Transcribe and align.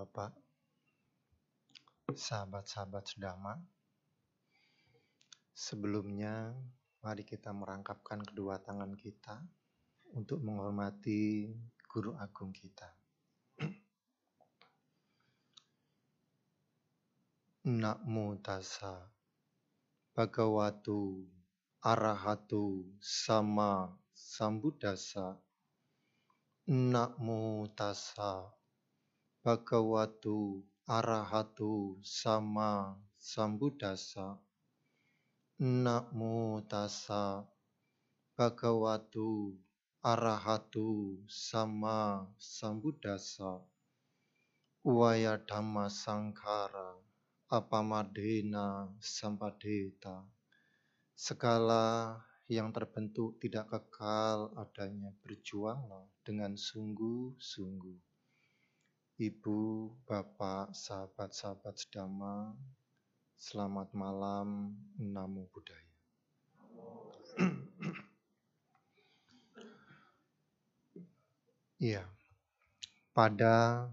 bapak, 0.00 0.32
sahabat-sahabat 2.08 3.04
sedama. 3.04 3.52
Sebelumnya, 5.52 6.56
mari 7.04 7.20
kita 7.20 7.52
merangkapkan 7.52 8.24
kedua 8.24 8.56
tangan 8.64 8.96
kita 8.96 9.44
untuk 10.16 10.40
menghormati 10.40 11.52
guru 11.84 12.16
agung 12.16 12.48
kita. 12.48 12.88
Namo 17.68 18.40
tassa 18.40 19.04
bhagawatu 20.16 21.28
arahatu 21.84 22.88
sama 23.04 24.00
sambuddhasa. 24.16 25.36
Namo 26.72 27.68
tassa 27.76 28.59
bhagawatu 29.40 30.60
arahatu 30.84 31.96
sama 32.04 32.92
sambuddhasa. 33.16 34.36
Namo 35.56 36.60
tassa 36.68 37.48
bhagawatu 38.36 39.56
arahatu 40.04 41.16
sama 41.24 42.28
sambuddhasa. 42.36 43.64
Waya 44.84 45.40
dhamma 45.40 45.88
sangkara 45.88 47.00
apamadena 47.48 48.92
sampadeta. 49.00 50.28
Segala 51.16 52.16
yang 52.44 52.76
terbentuk 52.76 53.40
tidak 53.40 53.72
kekal 53.72 54.52
adanya 54.52 55.16
berjuanglah 55.24 56.04
dengan 56.20 56.60
sungguh-sungguh. 56.60 58.09
Ibu, 59.20 59.92
Bapak, 60.08 60.72
sahabat-sahabat 60.72 61.76
sedama, 61.76 62.56
selamat 63.36 63.92
malam, 63.92 64.72
Namo 64.96 65.44
Buddhaya. 65.52 65.92
Iya, 71.80 72.04
pada 73.16 73.88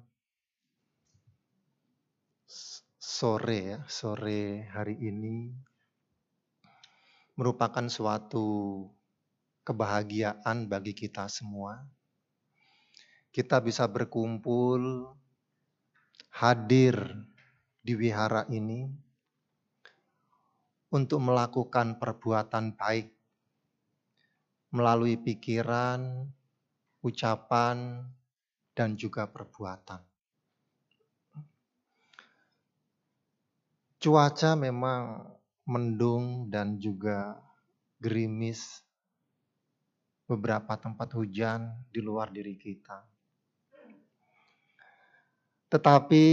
sore 3.00 3.60
ya, 3.76 3.80
sore 3.88 4.68
hari 4.72 4.96
ini 4.96 5.52
merupakan 7.36 7.88
suatu 7.88 8.48
kebahagiaan 9.64 10.72
bagi 10.72 10.92
kita 10.96 11.28
semua. 11.32 11.97
Kita 13.38 13.62
bisa 13.62 13.86
berkumpul, 13.86 15.14
hadir 16.34 16.98
di 17.86 17.94
wihara 17.94 18.50
ini 18.50 18.90
untuk 20.90 21.22
melakukan 21.22 22.02
perbuatan 22.02 22.74
baik 22.74 23.14
melalui 24.74 25.22
pikiran, 25.22 26.26
ucapan, 27.06 28.10
dan 28.74 28.98
juga 28.98 29.30
perbuatan. 29.30 30.02
Cuaca 34.02 34.52
memang 34.58 35.30
mendung 35.70 36.50
dan 36.50 36.82
juga 36.82 37.38
gerimis. 38.02 38.82
Beberapa 40.26 40.74
tempat 40.82 41.14
hujan 41.14 41.86
di 41.94 42.02
luar 42.02 42.34
diri 42.34 42.58
kita. 42.58 43.17
Tetapi 45.68 46.26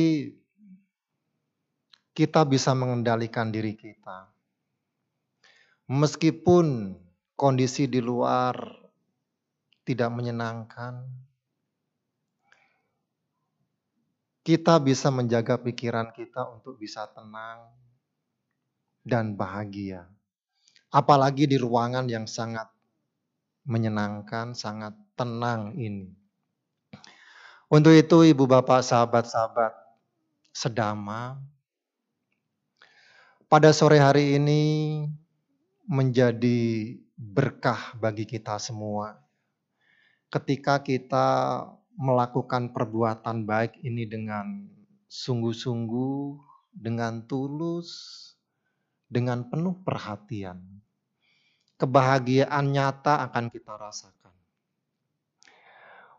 kita 2.14 2.46
bisa 2.46 2.70
mengendalikan 2.78 3.50
diri 3.50 3.74
kita. 3.74 4.30
Meskipun 5.90 6.94
kondisi 7.34 7.90
di 7.90 7.98
luar 7.98 8.54
tidak 9.84 10.10
menyenangkan, 10.14 11.04
kita 14.46 14.78
bisa 14.78 15.10
menjaga 15.10 15.58
pikiran 15.58 16.14
kita 16.14 16.46
untuk 16.54 16.78
bisa 16.78 17.10
tenang 17.10 17.68
dan 19.04 19.36
bahagia. 19.36 20.08
Apalagi 20.94 21.50
di 21.50 21.58
ruangan 21.58 22.06
yang 22.06 22.24
sangat 22.30 22.70
menyenangkan, 23.66 24.54
sangat 24.54 24.94
tenang 25.18 25.74
ini. 25.74 26.23
Untuk 27.72 27.96
itu 27.96 28.28
ibu 28.28 28.44
bapak 28.44 28.84
sahabat-sahabat 28.84 29.72
sedama, 30.54 31.40
pada 33.48 33.72
sore 33.72 33.98
hari 33.98 34.36
ini 34.36 34.62
menjadi 35.88 36.96
berkah 37.14 37.94
bagi 38.00 38.26
kita 38.26 38.56
semua 38.58 39.24
ketika 40.34 40.82
kita 40.82 41.62
melakukan 41.94 42.74
perbuatan 42.74 43.46
baik 43.46 43.78
ini 43.86 44.02
dengan 44.02 44.66
sungguh-sungguh, 45.06 46.34
dengan 46.74 47.22
tulus, 47.30 47.90
dengan 49.06 49.46
penuh 49.46 49.78
perhatian. 49.86 50.58
Kebahagiaan 51.78 52.66
nyata 52.74 53.22
akan 53.30 53.46
kita 53.50 53.78
rasakan. 53.78 54.23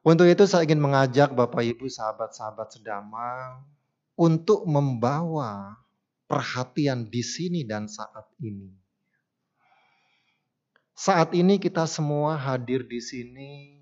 Untuk 0.06 0.30
itu 0.30 0.46
saya 0.46 0.70
ingin 0.70 0.78
mengajak 0.78 1.34
Bapak 1.34 1.66
Ibu 1.66 1.90
sahabat-sahabat 1.90 2.78
sedama 2.78 3.58
untuk 4.14 4.62
membawa 4.70 5.82
perhatian 6.30 7.10
di 7.10 7.26
sini 7.26 7.66
dan 7.66 7.90
saat 7.90 8.30
ini. 8.38 8.70
Saat 10.94 11.34
ini 11.34 11.58
kita 11.58 11.90
semua 11.90 12.38
hadir 12.38 12.86
di 12.86 13.02
sini 13.02 13.82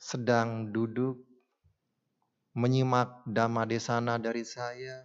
sedang 0.00 0.72
duduk 0.72 1.20
menyimak 2.56 3.20
dhamma 3.28 3.68
desana 3.68 4.16
dari 4.16 4.48
saya, 4.48 5.04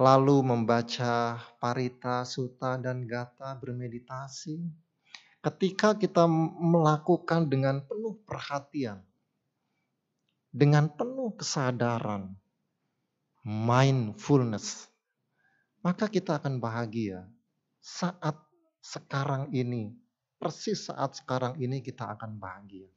lalu 0.00 0.40
membaca 0.40 1.36
parita, 1.60 2.24
suta, 2.24 2.80
dan 2.80 3.04
gata 3.04 3.52
bermeditasi. 3.52 4.85
Ketika 5.46 5.94
kita 5.94 6.26
melakukan 6.58 7.46
dengan 7.46 7.78
penuh 7.86 8.18
perhatian, 8.26 8.98
dengan 10.50 10.90
penuh 10.90 11.38
kesadaran, 11.38 12.34
mindfulness, 13.46 14.90
maka 15.86 16.10
kita 16.10 16.42
akan 16.42 16.58
bahagia 16.58 17.30
saat 17.78 18.34
sekarang 18.82 19.54
ini 19.54 19.94
persis 20.42 20.90
saat 20.90 21.14
sekarang 21.14 21.54
ini 21.62 21.78
kita 21.78 22.10
akan 22.18 22.42
bahagia. 22.42 22.90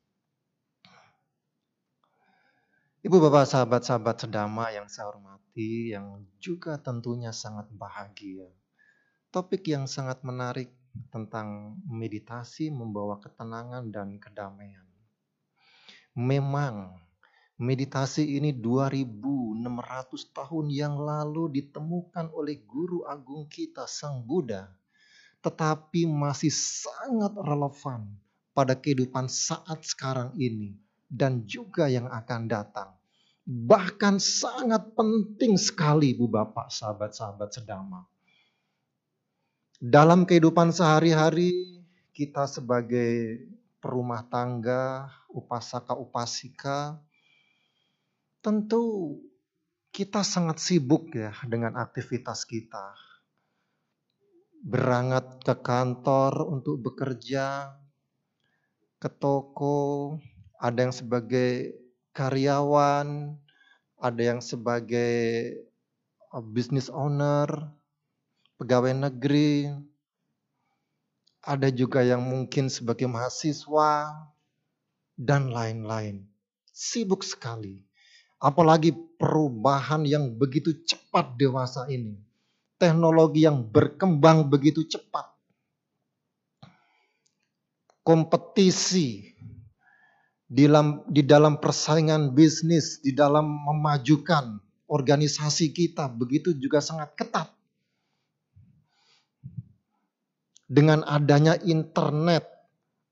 Ibu 3.05 3.15
bapak 3.29 3.45
sahabat-sahabat 3.45 4.25
sedama 4.25 4.73
yang 4.73 4.89
saya 4.89 5.13
hormati, 5.13 5.93
yang 5.93 6.25
juga 6.41 6.81
tentunya 6.81 7.29
sangat 7.29 7.69
bahagia. 7.69 8.49
Topik 9.29 9.69
yang 9.69 9.85
sangat 9.85 10.25
menarik 10.25 10.78
tentang 11.09 11.79
meditasi 11.87 12.73
membawa 12.73 13.17
ketenangan 13.21 13.89
dan 13.89 14.17
kedamaian. 14.17 14.85
Memang 16.17 16.97
meditasi 17.59 18.37
ini 18.37 18.55
2600 18.55 19.59
tahun 20.35 20.65
yang 20.73 20.95
lalu 20.99 21.61
ditemukan 21.61 22.33
oleh 22.33 22.61
guru 22.65 23.05
agung 23.05 23.45
kita 23.47 23.85
Sang 23.85 24.23
Buddha 24.25 24.79
tetapi 25.39 26.03
masih 26.03 26.51
sangat 26.51 27.31
relevan 27.39 28.11
pada 28.51 28.75
kehidupan 28.75 29.31
saat 29.31 29.87
sekarang 29.87 30.35
ini 30.35 30.75
dan 31.07 31.47
juga 31.47 31.87
yang 31.87 32.11
akan 32.11 32.51
datang. 32.51 32.91
Bahkan 33.49 34.19
sangat 34.21 34.93
penting 34.93 35.57
sekali 35.57 36.13
Bu 36.13 36.29
Bapak, 36.29 36.69
sahabat-sahabat 36.69 37.49
sedama. 37.49 38.05
Dalam 39.79 40.27
kehidupan 40.27 40.75
sehari-hari 40.75 41.79
kita 42.11 42.51
sebagai 42.51 43.39
perumah 43.79 44.27
tangga, 44.27 45.07
upasaka 45.31 45.95
upasika, 45.95 46.99
tentu 48.43 49.15
kita 49.95 50.19
sangat 50.19 50.59
sibuk 50.59 51.15
ya 51.15 51.31
dengan 51.47 51.79
aktivitas 51.79 52.43
kita. 52.43 52.91
Berangkat 54.67 55.47
ke 55.47 55.55
kantor 55.63 56.43
untuk 56.43 56.83
bekerja, 56.83 57.71
ke 58.99 59.07
toko, 59.07 60.19
ada 60.59 60.91
yang 60.91 60.91
sebagai 60.91 61.71
karyawan, 62.11 63.31
ada 63.95 64.21
yang 64.35 64.43
sebagai 64.43 65.55
uh, 66.35 66.43
business 66.43 66.91
owner, 66.91 67.47
pegawai 68.59 69.07
negeri, 69.07 69.71
ada 71.39 71.71
juga 71.71 72.03
yang 72.03 72.19
mungkin 72.19 72.67
sebagai 72.67 73.07
mahasiswa, 73.07 74.11
dan 75.19 75.51
lain-lain. 75.51 76.23
Sibuk 76.71 77.27
sekali. 77.27 77.83
Apalagi 78.39 78.95
perubahan 79.19 80.07
yang 80.07 80.31
begitu 80.39 80.71
cepat 80.87 81.35
dewasa 81.35 81.91
ini. 81.91 82.15
Teknologi 82.79 83.43
yang 83.43 83.67
berkembang 83.67 84.47
begitu 84.47 84.87
cepat. 84.87 85.27
Kompetisi 88.07 89.35
di 90.47 90.63
dalam, 90.65 91.03
di 91.11 91.19
dalam 91.27 91.59
persaingan 91.59 92.31
bisnis, 92.31 93.03
di 93.03 93.11
dalam 93.11 93.43
memajukan 93.43 94.63
organisasi 94.87 95.75
kita 95.75 96.07
begitu 96.07 96.55
juga 96.55 96.79
sangat 96.79 97.11
ketat. 97.19 97.58
Dengan 100.69 101.01
adanya 101.01 101.57
internet, 101.65 102.45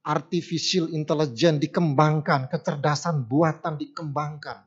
artificial 0.06 0.94
intelligence 0.94 1.58
dikembangkan, 1.58 2.48
kecerdasan 2.54 3.26
buatan 3.26 3.82
dikembangkan. 3.82 4.62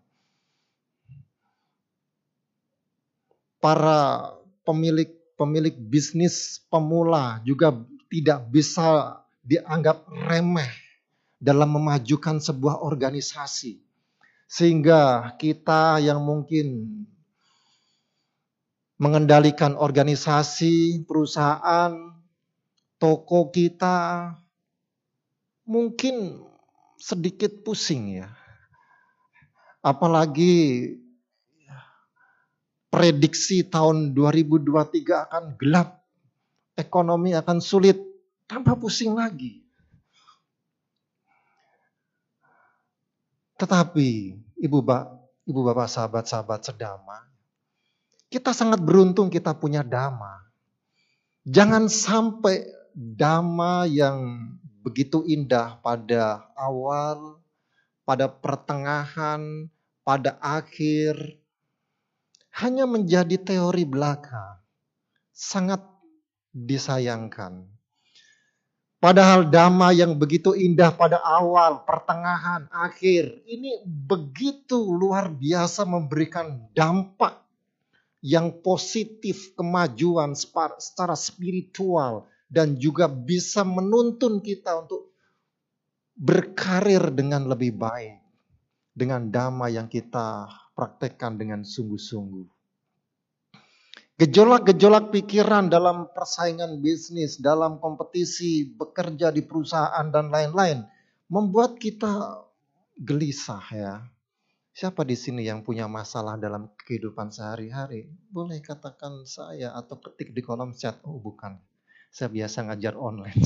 Para 3.63 4.35
pemilik 4.67 5.21
pemilik 5.39 5.73
bisnis 5.73 6.61
pemula 6.69 7.41
juga 7.47 7.73
tidak 8.13 8.51
bisa 8.53 9.23
dianggap 9.41 10.05
remeh 10.29 10.69
dalam 11.41 11.73
memajukan 11.73 12.37
sebuah 12.37 12.85
organisasi. 12.85 13.81
Sehingga 14.45 15.33
kita 15.41 16.03
yang 16.03 16.21
mungkin 16.21 16.85
mengendalikan 19.01 19.73
organisasi, 19.81 21.07
perusahaan, 21.09 22.20
toko 23.00 23.49
kita, 23.49 24.29
mungkin 25.64 26.44
sedikit 27.00 27.64
pusing 27.64 28.20
ya. 28.20 28.29
Apalagi 29.81 30.85
prediksi 32.93 33.64
tahun 33.64 34.12
2023 34.12 35.25
akan 35.32 35.44
gelap, 35.56 36.05
ekonomi 36.76 37.32
akan 37.32 37.58
sulit, 37.64 37.97
tambah 38.44 38.76
pusing 38.76 39.17
lagi. 39.17 39.64
Tetapi 43.56 44.08
ibu 44.61 44.79
bapak, 44.85 45.05
ibu 45.49 45.61
bapak, 45.64 45.88
sahabat-sahabat 45.88 46.61
sedama, 46.61 47.25
kita 48.29 48.52
sangat 48.52 48.81
beruntung 48.85 49.32
kita 49.32 49.56
punya 49.56 49.81
dama. 49.81 50.44
Jangan 51.49 51.88
sampai 51.88 52.80
dama 52.95 53.85
yang 53.85 54.51
begitu 54.81 55.23
indah 55.27 55.79
pada 55.85 56.49
awal, 56.57 57.41
pada 58.09 58.27
pertengahan, 58.27 59.69
pada 60.03 60.41
akhir, 60.43 61.39
hanya 62.57 62.89
menjadi 62.89 63.37
teori 63.39 63.85
belaka. 63.87 64.59
Sangat 65.31 65.81
disayangkan. 66.53 67.65
Padahal 69.01 69.49
dhamma 69.49 69.97
yang 69.97 70.21
begitu 70.21 70.53
indah 70.53 70.93
pada 70.93 71.17
awal, 71.25 71.89
pertengahan, 71.89 72.69
akhir, 72.69 73.41
ini 73.49 73.81
begitu 73.89 74.77
luar 74.77 75.33
biasa 75.33 75.89
memberikan 75.89 76.69
dampak 76.77 77.41
yang 78.21 78.53
positif, 78.61 79.57
kemajuan 79.57 80.37
secara 80.37 81.17
spiritual, 81.17 82.29
dan 82.50 82.75
juga 82.75 83.06
bisa 83.06 83.62
menuntun 83.62 84.43
kita 84.43 84.82
untuk 84.82 85.14
berkarir 86.19 87.14
dengan 87.14 87.47
lebih 87.47 87.79
baik 87.79 88.19
dengan 88.91 89.31
dhamma 89.31 89.70
yang 89.70 89.87
kita 89.87 90.50
praktekkan 90.75 91.38
dengan 91.38 91.62
sungguh-sungguh. 91.62 92.44
Gejolak-gejolak 94.20 95.17
pikiran 95.17 95.73
dalam 95.73 96.12
persaingan 96.12 96.85
bisnis, 96.85 97.41
dalam 97.41 97.81
kompetisi, 97.81 98.69
bekerja 98.69 99.32
di 99.32 99.41
perusahaan 99.41 100.05
dan 100.12 100.29
lain-lain 100.29 100.85
membuat 101.32 101.81
kita 101.81 102.44
gelisah 103.00 103.64
ya. 103.73 103.94
Siapa 104.76 105.08
di 105.08 105.17
sini 105.17 105.49
yang 105.49 105.64
punya 105.64 105.88
masalah 105.88 106.37
dalam 106.37 106.69
kehidupan 106.85 107.32
sehari-hari? 107.32 108.12
Boleh 108.29 108.61
katakan 108.61 109.25
saya 109.25 109.73
atau 109.73 109.97
ketik 109.97 110.37
di 110.37 110.44
kolom 110.44 110.76
chat. 110.76 111.00
Oh 111.08 111.17
bukan, 111.17 111.56
saya 112.11 112.29
biasa 112.29 112.67
ngajar 112.67 112.95
online. 112.99 113.43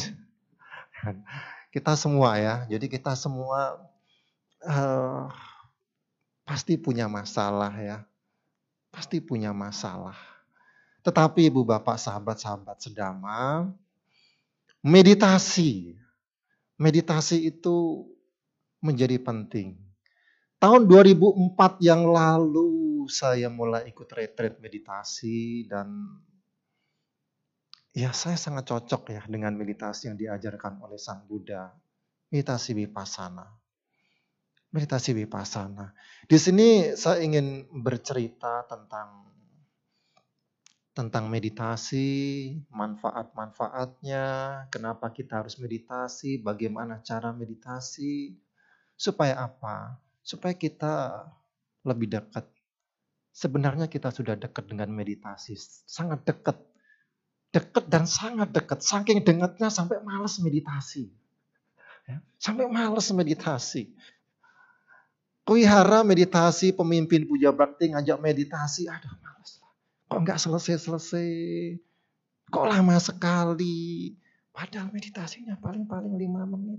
kita 1.74 1.94
semua 1.94 2.40
ya, 2.40 2.54
jadi 2.66 2.86
kita 2.88 3.12
semua 3.14 3.76
uh, 4.64 5.28
pasti 6.48 6.80
punya 6.80 7.06
masalah 7.06 7.72
ya. 7.76 7.98
Pasti 8.90 9.18
punya 9.18 9.50
masalah 9.50 10.34
tetapi 11.04 11.52
ibu 11.52 11.68
bapak 11.68 12.00
sahabat-sahabat 12.00 12.80
sedama, 12.80 13.68
meditasi. 14.80 16.00
Meditasi 16.80 17.44
itu 17.52 18.08
menjadi 18.80 19.20
penting. 19.20 19.76
Tahun 20.56 20.88
2004 20.88 21.84
yang 21.84 22.08
lalu 22.08 23.04
saya 23.12 23.52
mulai 23.52 23.84
ikut 23.92 24.08
retreat 24.16 24.56
meditasi 24.64 25.68
dan 25.68 25.92
ya 27.94 28.10
saya 28.10 28.34
sangat 28.34 28.66
cocok 28.66 29.02
ya 29.14 29.22
dengan 29.30 29.54
meditasi 29.54 30.10
yang 30.10 30.18
diajarkan 30.18 30.82
oleh 30.82 30.98
Sang 30.98 31.24
Buddha. 31.30 31.70
Meditasi 32.34 32.74
Vipassana. 32.74 33.46
Meditasi 34.74 35.14
Vipassana. 35.14 35.94
Di 36.26 36.34
sini 36.34 36.98
saya 36.98 37.22
ingin 37.22 37.70
bercerita 37.70 38.66
tentang 38.66 39.30
tentang 40.94 41.26
meditasi, 41.26 42.54
manfaat-manfaatnya, 42.70 44.24
kenapa 44.70 45.10
kita 45.10 45.42
harus 45.42 45.58
meditasi, 45.58 46.38
bagaimana 46.38 47.02
cara 47.02 47.34
meditasi, 47.34 48.38
supaya 48.94 49.42
apa? 49.42 49.98
Supaya 50.22 50.54
kita 50.54 51.26
lebih 51.82 52.14
dekat. 52.14 52.46
Sebenarnya 53.34 53.90
kita 53.90 54.14
sudah 54.14 54.38
dekat 54.38 54.70
dengan 54.70 54.94
meditasi, 54.94 55.58
sangat 55.82 56.22
dekat. 56.22 56.62
Dekat 57.54 57.86
dan 57.86 58.10
sangat 58.10 58.50
dekat, 58.50 58.82
saking 58.82 59.22
dekatnya 59.22 59.70
sampai 59.70 60.02
males 60.02 60.42
meditasi. 60.42 61.06
Ya, 62.10 62.18
sampai 62.42 62.66
males 62.66 63.06
meditasi. 63.14 63.94
Kuihara 65.46 66.02
meditasi, 66.02 66.74
pemimpin 66.74 67.30
puja 67.30 67.54
bakti 67.54 67.94
ngajak 67.94 68.18
meditasi, 68.18 68.90
aduh 68.90 69.12
Kok 70.14 70.20
nggak 70.22 70.38
selesai-selesai? 70.40 71.30
Kok 72.52 72.66
lama 72.68 72.96
sekali? 73.00 74.14
Padahal 74.54 74.92
meditasinya 74.94 75.58
paling-paling 75.58 76.14
lima 76.14 76.46
menit. 76.46 76.78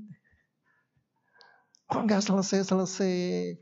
Kok 1.91 2.01
nggak 2.05 2.23
selesai-selesai? 2.23 3.59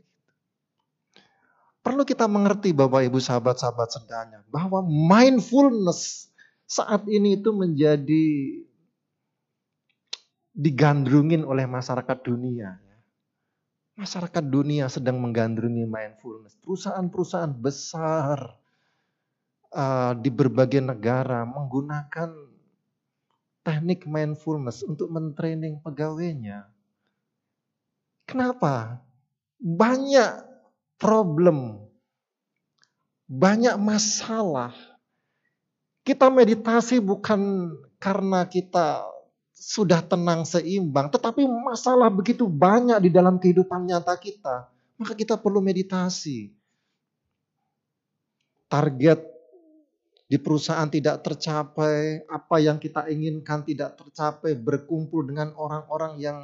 Perlu 1.84 2.06
kita 2.06 2.24
mengerti 2.30 2.72
Bapak 2.72 3.04
Ibu 3.08 3.18
sahabat-sahabat 3.20 3.88
sedanya. 3.92 4.38
Bahwa 4.48 4.80
mindfulness 4.86 6.32
saat 6.74 7.06
ini 7.06 7.38
itu 7.38 7.54
menjadi 7.54 8.26
digandrungin 10.50 11.46
oleh 11.46 11.70
masyarakat 11.70 12.18
dunia. 12.26 12.82
Masyarakat 13.94 14.42
dunia 14.42 14.90
sedang 14.90 15.22
menggandrungi 15.22 15.86
mindfulness. 15.86 16.58
Perusahaan-perusahaan 16.58 17.54
besar 17.54 18.58
uh, 19.70 20.18
di 20.18 20.34
berbagai 20.34 20.82
negara 20.82 21.46
menggunakan 21.46 22.34
teknik 23.62 24.10
mindfulness 24.10 24.82
untuk 24.82 25.14
mentraining 25.14 25.78
pegawainya. 25.78 26.66
Kenapa? 28.26 28.98
Banyak 29.62 30.42
problem, 30.98 31.86
banyak 33.30 33.78
masalah. 33.78 34.93
Kita 36.04 36.28
meditasi 36.28 37.00
bukan 37.00 37.72
karena 37.96 38.44
kita 38.44 39.08
sudah 39.56 40.04
tenang 40.04 40.44
seimbang, 40.44 41.08
tetapi 41.08 41.48
masalah 41.48 42.12
begitu 42.12 42.44
banyak 42.44 43.08
di 43.08 43.10
dalam 43.10 43.40
kehidupan 43.40 43.88
nyata 43.88 44.12
kita. 44.20 44.68
Maka 45.00 45.16
kita 45.16 45.40
perlu 45.40 45.64
meditasi. 45.64 46.52
Target 48.68 49.34
di 50.24 50.36
perusahaan 50.40 50.88
tidak 50.88 51.24
tercapai, 51.24 52.24
apa 52.28 52.56
yang 52.60 52.76
kita 52.76 53.08
inginkan 53.08 53.64
tidak 53.64 53.96
tercapai, 53.96 54.56
berkumpul 54.56 55.24
dengan 55.24 55.52
orang-orang 55.56 56.20
yang 56.20 56.38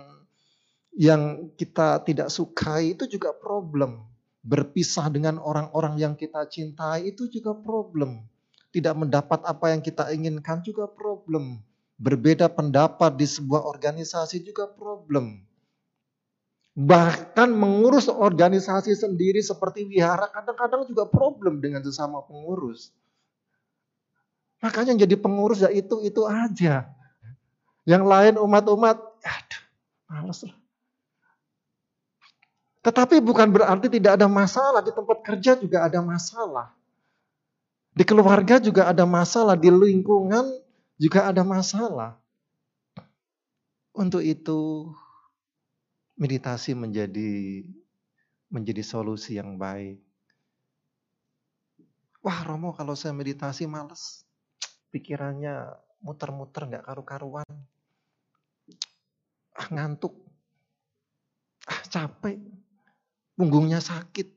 yang 0.97 1.53
kita 1.57 2.01
tidak 2.05 2.29
sukai 2.29 2.97
itu 2.97 3.09
juga 3.09 3.37
problem. 3.37 4.05
Berpisah 4.41 5.13
dengan 5.13 5.37
orang-orang 5.37 6.01
yang 6.01 6.15
kita 6.17 6.49
cintai 6.49 7.13
itu 7.13 7.29
juga 7.29 7.53
problem. 7.53 8.25
Tidak 8.71 8.95
mendapat 8.95 9.43
apa 9.43 9.75
yang 9.75 9.83
kita 9.83 10.15
inginkan 10.15 10.63
juga 10.63 10.87
problem. 10.87 11.59
Berbeda 12.01 12.49
pendapat 12.49 13.19
di 13.19 13.27
sebuah 13.27 13.67
organisasi 13.67 14.41
juga 14.47 14.71
problem. 14.71 15.43
Bahkan 16.79 17.51
mengurus 17.51 18.07
organisasi 18.07 18.95
sendiri 18.95 19.43
seperti 19.43 19.85
wihara 19.91 20.31
kadang-kadang 20.31 20.87
juga 20.87 21.05
problem 21.11 21.59
dengan 21.59 21.83
sesama 21.83 22.23
pengurus. 22.23 22.95
Makanya 24.63 25.03
jadi 25.03 25.19
pengurus 25.19 25.67
ya 25.67 25.69
itu 25.69 26.01
itu 26.07 26.23
aja. 26.25 26.89
Yang 27.89 28.05
lain 28.07 28.35
umat-umat, 28.39 28.97
aduh, 29.03 29.63
males 30.07 30.41
lah. 30.47 30.57
Tetapi 32.81 33.21
bukan 33.21 33.53
berarti 33.53 33.93
tidak 33.93 34.17
ada 34.17 34.29
masalah. 34.31 34.81
Di 34.81 34.93
tempat 34.93 35.21
kerja 35.21 35.57
juga 35.59 35.85
ada 35.85 36.01
masalah. 36.01 36.73
Di 37.91 38.07
keluarga 38.07 38.63
juga 38.63 38.87
ada 38.87 39.03
masalah. 39.03 39.59
Di 39.59 39.69
lingkungan 39.69 40.47
juga 41.01 41.27
ada 41.27 41.43
masalah. 41.43 42.17
Untuk 43.91 44.23
itu 44.23 44.91
meditasi 46.15 46.79
menjadi 46.79 47.65
menjadi 48.51 48.83
solusi 48.85 49.41
yang 49.41 49.59
baik. 49.59 49.99
Wah 52.21 52.45
Romo 52.45 52.77
kalau 52.77 52.93
saya 52.95 53.17
meditasi 53.17 53.65
males. 53.65 54.23
Pikirannya 54.93 55.73
muter-muter 56.05 56.69
nggak 56.69 56.85
karu-karuan. 56.85 57.49
Ah 59.57 59.69
ngantuk. 59.73 60.15
Ah 61.67 61.83
capek. 61.89 62.39
Punggungnya 63.35 63.81
sakit. 63.81 64.29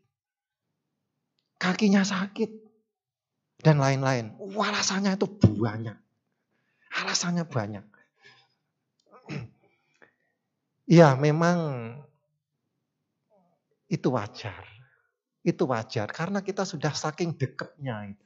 Kakinya 1.59 2.07
sakit. 2.07 2.72
Dan 3.63 3.79
lain-lain. 3.79 4.35
Alasannya 4.37 5.15
itu 5.15 5.27
banyak. 5.55 5.97
Alasannya 6.99 7.45
banyak. 7.47 7.85
Ya 10.83 11.15
memang 11.15 11.95
itu 13.87 14.11
wajar. 14.11 14.67
Itu 15.39 15.63
wajar 15.71 16.11
karena 16.11 16.43
kita 16.43 16.67
sudah 16.67 16.91
saking 16.91 17.39
deketnya. 17.39 18.19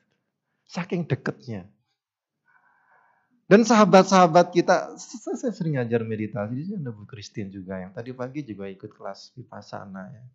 Saking 0.66 1.06
deketnya. 1.06 1.70
Dan 3.48 3.64
sahabat-sahabat 3.64 4.52
kita, 4.52 5.00
saya 5.00 5.56
sering 5.56 5.80
ngajar 5.80 6.04
meditasi, 6.04 6.76
ada 6.76 6.92
Bu 6.92 7.08
Christine 7.08 7.48
juga 7.48 7.80
yang 7.80 7.96
tadi 7.96 8.12
pagi 8.12 8.44
juga 8.44 8.68
ikut 8.68 8.92
kelas 8.92 9.38
vipassana 9.40 10.04
ya. 10.12 10.26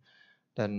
Dan 0.57 0.71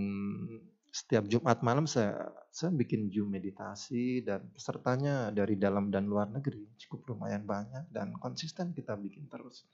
setiap 0.94 1.26
Jumat 1.26 1.58
malam 1.66 1.90
saya 1.90 2.30
saya 2.54 2.70
bikin 2.70 3.10
Zoom 3.10 3.34
meditasi 3.34 4.22
dan 4.22 4.46
pesertanya 4.54 5.34
dari 5.34 5.58
dalam 5.58 5.90
dan 5.90 6.06
luar 6.06 6.30
negeri 6.30 6.70
cukup 6.78 7.10
lumayan 7.10 7.42
banyak 7.42 7.90
dan 7.90 8.14
konsisten 8.22 8.70
kita 8.70 8.94
bikin 8.94 9.26
terus. 9.26 9.66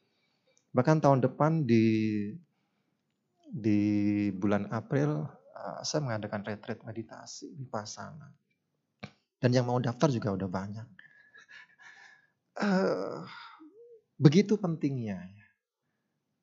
Bahkan 0.73 1.05
tahun 1.05 1.21
depan 1.21 1.69
di 1.69 1.85
di 3.53 3.81
bulan 4.33 4.73
April 4.73 5.29
uh, 5.29 5.85
saya 5.85 6.01
mengadakan 6.01 6.41
retreat 6.41 6.81
meditasi 6.89 7.53
di 7.53 7.69
Pasana. 7.69 8.33
Dan 9.37 9.53
yang 9.53 9.69
mau 9.69 9.77
daftar 9.77 10.09
juga 10.09 10.33
udah 10.33 10.49
banyak. 10.49 10.89
Uh, 12.65 13.29
begitu 14.17 14.57
pentingnya. 14.57 15.21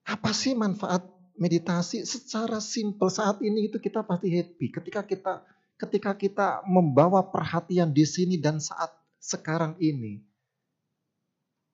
Apa 0.06 0.38
sih 0.38 0.54
manfaat 0.54 1.17
meditasi 1.38 2.04
secara 2.04 2.58
simpel 2.60 3.08
saat 3.08 3.40
ini 3.46 3.70
itu 3.70 3.78
kita 3.78 4.02
pasti 4.04 4.34
happy 4.34 4.74
ketika 4.74 5.02
kita 5.06 5.34
ketika 5.78 6.12
kita 6.18 6.48
membawa 6.66 7.22
perhatian 7.22 7.94
di 7.94 8.06
sini 8.06 8.42
dan 8.42 8.58
saat 8.58 8.90
sekarang 9.22 9.78
ini 9.78 10.22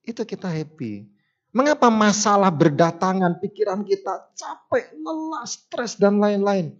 itu 0.03 0.22
kita 0.27 0.51
happy 0.51 1.13
Mengapa 1.53 1.93
masalah 1.93 2.50
berdatangan, 2.50 3.38
pikiran 3.38 3.86
kita 3.86 4.34
capek, 4.34 4.89
lelah, 4.98 5.46
stres, 5.46 6.01
dan 6.01 6.17
lain-lain? 6.17 6.74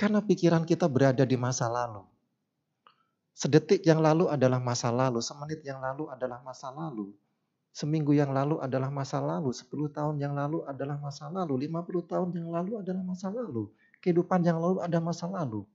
Karena 0.00 0.24
pikiran 0.24 0.64
kita 0.64 0.88
berada 0.88 1.28
di 1.28 1.36
masa 1.36 1.68
lalu. 1.68 2.08
Sedetik 3.36 3.84
yang 3.84 4.00
lalu 4.00 4.32
adalah 4.32 4.56
masa 4.56 4.88
lalu, 4.88 5.20
semenit 5.20 5.60
yang 5.60 5.76
lalu 5.76 6.08
adalah 6.08 6.40
masa 6.40 6.72
lalu. 6.72 7.12
Seminggu 7.74 8.14
yang 8.14 8.30
lalu 8.30 8.62
adalah 8.62 8.86
masa 8.86 9.18
lalu, 9.18 9.50
10 9.50 9.90
tahun 9.90 10.22
yang 10.22 10.30
lalu 10.38 10.62
adalah 10.62 10.94
masa 10.94 11.26
lalu, 11.26 11.66
50 11.66 12.06
tahun 12.06 12.30
yang 12.30 12.48
lalu 12.54 12.78
adalah 12.78 13.02
masa 13.02 13.34
lalu. 13.34 13.66
Kehidupan 13.98 14.46
yang 14.46 14.62
lalu 14.62 14.78
ada 14.78 15.02
masa 15.02 15.26
lalu. 15.26 15.66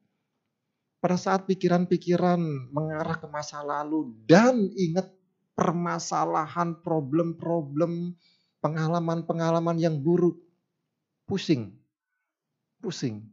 Pada 1.04 1.20
saat 1.20 1.44
pikiran-pikiran 1.44 2.40
mengarah 2.72 3.20
ke 3.20 3.28
masa 3.28 3.60
lalu 3.68 4.16
dan 4.24 4.72
ingat 4.80 5.12
permasalahan, 5.60 6.80
problem-problem, 6.80 8.16
pengalaman-pengalaman 8.64 9.76
yang 9.76 10.00
buruk. 10.00 10.40
Pusing. 11.28 11.76
Pusing. 12.80 13.28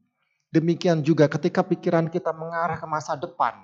Demikian 0.51 1.07
juga 1.07 1.31
ketika 1.31 1.63
pikiran 1.63 2.11
kita 2.11 2.35
mengarah 2.35 2.83
ke 2.83 2.87
masa 2.91 3.15
depan. 3.15 3.55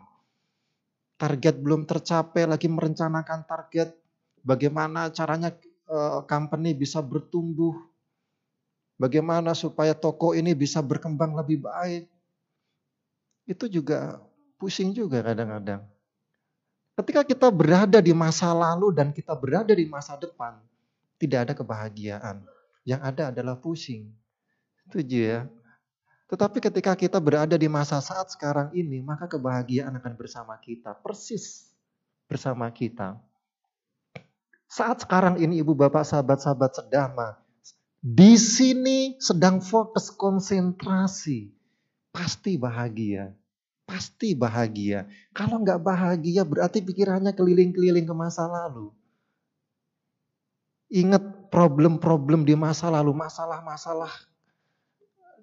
Target 1.19 1.59
belum 1.59 1.91
tercapai, 1.91 2.47
lagi 2.47 2.71
merencanakan 2.71 3.51
target. 3.51 4.02
Bagaimana 4.43 5.09
caranya 5.15 5.55
uh, 5.87 6.27
company 6.27 6.75
bisa 6.75 6.99
bertumbuh. 6.99 7.75
Bagaimana 8.99 9.55
supaya 9.57 9.95
toko 9.95 10.35
ini 10.35 10.55
bisa 10.55 10.79
berkembang 10.79 11.35
lebih 11.35 11.67
baik. 11.67 12.07
Itu 13.47 13.67
juga 13.67 14.23
pusing 14.59 14.95
juga 14.95 15.23
kadang-kadang. 15.23 15.83
Ketika 16.93 17.25
kita 17.27 17.49
berada 17.51 17.99
di 17.99 18.13
masa 18.15 18.53
lalu 18.53 18.95
dan 18.95 19.11
kita 19.11 19.33
berada 19.35 19.73
di 19.75 19.89
masa 19.89 20.15
depan, 20.15 20.61
tidak 21.19 21.49
ada 21.49 21.53
kebahagiaan. 21.57 22.45
Yang 22.87 23.01
ada 23.03 23.23
adalah 23.35 23.57
pusing. 23.59 24.13
Setuju 24.87 25.19
ya? 25.19 25.41
Tetapi 26.29 26.59
ketika 26.65 26.93
kita 26.97 27.19
berada 27.21 27.57
di 27.57 27.69
masa 27.69 28.01
saat 28.01 28.31
sekarang 28.33 28.73
ini, 28.73 29.03
maka 29.03 29.29
kebahagiaan 29.29 29.93
akan 29.99 30.15
bersama 30.15 30.55
kita. 30.61 30.95
Persis 31.01 31.69
bersama 32.29 32.69
kita. 32.73 33.19
Saat 34.73 35.05
sekarang 35.05 35.37
ini 35.37 35.61
ibu 35.61 35.77
bapak 35.77 36.09
sahabat-sahabat 36.09 36.73
sedama, 36.81 37.37
di 38.01 38.41
sini 38.41 39.21
sedang 39.21 39.61
fokus 39.61 40.09
konsentrasi. 40.09 41.53
Pasti 42.13 42.57
bahagia 42.57 43.37
pasti 43.93 44.33
bahagia. 44.33 45.05
Kalau 45.37 45.61
nggak 45.61 45.85
bahagia 45.85 46.49
berarti 46.49 46.81
pikirannya 46.81 47.37
keliling-keliling 47.37 48.09
ke 48.09 48.15
masa 48.17 48.49
lalu. 48.49 48.89
Ingat 50.89 51.53
problem-problem 51.53 52.49
di 52.49 52.57
masa 52.57 52.89
lalu, 52.89 53.13
masalah-masalah 53.13 54.13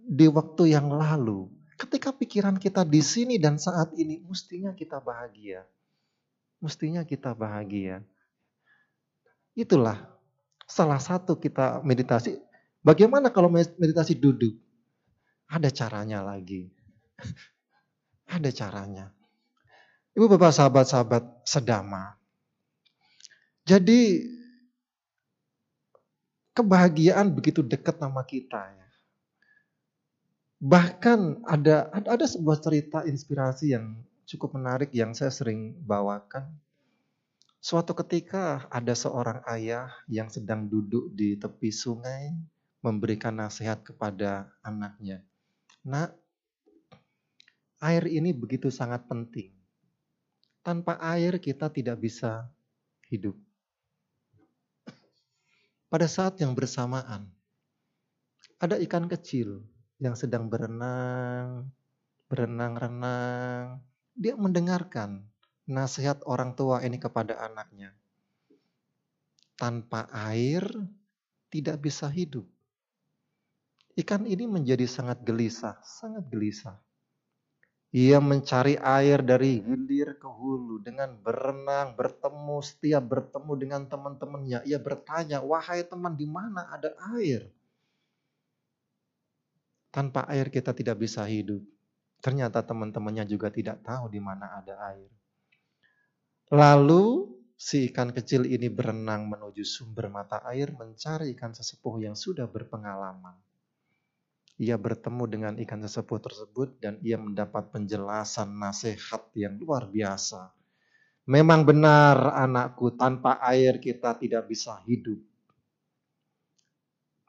di 0.01 0.25
waktu 0.25 0.74
yang 0.74 0.89
lalu. 0.89 1.45
Ketika 1.77 2.09
pikiran 2.09 2.57
kita 2.57 2.81
di 2.81 3.01
sini 3.05 3.38
dan 3.38 3.62
saat 3.62 3.93
ini, 3.93 4.21
mestinya 4.25 4.74
kita 4.74 4.98
bahagia. 4.98 5.65
Mestinya 6.57 7.05
kita 7.05 7.38
bahagia. 7.38 8.01
Itulah 9.60 10.00
salah 10.63 11.04
satu 11.04 11.36
kita 11.36 11.84
meditasi. 11.84 12.39
Bagaimana 12.80 13.28
kalau 13.28 13.51
meditasi 13.51 14.16
duduk? 14.16 14.56
Ada 15.51 15.68
caranya 15.68 16.24
lagi. 16.24 16.72
Ada 18.39 18.56
caranya. 18.56 19.12
Ibu 20.16 20.32
bapak 20.32 20.56
sahabat-sahabat 20.56 21.44
sedama. 21.44 22.16
Jadi 23.68 24.24
kebahagiaan 26.56 27.36
begitu 27.36 27.60
dekat 27.60 28.00
nama 28.00 28.24
kita 28.24 28.63
ya. 28.63 28.88
Bahkan 30.60 31.48
ada 31.48 31.88
ada 31.88 32.25
sebuah 32.28 32.60
cerita 32.60 33.08
inspirasi 33.08 33.72
yang 33.72 33.96
cukup 34.28 34.60
menarik 34.60 34.92
yang 34.92 35.16
saya 35.16 35.32
sering 35.32 35.72
bawakan. 35.88 36.51
Suatu 37.60 37.92
ketika 37.92 38.68
ada 38.72 38.96
seorang 38.96 39.44
ayah 39.51 39.92
yang 40.08 40.32
sedang 40.32 40.72
duduk 40.72 41.12
di 41.12 41.36
tepi 41.36 41.70
sungai 41.70 42.32
memberikan 42.80 43.36
nasihat 43.36 43.84
kepada 43.84 44.48
anaknya. 44.63 45.28
Nak, 45.84 46.16
Air 47.80 48.12
ini 48.12 48.36
begitu 48.36 48.68
sangat 48.68 49.08
penting. 49.08 49.56
Tanpa 50.60 51.00
air 51.00 51.39
kita 51.39 51.72
tidak 51.72 52.04
bisa 52.04 52.51
hidup. 53.08 53.39
Pada 55.88 56.04
saat 56.12 56.36
yang 56.44 56.51
bersamaan, 56.51 57.32
ada 58.60 58.75
ikan 58.84 59.08
kecil 59.08 59.63
yang 59.96 60.12
sedang 60.20 60.51
berenang, 60.51 61.72
berenang-renang. 62.28 63.80
Dia 64.12 64.36
mendengarkan 64.36 65.24
nasihat 65.69 66.25
orang 66.25 66.57
tua 66.57 66.81
ini 66.81 66.97
kepada 66.97 67.38
anaknya. 67.38 67.93
Tanpa 69.53 70.09
air 70.09 70.65
tidak 71.53 71.77
bisa 71.85 72.09
hidup. 72.09 72.49
Ikan 73.93 74.25
ini 74.25 74.49
menjadi 74.49 74.89
sangat 74.89 75.21
gelisah, 75.21 75.77
sangat 75.85 76.25
gelisah. 76.31 76.79
Ia 77.89 78.21
mencari 78.21 78.77
air 78.77 79.21
dari 79.25 79.65
hilir 79.65 80.17
ke 80.21 80.29
hulu 80.29 80.81
dengan 80.85 81.17
berenang, 81.19 81.97
bertemu, 81.97 82.61
setiap 82.61 83.01
bertemu 83.01 83.53
dengan 83.57 83.81
teman-temannya. 83.89 84.61
Ia 84.69 84.77
bertanya, 84.77 85.41
wahai 85.41 85.81
teman 85.83 86.13
di 86.13 86.29
mana 86.29 86.69
ada 86.69 86.93
air? 87.17 87.49
Tanpa 89.89 90.29
air 90.29 90.53
kita 90.53 90.69
tidak 90.71 91.01
bisa 91.01 91.25
hidup. 91.25 91.65
Ternyata 92.21 92.61
teman-temannya 92.61 93.25
juga 93.25 93.49
tidak 93.49 93.81
tahu 93.81 94.05
di 94.05 94.21
mana 94.21 94.61
ada 94.61 94.77
air. 94.93 95.18
Lalu 96.50 97.29
si 97.53 97.94
ikan 97.94 98.10
kecil 98.10 98.50
ini 98.50 98.74
berenang 98.74 99.29
menuju 99.29 99.62
sumber 99.62 100.10
mata 100.10 100.41
air 100.50 100.74
mencari 100.74 101.38
ikan 101.38 101.53
sesepuh 101.53 102.01
yang 102.01 102.18
sudah 102.18 102.50
berpengalaman. 102.50 103.38
Ia 104.60 104.75
bertemu 104.75 105.24
dengan 105.29 105.53
ikan 105.62 105.79
sesepuh 105.86 106.20
tersebut 106.20 106.82
dan 106.82 106.98
ia 107.06 107.15
mendapat 107.15 107.70
penjelasan 107.70 108.58
nasihat 108.58 109.29
yang 109.38 109.56
luar 109.62 109.88
biasa. 109.88 110.51
Memang 111.29 111.62
benar 111.63 112.34
anakku, 112.34 112.98
tanpa 112.98 113.38
air 113.46 113.77
kita 113.77 114.18
tidak 114.18 114.50
bisa 114.50 114.82
hidup. 114.89 115.22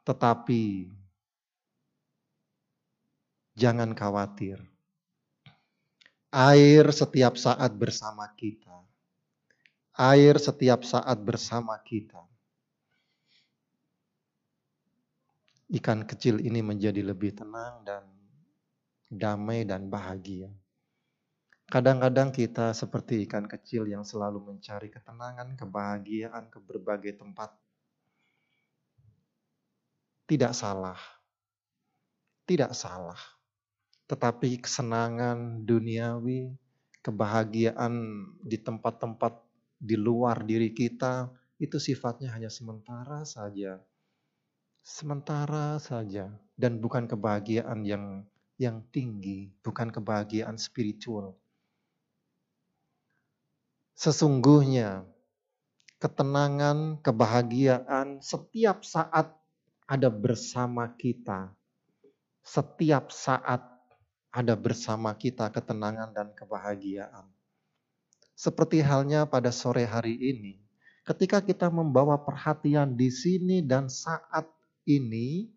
Tetapi 0.01 0.89
jangan 3.53 3.93
khawatir. 3.93 4.57
Air 6.33 6.89
setiap 6.89 7.37
saat 7.37 7.71
bersama 7.77 8.25
kita. 8.33 8.70
Air 10.01 10.41
setiap 10.41 10.81
saat 10.81 11.21
bersama 11.21 11.77
kita. 11.85 12.25
Ikan 15.69 16.09
kecil 16.09 16.41
ini 16.41 16.65
menjadi 16.65 17.05
lebih 17.05 17.37
tenang 17.37 17.85
dan 17.85 18.09
damai 19.13 19.61
dan 19.61 19.85
bahagia. 19.93 20.49
Kadang-kadang 21.69 22.33
kita 22.33 22.73
seperti 22.73 23.29
ikan 23.29 23.45
kecil 23.45 23.85
yang 23.85 24.01
selalu 24.01 24.41
mencari 24.41 24.89
ketenangan, 24.89 25.53
kebahagiaan 25.53 26.49
ke 26.49 26.57
berbagai 26.57 27.21
tempat. 27.21 27.53
Tidak 30.25 30.51
salah. 30.51 30.97
Tidak 32.49 32.73
salah 32.73 33.21
tetapi 34.11 34.59
kesenangan 34.59 35.63
duniawi, 35.63 36.51
kebahagiaan 36.99 38.27
di 38.43 38.59
tempat-tempat 38.59 39.39
di 39.81 39.97
luar 39.97 40.45
diri 40.45 40.69
kita, 40.69 41.33
itu 41.57 41.81
sifatnya 41.81 42.29
hanya 42.37 42.53
sementara 42.53 43.25
saja. 43.25 43.81
Sementara 44.85 45.81
saja. 45.81 46.29
Dan 46.53 46.77
bukan 46.77 47.09
kebahagiaan 47.09 47.81
yang 47.81 48.21
yang 48.61 48.85
tinggi, 48.93 49.49
bukan 49.65 49.89
kebahagiaan 49.89 50.61
spiritual. 50.61 51.33
Sesungguhnya 53.97 55.09
ketenangan, 55.97 57.01
kebahagiaan 57.01 58.21
setiap 58.21 58.85
saat 58.85 59.33
ada 59.89 60.09
bersama 60.13 60.93
kita. 60.93 61.49
Setiap 62.45 63.09
saat 63.09 63.65
ada 64.29 64.53
bersama 64.53 65.13
kita 65.17 65.49
ketenangan 65.49 66.13
dan 66.13 66.29
kebahagiaan. 66.37 67.40
Seperti 68.37 68.81
halnya 68.81 69.27
pada 69.29 69.53
sore 69.53 69.85
hari 69.85 70.17
ini, 70.17 70.57
ketika 71.05 71.41
kita 71.41 71.67
membawa 71.69 72.17
perhatian 72.21 72.97
di 72.97 73.09
sini 73.09 73.61
dan 73.61 73.89
saat 73.91 74.49
ini, 74.87 75.49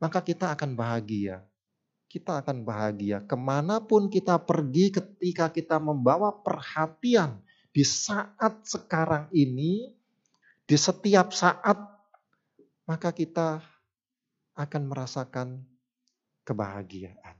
maka 0.00 0.20
kita 0.24 0.52
akan 0.52 0.76
bahagia. 0.76 1.44
Kita 2.10 2.42
akan 2.42 2.66
bahagia. 2.66 3.22
Ke 3.22 3.38
mana 3.38 3.78
pun 3.78 4.10
kita 4.10 4.40
pergi 4.42 4.90
ketika 4.90 5.46
kita 5.52 5.78
membawa 5.78 6.34
perhatian 6.34 7.38
di 7.70 7.86
saat 7.86 8.66
sekarang 8.66 9.30
ini, 9.30 9.94
di 10.66 10.76
setiap 10.76 11.30
saat, 11.30 11.78
maka 12.86 13.14
kita 13.14 13.62
akan 14.58 14.82
merasakan 14.90 15.62
kebahagiaan. 16.44 17.39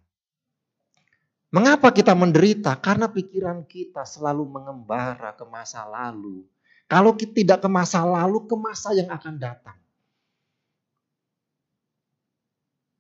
Mengapa 1.51 1.91
kita 1.91 2.15
menderita? 2.15 2.79
Karena 2.79 3.11
pikiran 3.11 3.67
kita 3.67 4.07
selalu 4.07 4.47
mengembara 4.47 5.35
ke 5.35 5.43
masa 5.43 5.83
lalu. 5.83 6.47
Kalau 6.87 7.15
kita 7.19 7.35
tidak 7.35 7.59
ke 7.63 7.69
masa 7.71 8.07
lalu, 8.07 8.47
ke 8.47 8.55
masa 8.55 8.95
yang 8.95 9.11
akan 9.11 9.35
datang. 9.39 9.79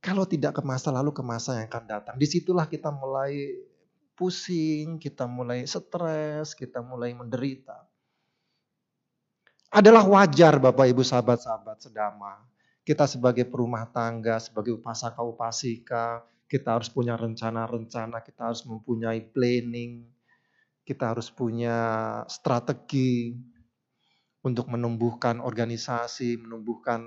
Kalau 0.03 0.27
tidak 0.27 0.59
ke 0.59 0.63
masa 0.67 0.91
lalu, 0.91 1.15
ke 1.15 1.23
masa 1.23 1.63
yang 1.63 1.71
akan 1.71 1.85
datang. 1.87 2.15
Di 2.19 2.27
situlah 2.27 2.67
kita 2.67 2.91
mulai 2.91 3.55
pusing, 4.19 4.99
kita 4.99 5.31
mulai 5.31 5.63
stres, 5.71 6.59
kita 6.59 6.83
mulai 6.83 7.15
menderita. 7.15 7.87
Adalah 9.71 10.03
wajar 10.03 10.59
Bapak 10.59 10.91
Ibu 10.91 11.07
sahabat-sahabat 11.07 11.87
sedama. 11.87 12.43
Kita 12.83 13.07
sebagai 13.07 13.47
perumah 13.47 13.87
tangga, 13.95 14.43
sebagai 14.43 14.75
upasaka 14.75 15.23
upasika, 15.23 16.27
kita 16.51 16.83
harus 16.83 16.91
punya 16.91 17.15
rencana-rencana, 17.15 18.27
kita 18.27 18.51
harus 18.51 18.67
mempunyai 18.67 19.23
planning, 19.31 20.03
kita 20.83 21.15
harus 21.15 21.31
punya 21.31 21.79
strategi 22.27 23.39
untuk 24.43 24.67
menumbuhkan 24.67 25.39
organisasi, 25.39 26.43
menumbuhkan, 26.43 27.07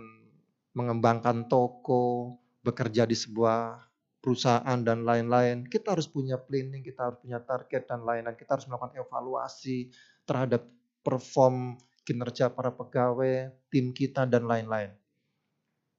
mengembangkan 0.71 1.51
toko, 1.51 2.39
bekerja 2.63 3.03
di 3.03 3.19
sebuah 3.19 3.83
perusahaan 4.23 4.79
dan 4.79 5.03
lain-lain. 5.03 5.67
Kita 5.67 5.91
harus 5.91 6.07
punya 6.07 6.39
planning, 6.39 6.79
kita 6.79 7.11
harus 7.11 7.19
punya 7.19 7.43
target 7.43 7.83
dan 7.91 8.07
lain-lain. 8.07 8.39
Kita 8.39 8.55
harus 8.55 8.71
melakukan 8.71 8.95
evaluasi 8.95 9.91
terhadap 10.23 10.63
perform 11.03 11.75
kinerja 12.07 12.47
para 12.47 12.71
pegawai, 12.71 13.51
tim 13.67 13.91
kita 13.91 14.23
dan 14.23 14.47
lain-lain. 14.47 14.95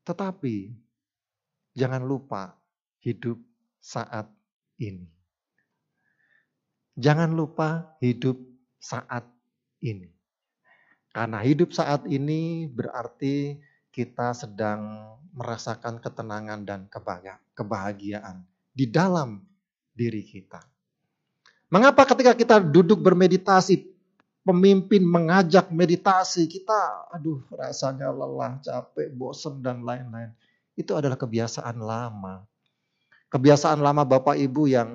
Tetapi 0.09 0.73
jangan 1.77 2.01
lupa 2.01 2.64
hidup 3.05 3.37
saat 3.85 4.27
ini. 4.81 5.07
Jangan 6.97 7.37
lupa 7.37 7.95
hidup 8.01 8.41
saat 8.81 9.29
ini. 9.85 10.09
Karena 11.15 11.39
hidup 11.45 11.71
saat 11.71 12.09
ini 12.11 12.67
berarti 12.67 13.61
kita 13.95 14.35
sedang 14.35 15.15
merasakan 15.37 16.03
ketenangan 16.03 16.67
dan 16.67 16.81
kebahagiaan 17.55 18.43
di 18.75 18.91
dalam 18.91 19.45
diri 19.95 20.27
kita. 20.27 20.59
Mengapa 21.71 22.03
ketika 22.07 22.35
kita 22.35 22.57
duduk 22.59 22.99
bermeditasi, 23.03 23.87
pemimpin 24.43 25.03
mengajak 25.07 25.71
meditasi, 25.71 26.47
kita 26.51 27.11
aduh 27.15 27.43
rasanya 27.55 28.11
lelah, 28.11 28.59
capek, 28.63 29.11
bosan 29.15 29.63
dan 29.63 29.83
lain-lain. 29.87 30.35
Itu 30.75 30.99
adalah 30.99 31.19
kebiasaan 31.19 31.79
lama. 31.79 32.43
Kebiasaan 33.35 33.83
lama 33.83 34.07
Bapak 34.07 34.39
Ibu 34.39 34.71
yang 34.71 34.95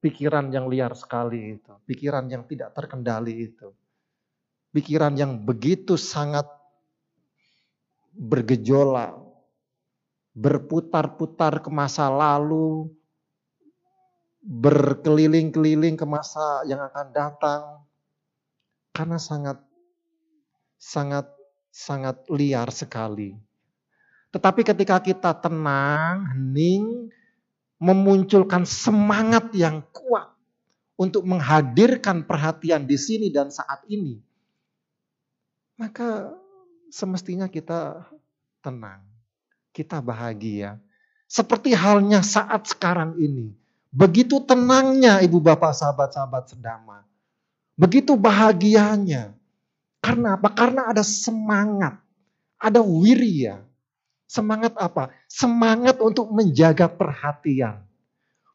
pikiran 0.00 0.48
yang 0.48 0.64
liar 0.64 0.96
sekali 0.96 1.60
itu, 1.60 1.76
pikiran 1.84 2.24
yang 2.24 2.48
tidak 2.48 2.72
terkendali 2.72 3.52
itu. 3.52 3.68
Pikiran 4.72 5.12
yang 5.12 5.36
begitu 5.36 6.00
sangat 6.00 6.48
bergejolak, 8.16 9.12
berputar-putar 10.32 11.60
ke 11.60 11.68
masa 11.68 12.08
lalu, 12.08 12.88
berkeliling-keliling 14.40 16.00
ke 16.00 16.08
masa 16.08 16.64
yang 16.64 16.80
akan 16.80 17.12
datang 17.12 17.62
karena 18.96 19.20
sangat 19.20 19.60
sangat 20.80 21.28
sangat 21.68 22.24
liar 22.32 22.72
sekali. 22.72 23.36
Tetapi 24.32 24.60
ketika 24.60 25.00
kita 25.00 25.32
tenang, 25.36 26.24
hening, 26.32 27.08
memunculkan 27.78 28.66
semangat 28.66 29.54
yang 29.54 29.86
kuat 29.94 30.34
untuk 30.98 31.22
menghadirkan 31.22 32.26
perhatian 32.26 32.84
di 32.84 32.98
sini 32.98 33.30
dan 33.30 33.54
saat 33.54 33.86
ini, 33.86 34.18
maka 35.78 36.34
semestinya 36.90 37.46
kita 37.46 38.02
tenang, 38.58 39.06
kita 39.70 40.02
bahagia. 40.02 40.82
Seperti 41.28 41.76
halnya 41.76 42.24
saat 42.24 42.66
sekarang 42.66 43.14
ini. 43.20 43.54
Begitu 43.92 44.40
tenangnya 44.42 45.20
ibu 45.20 45.38
bapak 45.38 45.76
sahabat-sahabat 45.76 46.56
sedama. 46.56 47.04
Begitu 47.78 48.16
bahagianya. 48.18 49.36
Karena 50.00 50.40
apa? 50.40 50.48
Karena 50.50 50.88
ada 50.88 51.04
semangat. 51.04 52.00
Ada 52.58 52.80
wirya. 52.80 53.67
Semangat 54.28 54.76
apa? 54.76 55.08
Semangat 55.24 55.96
untuk 56.04 56.28
menjaga 56.28 56.84
perhatian. 56.84 57.80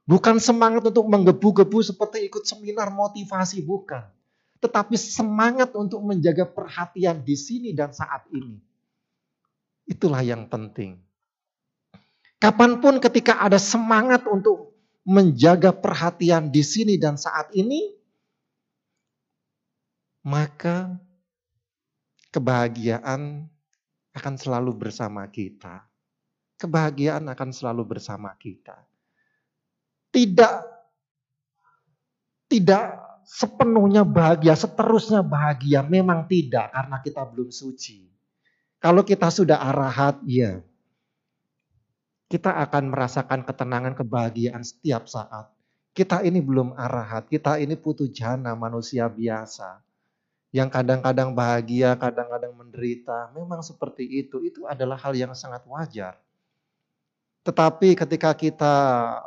Bukan 0.06 0.38
semangat 0.38 0.86
untuk 0.86 1.10
menggebu-gebu 1.10 1.82
seperti 1.82 2.30
ikut 2.30 2.46
seminar 2.46 2.94
motivasi, 2.94 3.66
bukan. 3.66 4.06
Tetapi 4.62 4.94
semangat 4.96 5.74
untuk 5.74 6.06
menjaga 6.06 6.46
perhatian 6.46 7.26
di 7.26 7.34
sini 7.34 7.74
dan 7.74 7.90
saat 7.90 8.30
ini. 8.30 8.62
Itulah 9.90 10.22
yang 10.22 10.46
penting. 10.46 11.02
Kapan 12.38 12.78
pun 12.78 13.02
ketika 13.02 13.42
ada 13.42 13.58
semangat 13.58 14.28
untuk 14.30 14.78
menjaga 15.08 15.74
perhatian 15.74 16.54
di 16.54 16.64
sini 16.64 16.96
dan 17.00 17.16
saat 17.20 17.52
ini, 17.56 17.96
maka 20.24 20.96
kebahagiaan 22.32 23.48
akan 24.14 24.34
selalu 24.38 24.72
bersama 24.78 25.26
kita. 25.30 25.86
Kebahagiaan 26.58 27.26
akan 27.28 27.50
selalu 27.50 27.98
bersama 27.98 28.32
kita. 28.38 28.78
Tidak 30.14 30.56
tidak 32.48 32.84
sepenuhnya 33.26 34.06
bahagia, 34.06 34.54
seterusnya 34.54 35.26
bahagia. 35.26 35.82
Memang 35.82 36.30
tidak 36.30 36.70
karena 36.70 36.98
kita 37.02 37.22
belum 37.26 37.50
suci. 37.50 38.06
Kalau 38.78 39.02
kita 39.02 39.32
sudah 39.34 39.58
arahat, 39.64 40.22
ya. 40.28 40.62
Kita 42.30 42.54
akan 42.62 42.94
merasakan 42.94 43.42
ketenangan, 43.46 43.94
kebahagiaan 43.98 44.62
setiap 44.62 45.10
saat. 45.10 45.50
Kita 45.94 46.26
ini 46.26 46.42
belum 46.42 46.74
arahat, 46.74 47.30
kita 47.30 47.62
ini 47.62 47.78
putu 47.78 48.10
jana 48.10 48.58
manusia 48.58 49.06
biasa. 49.06 49.83
Yang 50.54 50.70
kadang-kadang 50.70 51.34
bahagia, 51.34 51.98
kadang-kadang 51.98 52.54
menderita. 52.54 53.34
Memang 53.34 53.66
seperti 53.66 54.06
itu, 54.06 54.38
itu 54.46 54.70
adalah 54.70 55.02
hal 55.02 55.18
yang 55.18 55.34
sangat 55.34 55.66
wajar. 55.66 56.22
Tetapi 57.42 57.98
ketika 57.98 58.38
kita 58.38 58.76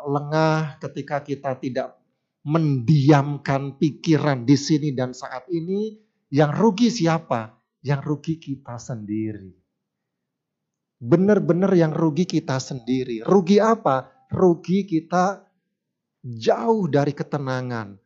lengah, 0.06 0.78
ketika 0.78 1.18
kita 1.20 1.58
tidak 1.58 1.98
mendiamkan 2.46 3.74
pikiran 3.74 4.46
di 4.46 4.54
sini 4.54 4.94
dan 4.94 5.10
saat 5.10 5.50
ini, 5.50 5.98
yang 6.30 6.54
rugi 6.54 6.94
siapa? 6.94 7.58
Yang 7.82 8.00
rugi 8.06 8.34
kita 8.38 8.78
sendiri. 8.78 9.50
Benar-benar 11.02 11.74
yang 11.74 11.90
rugi 11.90 12.22
kita 12.22 12.62
sendiri. 12.62 13.26
Rugi 13.26 13.58
apa? 13.58 14.14
Rugi 14.30 14.86
kita 14.86 15.42
jauh 16.22 16.86
dari 16.86 17.10
ketenangan, 17.12 17.98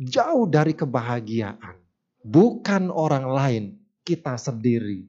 jauh 0.00 0.48
dari 0.48 0.72
kebahagiaan. 0.72 1.83
Bukan 2.24 2.88
orang 2.88 3.28
lain, 3.28 3.64
kita 4.00 4.40
sendiri. 4.40 5.04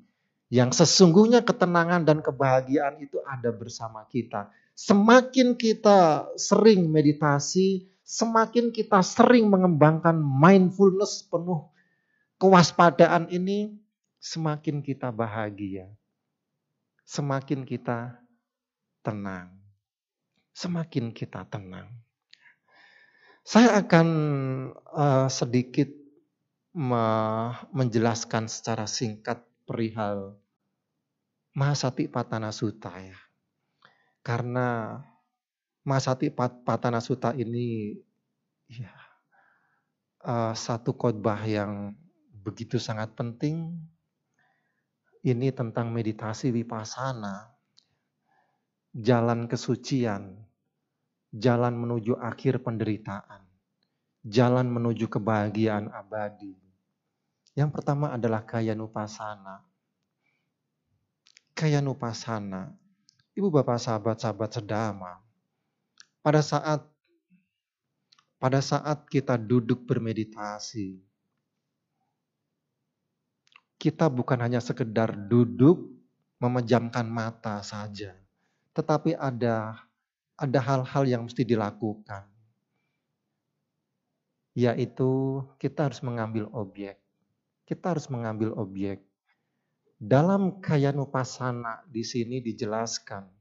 Yang 0.52 0.84
sesungguhnya 0.84 1.48
ketenangan 1.48 2.04
dan 2.04 2.20
kebahagiaan 2.20 3.00
itu 3.00 3.24
ada 3.24 3.56
bersama 3.56 4.04
kita. 4.12 4.52
Semakin 4.76 5.56
kita 5.56 6.28
sering 6.36 6.92
meditasi, 6.92 7.88
semakin 8.04 8.76
kita 8.76 9.00
sering 9.00 9.48
mengembangkan 9.48 10.20
mindfulness 10.20 11.24
penuh 11.24 11.72
kewaspadaan 12.36 13.32
ini, 13.32 13.72
semakin 14.20 14.84
kita 14.84 15.10
bahagia. 15.16 15.88
Semakin 17.08 17.64
kita 17.64 18.20
tenang. 19.00 19.56
Semakin 20.52 21.16
kita 21.16 21.48
tenang. 21.48 21.88
Saya 23.46 23.80
akan 23.80 24.08
uh, 24.90 25.28
sedikit 25.30 26.05
menjelaskan 27.72 28.52
secara 28.52 28.84
singkat 28.84 29.40
perihal 29.64 30.36
Mahasati 31.56 32.12
Patana 32.12 32.52
Sutta 32.52 32.92
ya. 33.00 33.16
Karena 34.20 35.00
Masati 35.88 36.28
Patana 36.36 37.00
Sutta 37.00 37.32
ini 37.32 37.96
ya, 38.68 38.92
uh, 40.28 40.52
satu 40.52 40.98
khotbah 41.00 41.40
yang 41.48 41.96
begitu 42.44 42.76
sangat 42.76 43.16
penting. 43.16 43.72
Ini 45.26 45.56
tentang 45.56 45.90
meditasi 45.96 46.52
vipassana, 46.54 47.56
jalan 48.94 49.48
kesucian, 49.48 50.38
jalan 51.34 51.74
menuju 51.74 52.20
akhir 52.20 52.62
penderitaan, 52.62 53.42
jalan 54.22 54.70
menuju 54.70 55.08
kebahagiaan 55.10 55.90
abadi. 55.90 56.65
Yang 57.56 57.72
pertama 57.72 58.12
adalah 58.12 58.44
kaya 58.44 58.76
nupasana. 58.76 59.64
Kaya 61.56 61.80
nupasana, 61.80 62.76
ibu 63.32 63.48
bapak 63.48 63.80
sahabat-sahabat 63.80 64.60
sedama, 64.60 65.24
pada 66.20 66.44
saat 66.44 66.84
pada 68.36 68.60
saat 68.60 69.08
kita 69.08 69.40
duduk 69.40 69.88
bermeditasi, 69.88 71.00
kita 73.80 74.12
bukan 74.12 74.36
hanya 74.44 74.60
sekedar 74.60 75.16
duduk 75.16 75.80
memejamkan 76.44 77.08
mata 77.08 77.64
saja, 77.64 78.20
tetapi 78.76 79.16
ada 79.16 79.80
ada 80.36 80.60
hal-hal 80.60 81.08
yang 81.08 81.24
mesti 81.24 81.48
dilakukan. 81.48 82.28
Yaitu 84.52 85.40
kita 85.56 85.88
harus 85.88 86.04
mengambil 86.04 86.52
objek. 86.52 87.05
Kita 87.66 87.98
harus 87.98 88.08
mengambil 88.14 88.54
objek. 88.56 89.02
Dalam 89.98 90.62
kaya 90.62 90.94
nupasana 90.94 91.82
di 91.90 92.06
sini 92.06 92.40
dijelaskan 92.40 93.36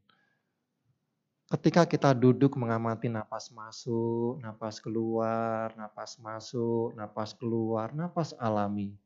Ketika 1.45 1.85
kita 1.85 2.17
duduk 2.17 2.57
mengamati 2.57 3.13
napas 3.13 3.53
masuk, 3.53 4.41
napas 4.41 4.81
keluar, 4.81 5.77
napas 5.77 6.17
masuk, 6.17 6.97
napas 6.97 7.37
keluar, 7.37 7.93
napas 7.93 8.33
alami. 8.41 8.97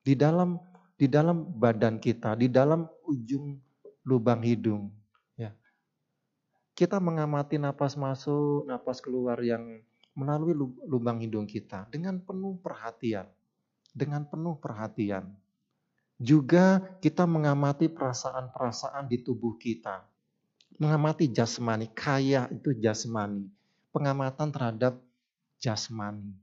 Di 0.00 0.16
dalam 0.16 0.56
di 0.96 1.04
dalam 1.04 1.44
badan 1.44 2.00
kita, 2.00 2.40
di 2.40 2.48
dalam 2.48 2.88
ujung 3.04 3.60
lubang 4.00 4.40
hidung. 4.40 4.88
Ya. 5.36 5.52
Kita 6.72 6.96
mengamati 7.04 7.60
napas 7.60 8.00
masuk, 8.00 8.64
napas 8.64 9.04
keluar 9.04 9.36
yang 9.44 9.84
melalui 10.16 10.56
lubang 10.88 11.20
hidung 11.20 11.44
kita 11.44 11.84
dengan 11.92 12.16
penuh 12.16 12.56
perhatian. 12.64 13.28
Dengan 13.94 14.26
penuh 14.26 14.58
perhatian. 14.58 15.30
Juga 16.18 16.82
kita 16.98 17.24
mengamati 17.30 17.86
perasaan-perasaan 17.86 19.06
di 19.06 19.22
tubuh 19.22 19.54
kita 19.58 20.02
mengamati 20.78 21.30
jasmani, 21.30 21.90
kaya 21.90 22.50
itu 22.50 22.74
jasmani. 22.78 23.46
Pengamatan 23.94 24.50
terhadap 24.50 24.98
jasmani. 25.62 26.34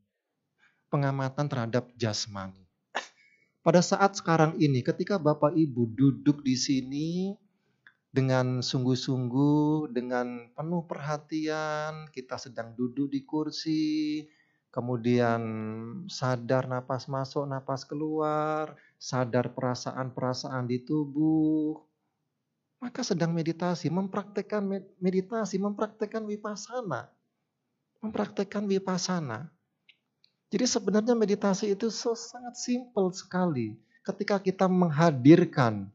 Pengamatan 0.88 1.46
terhadap 1.52 1.92
jasmani. 2.00 2.64
Pada 3.62 3.84
saat 3.84 4.18
sekarang 4.18 4.58
ini, 4.58 4.82
ketika 4.82 5.20
Bapak 5.22 5.54
Ibu 5.54 5.94
duduk 5.94 6.42
di 6.42 6.56
sini 6.58 7.10
dengan 8.10 8.64
sungguh-sungguh, 8.64 9.92
dengan 9.92 10.50
penuh 10.56 10.84
perhatian, 10.88 12.10
kita 12.10 12.40
sedang 12.40 12.74
duduk 12.74 13.12
di 13.12 13.22
kursi, 13.22 14.26
kemudian 14.72 15.42
sadar 16.08 16.66
napas 16.66 17.12
masuk, 17.12 17.44
napas 17.44 17.84
keluar, 17.84 18.80
sadar 18.96 19.52
perasaan-perasaan 19.52 20.64
di 20.66 20.80
tubuh, 20.82 21.76
maka 22.82 23.06
sedang 23.06 23.30
meditasi, 23.30 23.94
mempraktekkan 23.94 24.66
meditasi, 24.98 25.62
mempraktekkan 25.62 26.26
wipasana. 26.26 27.14
Mempraktekkan 28.02 28.66
wipasana. 28.66 29.54
Jadi 30.50 30.66
sebenarnya 30.66 31.14
meditasi 31.14 31.78
itu 31.78 31.94
sangat 31.94 32.58
simpel 32.58 33.14
sekali. 33.14 33.78
Ketika 34.02 34.42
kita 34.42 34.66
menghadirkan 34.66 35.94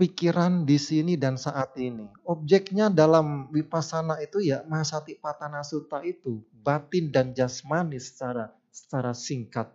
pikiran 0.00 0.66
di 0.66 0.78
sini 0.80 1.14
dan 1.18 1.38
saat 1.38 1.74
ini. 1.78 2.10
Objeknya 2.26 2.90
dalam 2.90 3.50
wipasana 3.54 4.18
itu 4.22 4.42
ya 4.42 4.66
Mahasati 4.66 5.18
Patana 5.18 5.62
Sutta 5.62 6.02
itu. 6.02 6.42
Batin 6.50 7.12
dan 7.12 7.36
jasmani 7.36 8.00
secara, 8.00 8.50
secara 8.72 9.14
singkat. 9.14 9.70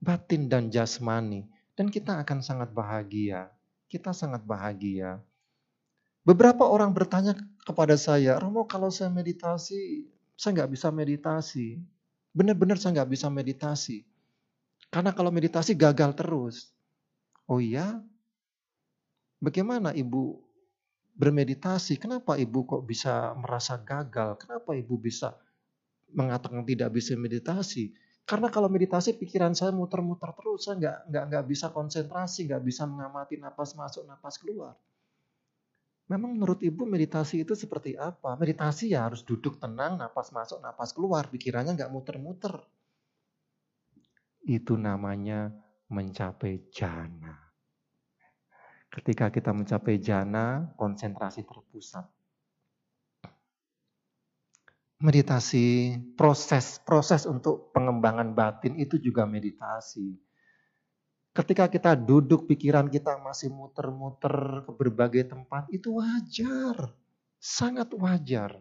Batin 0.00 0.48
dan 0.48 0.68
jasmani. 0.68 1.48
Dan 1.76 1.88
kita 1.88 2.20
akan 2.20 2.44
sangat 2.44 2.70
bahagia 2.76 3.48
kita 3.90 4.14
sangat 4.14 4.46
bahagia. 4.46 5.18
Beberapa 6.22 6.62
orang 6.62 6.94
bertanya 6.94 7.34
kepada 7.66 7.98
saya, 7.98 8.38
Romo 8.38 8.62
kalau 8.70 8.86
saya 8.94 9.10
meditasi, 9.10 10.06
saya 10.38 10.62
nggak 10.62 10.70
bisa 10.78 10.88
meditasi. 10.94 11.82
Benar-benar 12.30 12.78
saya 12.78 13.02
nggak 13.02 13.10
bisa 13.10 13.26
meditasi. 13.26 14.06
Karena 14.94 15.10
kalau 15.10 15.34
meditasi 15.34 15.74
gagal 15.74 16.14
terus. 16.14 16.70
Oh 17.50 17.58
iya? 17.58 17.98
Bagaimana 19.40 19.96
ibu 19.96 20.36
bermeditasi? 21.16 21.96
Kenapa 21.96 22.36
ibu 22.36 22.68
kok 22.68 22.84
bisa 22.84 23.32
merasa 23.40 23.80
gagal? 23.80 24.36
Kenapa 24.36 24.76
ibu 24.76 25.00
bisa 25.00 25.32
mengatakan 26.12 26.60
tidak 26.68 26.92
bisa 26.92 27.16
meditasi? 27.16 27.96
Karena 28.28 28.52
kalau 28.52 28.68
meditasi 28.70 29.16
pikiran 29.16 29.56
saya 29.56 29.72
muter-muter 29.74 30.30
terus, 30.36 30.68
saya 30.68 30.76
nggak 30.78 30.96
nggak 31.10 31.24
nggak 31.32 31.44
bisa 31.50 31.66
konsentrasi, 31.72 32.46
nggak 32.46 32.62
bisa 32.62 32.86
mengamati 32.86 33.40
napas 33.40 33.74
masuk, 33.74 34.06
napas 34.06 34.38
keluar. 34.38 34.76
Memang 36.06 36.38
menurut 36.38 36.62
ibu 36.62 36.86
meditasi 36.86 37.42
itu 37.42 37.54
seperti 37.58 37.98
apa? 37.98 38.38
Meditasi 38.38 38.92
ya 38.92 39.08
harus 39.08 39.26
duduk 39.26 39.58
tenang, 39.58 39.98
napas 39.98 40.30
masuk, 40.30 40.62
napas 40.62 40.94
keluar, 40.94 41.26
pikirannya 41.26 41.74
nggak 41.74 41.90
muter-muter. 41.90 42.54
Itu 44.46 44.78
namanya 44.78 45.50
mencapai 45.90 46.70
jana. 46.70 47.49
Ketika 48.90 49.30
kita 49.30 49.54
mencapai 49.54 50.02
jana, 50.02 50.74
konsentrasi 50.74 51.46
terpusat 51.46 52.04
meditasi, 55.00 55.96
proses 56.14 56.76
proses 56.84 57.24
untuk 57.24 57.72
pengembangan 57.72 58.36
batin 58.36 58.76
itu 58.76 59.00
juga 59.00 59.24
meditasi. 59.24 60.12
Ketika 61.32 61.72
kita 61.72 61.96
duduk, 61.96 62.44
pikiran 62.44 62.92
kita 62.92 63.16
masih 63.16 63.48
muter-muter 63.48 64.66
ke 64.66 64.70
berbagai 64.76 65.24
tempat, 65.32 65.72
itu 65.72 65.96
wajar. 65.96 66.92
Sangat 67.40 67.96
wajar. 67.96 68.60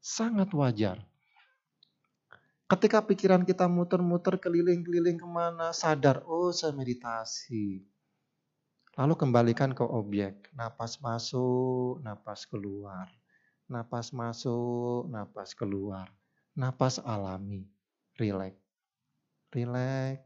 Sangat 0.00 0.48
wajar. 0.56 1.02
Ketika 2.66 3.02
pikiran 3.04 3.42
kita 3.44 3.66
muter-muter 3.68 4.38
keliling-keliling 4.38 5.18
ke 5.18 5.28
mana, 5.28 5.74
sadar, 5.76 6.24
oh 6.24 6.54
saya 6.54 6.72
meditasi. 6.72 7.84
Lalu 8.96 9.12
kembalikan 9.12 9.76
ke 9.76 9.84
objek, 9.84 10.48
napas 10.56 10.96
masuk, 11.04 12.00
napas 12.00 12.48
keluar. 12.48 13.04
Napas 13.68 14.08
masuk, 14.16 15.04
napas 15.12 15.52
keluar. 15.52 16.08
Napas 16.56 16.96
alami, 17.04 17.68
relax. 18.16 18.56
Relax, 19.52 20.24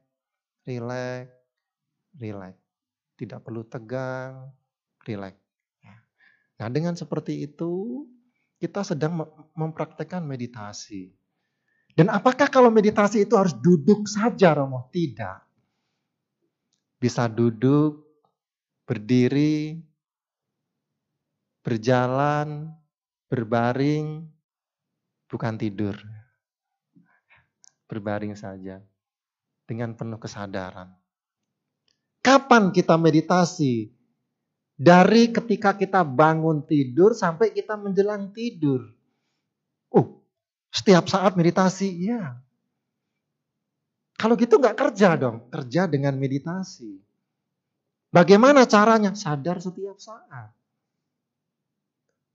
relax, 0.62 1.26
relax. 2.14 2.54
Tidak 3.18 3.42
perlu 3.42 3.66
tegang, 3.66 4.54
relax. 5.02 5.34
Ya. 5.82 5.96
Nah 6.62 6.68
dengan 6.70 6.94
seperti 6.94 7.42
itu, 7.42 8.06
kita 8.62 8.86
sedang 8.86 9.18
mempraktekkan 9.58 10.22
meditasi. 10.22 11.10
Dan 11.90 12.06
apakah 12.06 12.46
kalau 12.46 12.70
meditasi 12.70 13.26
itu 13.26 13.34
harus 13.34 13.56
duduk 13.58 14.06
saja 14.06 14.54
Romo? 14.54 14.86
Tidak. 14.94 15.42
Bisa 17.02 17.26
duduk, 17.26 18.09
berdiri, 18.90 19.78
berjalan, 21.62 22.74
berbaring, 23.30 24.26
bukan 25.30 25.54
tidur. 25.54 25.94
Berbaring 27.86 28.34
saja 28.34 28.82
dengan 29.62 29.94
penuh 29.94 30.18
kesadaran. 30.18 30.90
Kapan 32.18 32.74
kita 32.74 32.98
meditasi? 32.98 33.94
Dari 34.74 35.30
ketika 35.30 35.76
kita 35.78 36.02
bangun 36.02 36.66
tidur 36.66 37.14
sampai 37.14 37.54
kita 37.54 37.78
menjelang 37.78 38.34
tidur. 38.34 38.90
Oh, 39.92 40.24
setiap 40.74 41.06
saat 41.06 41.38
meditasi, 41.38 42.10
ya. 42.10 42.42
Kalau 44.18 44.34
gitu 44.34 44.58
nggak 44.58 44.74
kerja 44.74 45.14
dong, 45.20 45.46
kerja 45.52 45.84
dengan 45.86 46.16
meditasi. 46.16 47.09
Bagaimana 48.10 48.66
caranya? 48.66 49.14
Sadar 49.14 49.62
setiap 49.62 49.98
saat. 50.02 50.50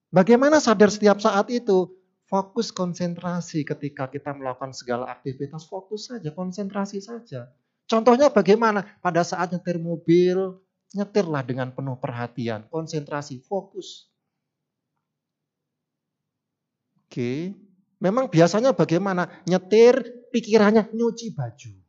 Bagaimana 0.07 0.63
sadar 0.63 0.87
setiap 0.87 1.19
saat 1.19 1.51
itu? 1.51 1.91
Fokus 2.25 2.73
konsentrasi 2.73 3.67
ketika 3.67 4.09
kita 4.09 4.33
melakukan 4.33 4.73
segala 4.73 5.13
aktivitas, 5.13 5.67
fokus 5.69 6.09
saja, 6.09 6.33
konsentrasi 6.33 7.03
saja. 7.03 7.53
Contohnya 7.85 8.33
bagaimana? 8.33 8.81
Pada 9.03 9.21
saat 9.21 9.53
nyetir 9.53 9.77
mobil, 9.77 10.57
nyetirlah 10.95 11.45
dengan 11.45 11.69
penuh 11.75 11.99
perhatian, 12.01 12.65
konsentrasi, 12.71 13.45
fokus. 13.45 14.09
Oke, 17.05 17.53
memang 18.01 18.25
biasanya 18.31 18.73
bagaimana? 18.73 19.29
Nyetir, 19.45 20.01
pikirannya 20.33 20.89
nyuci 20.95 21.35
baju. 21.37 21.84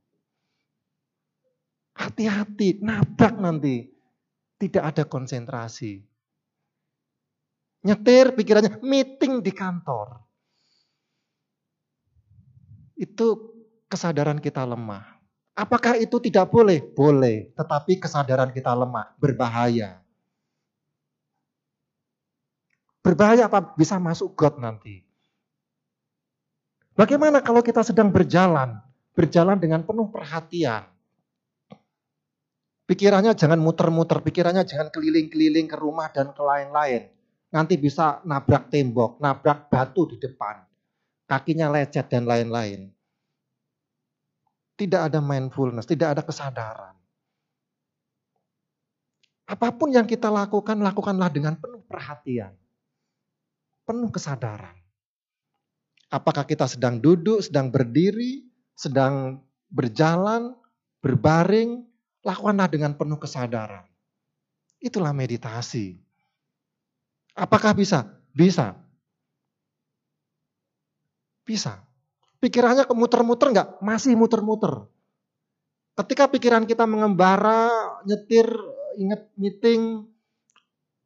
Hati-hati, 2.16 2.80
nabrak 2.80 3.36
nanti. 3.36 3.92
Tidak 4.56 4.80
ada 4.80 5.04
konsentrasi. 5.04 6.00
Nyetir, 7.84 8.32
pikirannya 8.32 8.80
meeting 8.80 9.44
di 9.44 9.52
kantor. 9.52 10.24
Itu 12.96 13.52
kesadaran 13.92 14.40
kita 14.40 14.64
lemah. 14.64 15.04
Apakah 15.60 16.00
itu 16.00 16.16
tidak 16.24 16.48
boleh? 16.48 16.80
Boleh, 16.80 17.52
tetapi 17.52 18.00
kesadaran 18.00 18.48
kita 18.48 18.72
lemah, 18.72 19.12
berbahaya. 19.20 20.00
Berbahaya 23.04 23.44
apa? 23.44 23.76
Bisa 23.76 24.00
masuk 24.00 24.32
God 24.32 24.56
nanti. 24.56 25.04
Bagaimana 26.96 27.44
kalau 27.44 27.60
kita 27.60 27.84
sedang 27.84 28.08
berjalan? 28.08 28.80
Berjalan 29.12 29.60
dengan 29.60 29.84
penuh 29.84 30.08
perhatian. 30.08 30.95
Pikirannya 32.86 33.34
jangan 33.34 33.58
muter-muter, 33.58 34.22
pikirannya 34.22 34.62
jangan 34.62 34.94
keliling-keliling 34.94 35.66
ke 35.66 35.74
rumah 35.74 36.06
dan 36.14 36.30
ke 36.30 36.38
lain-lain. 36.38 37.10
Nanti 37.50 37.74
bisa 37.82 38.22
nabrak 38.22 38.70
tembok, 38.70 39.18
nabrak 39.18 39.66
batu 39.66 40.06
di 40.06 40.22
depan. 40.22 40.62
Kakinya 41.26 41.66
lecet 41.66 42.06
dan 42.06 42.30
lain-lain. 42.30 42.86
Tidak 44.78 45.02
ada 45.02 45.18
mindfulness, 45.18 45.90
tidak 45.90 46.14
ada 46.14 46.22
kesadaran. 46.22 46.94
Apa 49.50 49.74
pun 49.74 49.90
yang 49.90 50.06
kita 50.06 50.30
lakukan, 50.30 50.78
lakukanlah 50.78 51.30
dengan 51.30 51.58
penuh 51.58 51.82
perhatian. 51.86 52.54
Penuh 53.82 54.10
kesadaran. 54.14 54.74
Apakah 56.06 56.46
kita 56.46 56.70
sedang 56.70 57.02
duduk, 57.02 57.42
sedang 57.42 57.70
berdiri, 57.70 58.46
sedang 58.78 59.42
berjalan, 59.70 60.54
berbaring, 61.02 61.82
lakukanlah 62.26 62.66
dengan 62.66 62.98
penuh 62.98 63.22
kesadaran. 63.22 63.86
Itulah 64.82 65.14
meditasi. 65.14 65.94
Apakah 67.38 67.70
bisa? 67.78 68.10
Bisa. 68.34 68.74
Bisa. 71.46 71.86
Pikirannya 72.42 72.82
kemuter-muter 72.82 73.54
enggak? 73.54 73.68
Masih 73.78 74.18
muter-muter. 74.18 74.90
Ketika 75.96 76.28
pikiran 76.28 76.68
kita 76.68 76.84
mengembara, 76.84 77.70
nyetir, 78.04 78.44
ingat 79.00 79.32
meeting, 79.38 80.04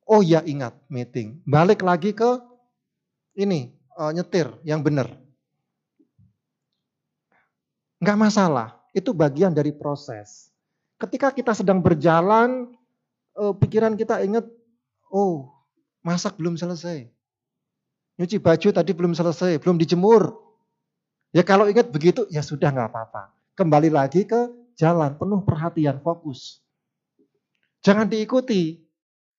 oh 0.09 0.25
ya 0.25 0.43
ingat 0.43 0.75
meeting. 0.91 1.39
Balik 1.47 1.87
lagi 1.87 2.11
ke 2.11 2.43
ini, 3.39 3.71
uh, 3.95 4.11
nyetir 4.11 4.51
yang 4.67 4.83
benar. 4.83 5.15
Enggak 8.03 8.19
masalah, 8.19 8.83
itu 8.91 9.15
bagian 9.15 9.55
dari 9.55 9.71
proses. 9.71 10.50
Ketika 11.01 11.33
kita 11.33 11.57
sedang 11.57 11.81
berjalan, 11.81 12.77
uh, 13.33 13.57
pikiran 13.57 13.97
kita 13.97 14.21
ingat, 14.21 14.45
oh 15.09 15.49
masak 16.05 16.37
belum 16.37 16.61
selesai. 16.61 17.09
Nyuci 18.21 18.37
baju 18.37 18.69
tadi 18.69 18.93
belum 18.93 19.17
selesai, 19.17 19.57
belum 19.65 19.81
dijemur. 19.81 20.37
Ya 21.33 21.41
kalau 21.41 21.65
ingat 21.73 21.89
begitu, 21.89 22.29
ya 22.29 22.45
sudah 22.45 22.69
nggak 22.69 22.93
apa-apa. 22.93 23.33
Kembali 23.57 23.89
lagi 23.89 24.29
ke 24.29 24.53
jalan, 24.77 25.17
penuh 25.17 25.41
perhatian, 25.41 26.05
fokus. 26.05 26.61
Jangan 27.81 28.05
diikuti. 28.05 28.85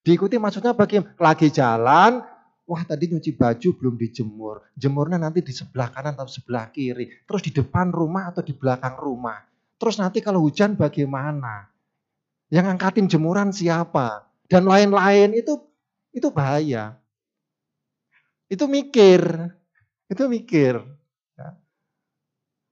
Diikuti 0.01 0.41
maksudnya 0.41 0.73
bagaimana? 0.73 1.13
Lagi 1.21 1.53
jalan, 1.53 2.25
wah 2.65 2.81
tadi 2.81 3.05
nyuci 3.05 3.37
baju 3.37 3.69
belum 3.77 3.95
dijemur. 4.01 4.65
Jemurnya 4.73 5.21
nanti 5.21 5.45
di 5.45 5.53
sebelah 5.53 5.93
kanan 5.93 6.17
atau 6.17 6.25
sebelah 6.25 6.73
kiri. 6.73 7.21
Terus 7.29 7.41
di 7.45 7.53
depan 7.53 7.93
rumah 7.93 8.33
atau 8.33 8.41
di 8.41 8.57
belakang 8.57 8.97
rumah. 8.97 9.50
Terus 9.81 9.97
nanti 9.97 10.21
kalau 10.21 10.45
hujan 10.45 10.77
bagaimana? 10.77 11.65
Yang 12.53 12.77
angkatin 12.77 13.09
jemuran 13.09 13.49
siapa? 13.49 14.29
Dan 14.45 14.69
lain-lain 14.69 15.33
itu 15.33 15.57
itu 16.13 16.29
bahaya. 16.29 17.01
Itu 18.45 18.69
mikir. 18.69 19.25
Itu 20.05 20.29
mikir. 20.29 20.85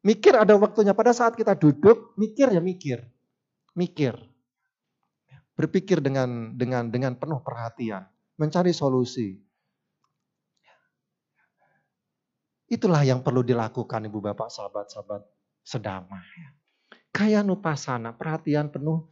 Mikir 0.06 0.34
ada 0.38 0.54
waktunya. 0.56 0.93
Pada 0.93 1.12
saat 1.12 1.34
kita 1.34 1.58
duduk, 1.58 2.13
mikir 2.13 2.54
ya 2.54 2.62
mikir. 2.62 3.02
Mikir. 3.74 4.13
Berpikir 5.58 6.00
dengan 6.00 6.56
dengan 6.56 6.88
dengan 6.88 7.19
penuh 7.19 7.43
perhatian, 7.43 8.08
mencari 8.39 8.72
solusi. 8.72 9.36
Itulah 12.69 13.02
yang 13.02 13.26
perlu 13.26 13.41
dilakukan 13.43 14.08
Ibu 14.08 14.19
Bapak, 14.24 14.48
sahabat-sahabat 14.54 15.26
sedama. 15.65 16.22
Kayak 17.10 17.43
nupasana, 17.45 18.13
perhatian 18.13 18.69
penuh 18.69 19.10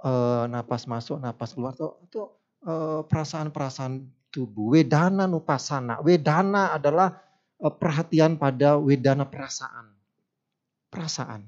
e, 0.00 0.10
napas 0.48 0.88
masuk, 0.88 1.20
napas 1.20 1.52
keluar. 1.52 1.76
Itu, 1.76 2.00
itu 2.08 2.22
eh, 2.64 3.00
perasaan-perasaan 3.04 4.00
tubuh. 4.32 4.74
Wedana 4.74 5.28
nupasana. 5.28 6.00
Wedana 6.00 6.72
adalah 6.72 7.20
e, 7.60 7.68
perhatian 7.68 8.40
pada 8.40 8.80
wedana 8.80 9.28
perasaan 9.28 9.94
perasaan. 10.94 11.42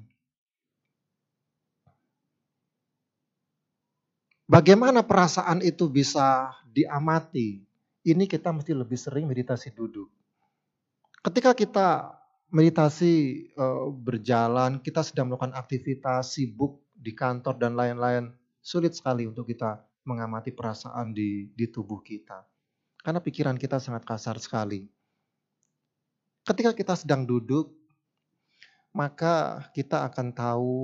Bagaimana 4.47 5.07
perasaan 5.07 5.63
itu 5.63 5.87
bisa 5.87 6.51
diamati? 6.67 7.63
Ini 8.03 8.27
kita 8.27 8.51
mesti 8.51 8.75
lebih 8.75 8.99
sering 8.99 9.27
meditasi 9.27 9.71
duduk. 9.71 10.07
Ketika 11.23 11.51
kita 11.51 12.15
meditasi 12.51 13.47
uh, 13.59 13.91
berjalan, 13.91 14.79
kita 14.79 15.03
sedang 15.03 15.31
melakukan 15.31 15.55
aktivitas 15.55 16.39
sibuk 16.39 16.83
di 16.95 17.11
kantor 17.11 17.59
dan 17.59 17.75
lain-lain, 17.75 18.31
sulit 18.63 18.95
sekali 18.95 19.27
untuk 19.27 19.47
kita 19.47 19.83
mengamati 20.07 20.55
perasaan 20.55 21.11
di, 21.11 21.51
di 21.51 21.67
tubuh 21.67 21.99
kita. 21.99 22.47
Karena 23.03 23.19
pikiran 23.19 23.59
kita 23.59 23.79
sangat 23.79 24.07
kasar 24.07 24.39
sekali. 24.39 24.87
Ketika 26.47 26.71
kita 26.71 26.95
sedang 26.95 27.27
duduk, 27.27 27.75
maka 28.95 29.67
kita 29.75 30.07
akan 30.07 30.31
tahu 30.31 30.75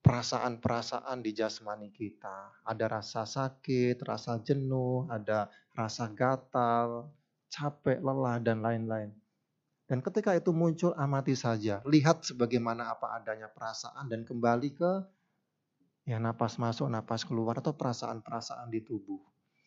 perasaan-perasaan 0.00 1.20
di 1.20 1.36
jasmani 1.36 1.92
kita. 1.92 2.64
Ada 2.64 2.88
rasa 2.88 3.28
sakit, 3.28 4.00
rasa 4.00 4.40
jenuh, 4.40 5.04
ada 5.12 5.52
rasa 5.76 6.08
gatal, 6.08 7.12
capek, 7.52 8.00
lelah, 8.00 8.40
dan 8.40 8.64
lain-lain. 8.64 9.12
Dan 9.88 10.04
ketika 10.04 10.36
itu 10.36 10.52
muncul, 10.52 10.92
amati 11.00 11.32
saja. 11.32 11.80
Lihat 11.88 12.20
sebagaimana 12.20 12.92
apa 12.92 13.16
adanya 13.16 13.48
perasaan 13.48 14.04
dan 14.12 14.20
kembali 14.28 14.76
ke 14.76 14.92
ya 16.04 16.20
napas 16.20 16.60
masuk, 16.60 16.92
napas 16.92 17.24
keluar 17.24 17.56
atau 17.56 17.72
perasaan-perasaan 17.72 18.68
di 18.68 18.84
tubuh. 18.84 19.16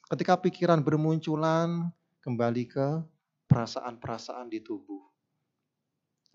Ketika 0.05 0.37
pikiran 0.37 0.85
bermunculan, 0.85 1.89
kembali 2.21 2.63
ke 2.69 2.87
perasaan-perasaan 3.49 4.45
di 4.53 4.61
tubuh. 4.61 5.01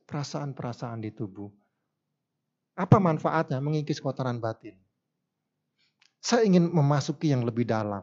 Perasaan-perasaan 0.02 1.06
di 1.06 1.14
tubuh. 1.14 1.50
Apa 2.74 2.98
manfaatnya 2.98 3.62
mengikis 3.62 4.02
kotoran 4.02 4.42
batin? 4.42 4.74
Saya 6.18 6.42
ingin 6.42 6.74
memasuki 6.74 7.30
yang 7.30 7.46
lebih 7.46 7.62
dalam 7.62 8.02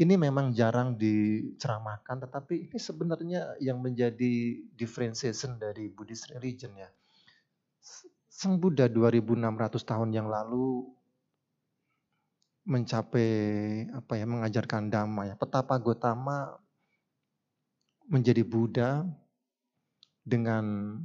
ini 0.00 0.14
memang 0.16 0.56
jarang 0.56 0.96
diceramahkan, 0.96 2.24
tetapi 2.24 2.64
ini 2.70 2.78
sebenarnya 2.80 3.60
yang 3.60 3.76
menjadi 3.84 4.56
differentiation 4.72 5.60
dari 5.60 5.92
Buddhist 5.92 6.32
religion 6.32 6.72
ya. 6.72 6.88
Sang 8.32 8.56
Buddha 8.56 8.88
2600 8.88 9.84
tahun 9.84 10.10
yang 10.16 10.32
lalu 10.32 10.88
mencapai 12.64 13.30
apa 13.92 14.12
ya 14.16 14.24
mengajarkan 14.24 14.88
dhamma 14.88 15.28
ya. 15.28 15.34
Petapa 15.36 15.76
Gotama 15.76 16.56
menjadi 18.08 18.40
Buddha 18.48 19.04
dengan 20.24 20.96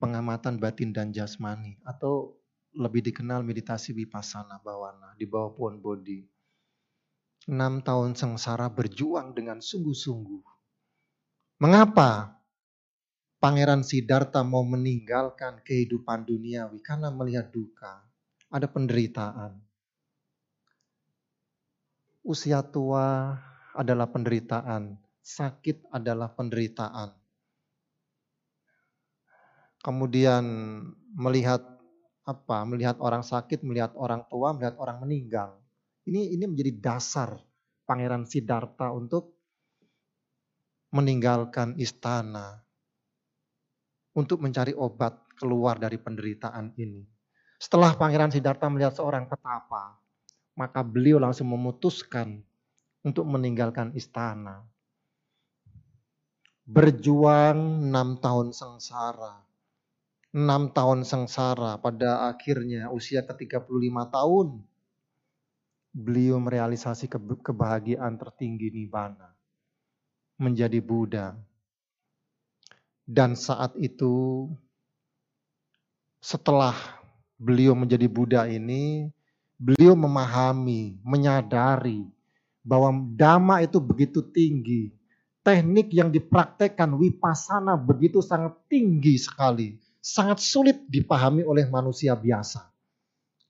pengamatan 0.00 0.56
batin 0.56 0.94
dan 0.96 1.12
jasmani 1.12 1.76
atau 1.84 2.38
lebih 2.76 3.12
dikenal 3.12 3.44
meditasi 3.44 3.92
vipassana 3.92 4.60
bawana 4.60 5.16
di 5.16 5.24
bawah 5.24 5.52
pohon 5.56 5.80
bodhi 5.80 6.35
enam 7.46 7.78
tahun 7.78 8.18
sengsara 8.18 8.66
berjuang 8.74 9.30
dengan 9.30 9.62
sungguh-sungguh. 9.62 10.42
Mengapa 11.62 12.42
Pangeran 13.38 13.86
Siddhartha 13.86 14.42
mau 14.42 14.66
meninggalkan 14.66 15.62
kehidupan 15.62 16.26
duniawi? 16.26 16.82
Karena 16.82 17.14
melihat 17.14 17.54
duka, 17.54 18.02
ada 18.50 18.66
penderitaan. 18.66 19.62
Usia 22.26 22.58
tua 22.66 23.38
adalah 23.70 24.10
penderitaan, 24.10 24.98
sakit 25.22 25.86
adalah 25.94 26.26
penderitaan. 26.34 27.14
Kemudian 29.78 30.42
melihat 31.14 31.62
apa? 32.26 32.66
Melihat 32.66 32.98
orang 32.98 33.22
sakit, 33.22 33.62
melihat 33.62 33.94
orang 33.94 34.26
tua, 34.26 34.50
melihat 34.50 34.74
orang 34.82 34.98
meninggal 34.98 35.62
ini 36.06 36.32
ini 36.38 36.44
menjadi 36.46 36.72
dasar 36.78 37.34
Pangeran 37.86 38.26
Siddhartha 38.26 38.94
untuk 38.94 39.34
meninggalkan 40.94 41.74
istana 41.76 42.62
untuk 44.16 44.40
mencari 44.40 44.72
obat 44.72 45.12
keluar 45.36 45.76
dari 45.76 46.00
penderitaan 46.00 46.72
ini. 46.80 47.04
Setelah 47.60 47.92
Pangeran 47.98 48.32
Siddhartha 48.32 48.72
melihat 48.72 48.96
seorang 48.96 49.28
petapa, 49.28 50.00
maka 50.56 50.80
beliau 50.80 51.20
langsung 51.20 51.52
memutuskan 51.52 52.40
untuk 53.04 53.28
meninggalkan 53.28 53.92
istana. 53.92 54.64
Berjuang 56.64 57.86
enam 57.92 58.18
tahun 58.18 58.56
sengsara. 58.56 59.44
Enam 60.32 60.72
tahun 60.72 61.04
sengsara 61.04 61.78
pada 61.80 62.28
akhirnya 62.28 62.88
usia 62.92 63.24
ke-35 63.24 63.94
tahun 64.10 64.48
beliau 65.96 66.36
merealisasi 66.36 67.08
kebahagiaan 67.40 68.20
tertinggi 68.20 68.68
Nibbana. 68.68 69.32
Menjadi 70.36 70.84
Buddha. 70.84 71.32
Dan 73.08 73.32
saat 73.32 73.72
itu, 73.80 74.44
setelah 76.20 76.76
beliau 77.40 77.72
menjadi 77.72 78.04
Buddha 78.04 78.44
ini, 78.44 79.08
beliau 79.56 79.96
memahami, 79.96 81.00
menyadari 81.00 82.04
bahwa 82.60 82.92
dhamma 83.16 83.64
itu 83.64 83.80
begitu 83.80 84.20
tinggi. 84.20 84.92
Teknik 85.40 85.94
yang 85.94 86.10
dipraktekkan 86.10 86.92
wipasana 86.98 87.78
begitu 87.78 88.20
sangat 88.20 88.66
tinggi 88.68 89.16
sekali. 89.16 89.78
Sangat 90.02 90.42
sulit 90.42 90.84
dipahami 90.90 91.46
oleh 91.46 91.70
manusia 91.70 92.18
biasa. 92.18 92.66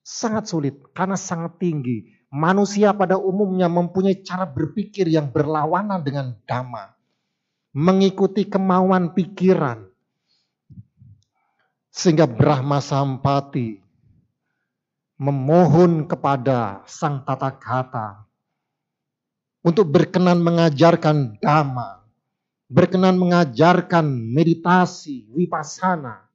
Sangat 0.05 0.47
sulit 0.47 0.77
karena 0.93 1.17
sangat 1.17 1.57
tinggi 1.57 2.16
Manusia 2.27 2.91
pada 2.91 3.17
umumnya 3.17 3.71
mempunyai 3.71 4.19
cara 4.21 4.45
berpikir 4.45 5.07
yang 5.07 5.31
berlawanan 5.31 6.03
dengan 6.03 6.35
dhamma. 6.45 6.93
Mengikuti 7.77 8.49
kemauan 8.49 9.15
pikiran. 9.15 9.87
Sehingga 11.93 12.29
Brahma 12.29 12.83
Sampati 12.83 13.87
memohon 15.17 16.05
kepada 16.05 16.85
Sang 16.85 17.25
Tata 17.25 17.49
Gata 17.57 18.09
untuk 19.65 19.89
berkenan 19.89 20.45
mengajarkan 20.45 21.41
dhamma, 21.41 22.05
berkenan 22.69 23.17
mengajarkan 23.17 24.05
meditasi, 24.07 25.27
wipasana, 25.33 26.26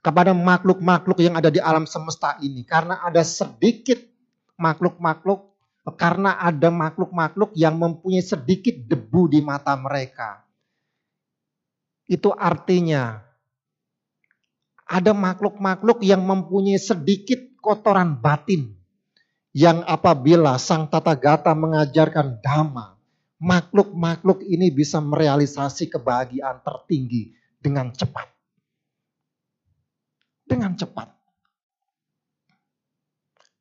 kepada 0.00 0.32
makhluk-makhluk 0.32 1.20
yang 1.20 1.36
ada 1.36 1.52
di 1.52 1.60
alam 1.60 1.84
semesta 1.84 2.40
ini. 2.40 2.64
Karena 2.64 3.04
ada 3.04 3.20
sedikit 3.20 4.00
makhluk-makhluk, 4.56 5.52
karena 5.96 6.40
ada 6.40 6.68
makhluk-makhluk 6.72 7.52
yang 7.56 7.76
mempunyai 7.76 8.24
sedikit 8.24 8.76
debu 8.88 9.32
di 9.32 9.40
mata 9.44 9.76
mereka. 9.76 10.44
Itu 12.10 12.34
artinya 12.34 13.22
ada 14.90 15.14
makhluk-makhluk 15.14 16.02
yang 16.02 16.24
mempunyai 16.26 16.80
sedikit 16.80 17.38
kotoran 17.62 18.18
batin. 18.18 18.74
Yang 19.50 19.82
apabila 19.82 20.62
Sang 20.62 20.86
Tata 20.86 21.10
Gata 21.18 21.50
mengajarkan 21.58 22.38
dhamma, 22.38 22.94
makhluk-makhluk 23.42 24.46
ini 24.46 24.70
bisa 24.70 25.02
merealisasi 25.02 25.90
kebahagiaan 25.90 26.62
tertinggi 26.62 27.34
dengan 27.58 27.90
cepat 27.90 28.39
dengan 30.50 30.74
cepat. 30.74 31.06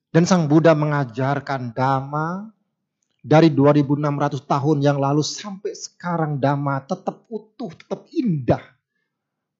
Dan 0.09 0.25
Sang 0.25 0.49
Buddha 0.49 0.73
mengajarkan 0.73 1.69
Dhamma 1.69 2.49
dari 3.21 3.53
2600 3.53 4.41
tahun 4.41 4.77
yang 4.81 4.97
lalu 4.97 5.21
sampai 5.21 5.77
sekarang 5.77 6.41
Dhamma 6.41 6.81
tetap 6.89 7.29
utuh, 7.29 7.69
tetap 7.77 8.09
indah. 8.09 8.65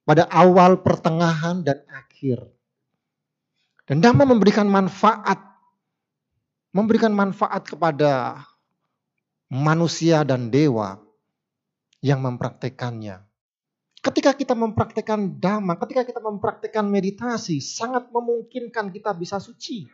Pada 0.02 0.26
awal, 0.26 0.82
pertengahan, 0.82 1.62
dan 1.62 1.86
akhir. 1.86 2.50
Dan 3.86 4.02
Dhamma 4.02 4.26
memberikan 4.26 4.66
manfaat. 4.66 5.38
Memberikan 6.74 7.14
manfaat 7.14 7.70
kepada 7.70 8.42
manusia 9.54 10.26
dan 10.26 10.50
dewa 10.50 10.98
yang 12.02 12.26
mempraktekannya. 12.26 13.29
Ketika 14.00 14.32
kita 14.32 14.56
mempraktekkan 14.56 15.44
dhamma, 15.44 15.76
ketika 15.76 16.08
kita 16.08 16.24
mempraktekkan 16.24 16.88
meditasi, 16.88 17.60
sangat 17.60 18.08
memungkinkan 18.08 18.96
kita 18.96 19.12
bisa 19.12 19.44
suci. 19.44 19.92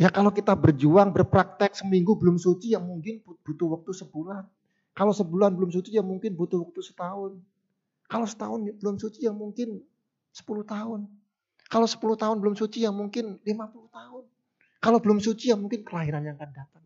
Ya 0.00 0.08
kalau 0.08 0.30
kita 0.30 0.54
berjuang, 0.56 1.10
berpraktek 1.12 1.74
seminggu 1.76 2.16
belum 2.16 2.38
suci, 2.38 2.72
ya 2.72 2.80
mungkin 2.80 3.20
butuh 3.20 3.76
waktu 3.76 3.92
sebulan. 3.92 4.46
Kalau 4.94 5.12
sebulan 5.12 5.58
belum 5.58 5.74
suci, 5.74 5.98
ya 5.98 6.06
mungkin 6.06 6.38
butuh 6.38 6.62
waktu 6.62 6.80
setahun. 6.80 7.36
Kalau 8.06 8.26
setahun 8.30 8.64
belum 8.80 8.96
suci, 8.96 9.26
ya 9.26 9.34
mungkin 9.34 9.82
sepuluh 10.30 10.62
tahun. 10.62 11.10
Kalau 11.66 11.86
sepuluh 11.90 12.14
tahun 12.14 12.38
belum 12.38 12.54
suci, 12.56 12.86
ya 12.86 12.94
mungkin 12.94 13.42
lima 13.42 13.68
puluh 13.68 13.90
tahun. 13.90 14.24
Kalau 14.80 14.98
belum 15.02 15.18
suci, 15.18 15.50
ya 15.52 15.58
mungkin 15.58 15.82
kelahiran 15.84 16.24
yang 16.24 16.38
akan 16.38 16.50
datang. 16.54 16.84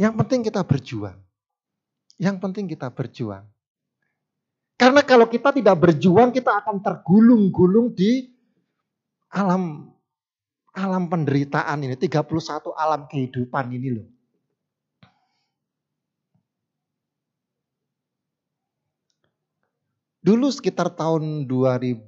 Yang 0.00 0.14
penting 0.16 0.40
kita 0.40 0.64
berjuang. 0.64 1.20
Yang 2.16 2.36
penting 2.40 2.64
kita 2.64 2.88
berjuang. 2.88 3.44
Karena 4.80 5.04
kalau 5.04 5.28
kita 5.28 5.52
tidak 5.52 5.76
berjuang, 5.76 6.32
kita 6.32 6.56
akan 6.64 6.80
tergulung-gulung 6.80 7.92
di 7.92 8.32
alam 9.28 9.92
alam 10.72 11.04
penderitaan 11.04 11.84
ini, 11.84 12.00
31 12.00 12.72
alam 12.72 13.04
kehidupan 13.04 13.76
ini 13.76 14.00
loh. 14.00 14.08
Dulu 20.24 20.48
sekitar 20.48 20.96
tahun 20.96 21.44
2000 21.44 22.00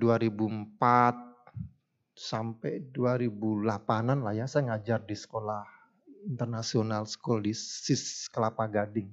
2004 0.00 1.23
sampai 2.14 2.78
2008-an 2.94 4.22
lah 4.22 4.34
ya 4.34 4.46
saya 4.46 4.70
ngajar 4.70 5.02
di 5.02 5.18
sekolah 5.18 5.66
International 6.24 7.04
School 7.04 7.44
di 7.44 7.52
SIS 7.52 8.32
Kelapa 8.32 8.64
Gading, 8.64 9.10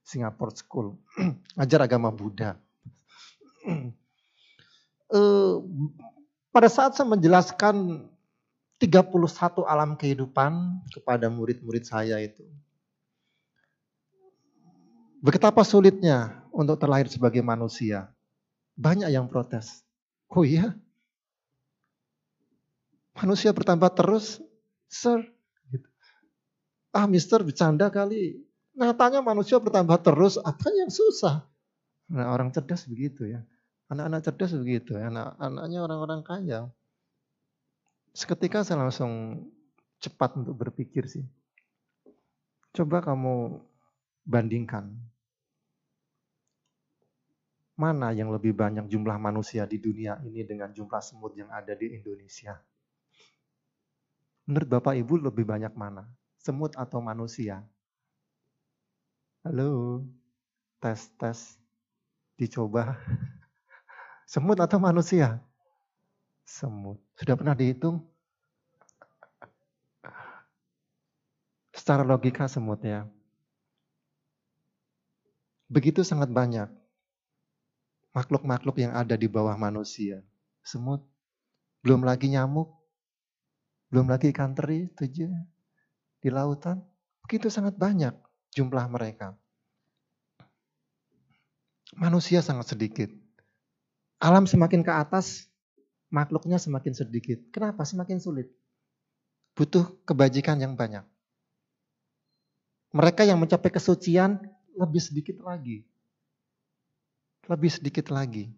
Singapore 0.00 0.54
School. 0.56 0.96
Ajar 1.62 1.84
agama 1.84 2.08
Buddha. 2.08 2.56
uh, 5.12 5.60
pada 6.54 6.68
saat 6.72 6.96
saya 6.96 7.10
menjelaskan 7.10 8.08
31 8.80 9.64
alam 9.64 9.94
kehidupan 9.94 10.82
kepada 10.90 11.28
murid-murid 11.28 11.84
saya 11.84 12.18
itu. 12.22 12.42
Betapa 15.24 15.64
sulitnya 15.64 16.44
untuk 16.52 16.76
terlahir 16.76 17.08
sebagai 17.08 17.40
manusia. 17.40 18.12
Banyak 18.76 19.08
yang 19.08 19.24
protes. 19.30 19.80
Oh 20.28 20.44
iya? 20.44 20.76
Manusia 23.14 23.54
bertambah 23.54 23.90
terus? 23.94 24.42
Sir. 24.90 25.22
Gitu. 25.70 25.86
Ah 26.90 27.06
mister 27.06 27.42
bercanda 27.46 27.90
kali. 27.90 28.42
Nyatanya 28.74 29.22
manusia 29.22 29.62
bertambah 29.62 30.02
terus, 30.02 30.34
apa 30.42 30.66
yang 30.74 30.90
susah? 30.90 31.46
Nah 32.10 32.34
orang 32.34 32.50
cerdas 32.50 32.90
begitu 32.90 33.30
ya. 33.30 33.46
Anak-anak 33.86 34.20
cerdas 34.26 34.50
begitu, 34.58 34.98
anak-anaknya 34.98 35.78
orang-orang 35.78 36.20
kaya. 36.26 36.60
Seketika 38.10 38.66
saya 38.66 38.82
langsung 38.82 39.46
cepat 40.02 40.34
untuk 40.34 40.58
berpikir 40.58 41.06
sih. 41.06 41.22
Coba 42.74 42.98
kamu 42.98 43.62
bandingkan 44.26 44.90
mana 47.74 48.14
yang 48.14 48.30
lebih 48.30 48.54
banyak 48.54 48.86
jumlah 48.86 49.18
manusia 49.18 49.66
di 49.66 49.82
dunia 49.82 50.18
ini 50.22 50.46
dengan 50.46 50.70
jumlah 50.70 51.02
semut 51.02 51.34
yang 51.34 51.50
ada 51.50 51.74
di 51.74 51.90
Indonesia? 51.90 52.54
Menurut 54.44 54.68
Bapak 54.68 54.92
Ibu 55.00 55.24
lebih 55.24 55.48
banyak 55.48 55.72
mana? 55.72 56.04
Semut 56.36 56.76
atau 56.76 57.00
manusia? 57.00 57.64
Halo, 59.40 60.04
tes 60.84 61.08
tes, 61.16 61.56
dicoba. 62.36 63.00
Semut 64.32 64.60
atau 64.60 64.76
manusia? 64.76 65.40
Semut. 66.44 67.00
Sudah 67.16 67.40
pernah 67.40 67.56
dihitung? 67.56 68.04
Secara 71.72 72.04
logika 72.04 72.44
semut 72.44 72.84
ya. 72.84 73.08
Begitu 75.72 76.04
sangat 76.04 76.28
banyak 76.28 76.68
makhluk-makhluk 78.12 78.76
yang 78.76 78.92
ada 78.92 79.16
di 79.16 79.24
bawah 79.24 79.56
manusia. 79.56 80.20
Semut, 80.60 81.00
belum 81.80 82.04
lagi 82.04 82.28
nyamuk, 82.28 82.73
belum 83.94 84.10
lagi 84.10 84.34
ikan 84.34 84.58
teri, 84.58 84.90
tujuh 84.90 85.30
di 86.18 86.28
lautan. 86.34 86.82
Begitu 87.22 87.46
sangat 87.46 87.78
banyak 87.78 88.10
jumlah 88.58 88.90
mereka. 88.90 89.38
Manusia 91.94 92.42
sangat 92.42 92.74
sedikit. 92.74 93.06
Alam 94.18 94.50
semakin 94.50 94.82
ke 94.82 94.90
atas, 94.90 95.46
makhluknya 96.10 96.58
semakin 96.58 96.90
sedikit. 96.90 97.38
Kenapa? 97.54 97.86
Semakin 97.86 98.18
sulit. 98.18 98.50
Butuh 99.54 99.86
kebajikan 100.02 100.58
yang 100.58 100.74
banyak. 100.74 101.06
Mereka 102.90 103.22
yang 103.22 103.38
mencapai 103.38 103.70
kesucian 103.70 104.42
lebih 104.74 104.98
sedikit 104.98 105.38
lagi 105.46 105.86
lebih 107.48 107.70
sedikit 107.70 108.08
lagi. 108.08 108.48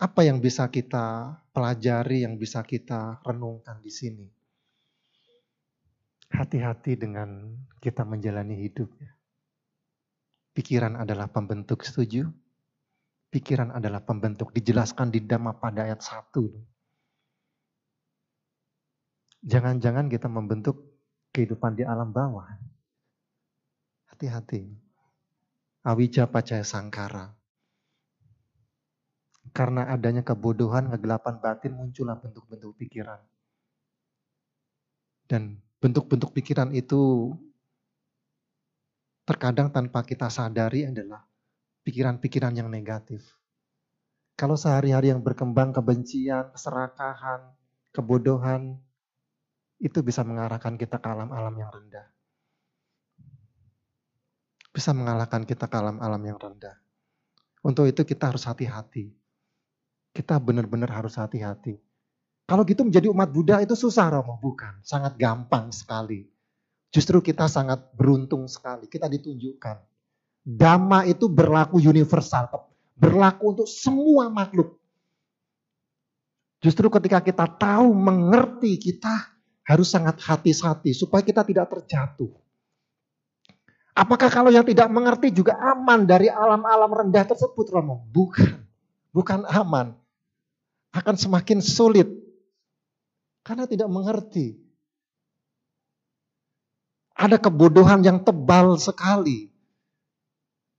Apa 0.00 0.24
yang 0.24 0.40
bisa 0.40 0.64
kita 0.72 1.36
pelajari, 1.52 2.24
yang 2.24 2.40
bisa 2.40 2.64
kita 2.64 3.20
renungkan 3.20 3.84
di 3.84 3.92
sini? 3.92 4.24
Hati-hati 6.32 6.96
dengan 6.96 7.52
kita 7.84 8.08
menjalani 8.08 8.64
hidup. 8.64 8.88
Pikiran 10.56 10.96
adalah 10.96 11.28
pembentuk, 11.28 11.84
setuju? 11.84 12.32
Pikiran 13.28 13.76
adalah 13.76 14.00
pembentuk, 14.00 14.56
dijelaskan 14.56 15.12
di 15.12 15.20
Dhamma 15.20 15.60
pada 15.60 15.84
ayat 15.84 16.00
1. 16.00 16.48
Jangan-jangan 19.44 20.08
kita 20.08 20.32
membentuk 20.32 20.96
kehidupan 21.36 21.76
di 21.76 21.84
alam 21.84 22.08
bawah. 22.08 22.48
Hati-hati. 24.08 24.64
Awija 25.84 26.24
Pacaya 26.28 26.64
Sangkara. 26.64 27.39
Karena 29.50 29.90
adanya 29.90 30.22
kebodohan, 30.22 30.88
kegelapan 30.94 31.42
batin, 31.42 31.74
muncullah 31.74 32.16
bentuk-bentuk 32.18 32.74
pikiran. 32.78 33.18
Dan 35.26 35.58
bentuk-bentuk 35.82 36.30
pikiran 36.34 36.70
itu 36.74 37.34
terkadang 39.26 39.70
tanpa 39.70 40.02
kita 40.02 40.26
sadari 40.30 40.86
adalah 40.86 41.22
pikiran-pikiran 41.86 42.54
yang 42.54 42.70
negatif. 42.70 43.26
Kalau 44.34 44.56
sehari-hari 44.56 45.12
yang 45.12 45.22
berkembang 45.22 45.74
kebencian, 45.74 46.50
keserakahan, 46.54 47.50
kebodohan, 47.92 48.78
itu 49.78 49.98
bisa 50.02 50.22
mengarahkan 50.26 50.78
kita 50.78 50.98
ke 50.98 51.08
alam-alam 51.08 51.54
yang 51.58 51.70
rendah 51.70 52.06
bisa 54.70 54.94
mengalahkan 54.94 55.42
kita 55.42 55.66
ke 55.66 55.76
alam-alam 55.76 56.22
yang 56.22 56.38
rendah. 56.38 56.78
Untuk 57.60 57.90
itu 57.90 58.06
kita 58.06 58.32
harus 58.32 58.46
hati-hati. 58.46 59.12
Kita 60.10 60.38
benar-benar 60.42 60.90
harus 60.90 61.14
hati-hati. 61.14 61.78
Kalau 62.50 62.66
gitu 62.66 62.82
menjadi 62.82 63.06
umat 63.14 63.30
Buddha 63.30 63.62
itu 63.62 63.78
susah 63.78 64.10
Romo, 64.10 64.34
bukan. 64.42 64.82
Sangat 64.82 65.14
gampang 65.14 65.70
sekali. 65.70 66.26
Justru 66.90 67.22
kita 67.22 67.46
sangat 67.46 67.94
beruntung 67.94 68.50
sekali. 68.50 68.90
Kita 68.90 69.06
ditunjukkan. 69.06 69.76
Dhamma 70.42 71.06
itu 71.06 71.30
berlaku 71.30 71.78
universal. 71.78 72.50
Berlaku 72.98 73.54
untuk 73.54 73.68
semua 73.70 74.26
makhluk. 74.26 74.82
Justru 76.58 76.90
ketika 76.90 77.22
kita 77.22 77.46
tahu, 77.46 77.94
mengerti, 77.94 78.82
kita 78.82 79.30
harus 79.62 79.86
sangat 79.86 80.18
hati-hati 80.18 80.90
supaya 80.90 81.22
kita 81.22 81.46
tidak 81.46 81.70
terjatuh. 81.70 82.34
Apakah 83.94 84.26
kalau 84.26 84.50
yang 84.50 84.66
tidak 84.66 84.90
mengerti 84.90 85.30
juga 85.30 85.54
aman 85.54 86.02
dari 86.02 86.26
alam-alam 86.26 86.90
rendah 86.90 87.30
tersebut, 87.30 87.70
Romo? 87.70 88.02
Bukan. 88.10 88.58
Bukan 89.14 89.46
aman. 89.46 89.99
Akan 90.90 91.14
semakin 91.14 91.62
sulit. 91.62 92.06
Karena 93.46 93.64
tidak 93.64 93.88
mengerti. 93.88 94.58
Ada 97.16 97.36
kebodohan 97.36 98.00
yang 98.00 98.20
tebal 98.24 98.80
sekali. 98.80 99.52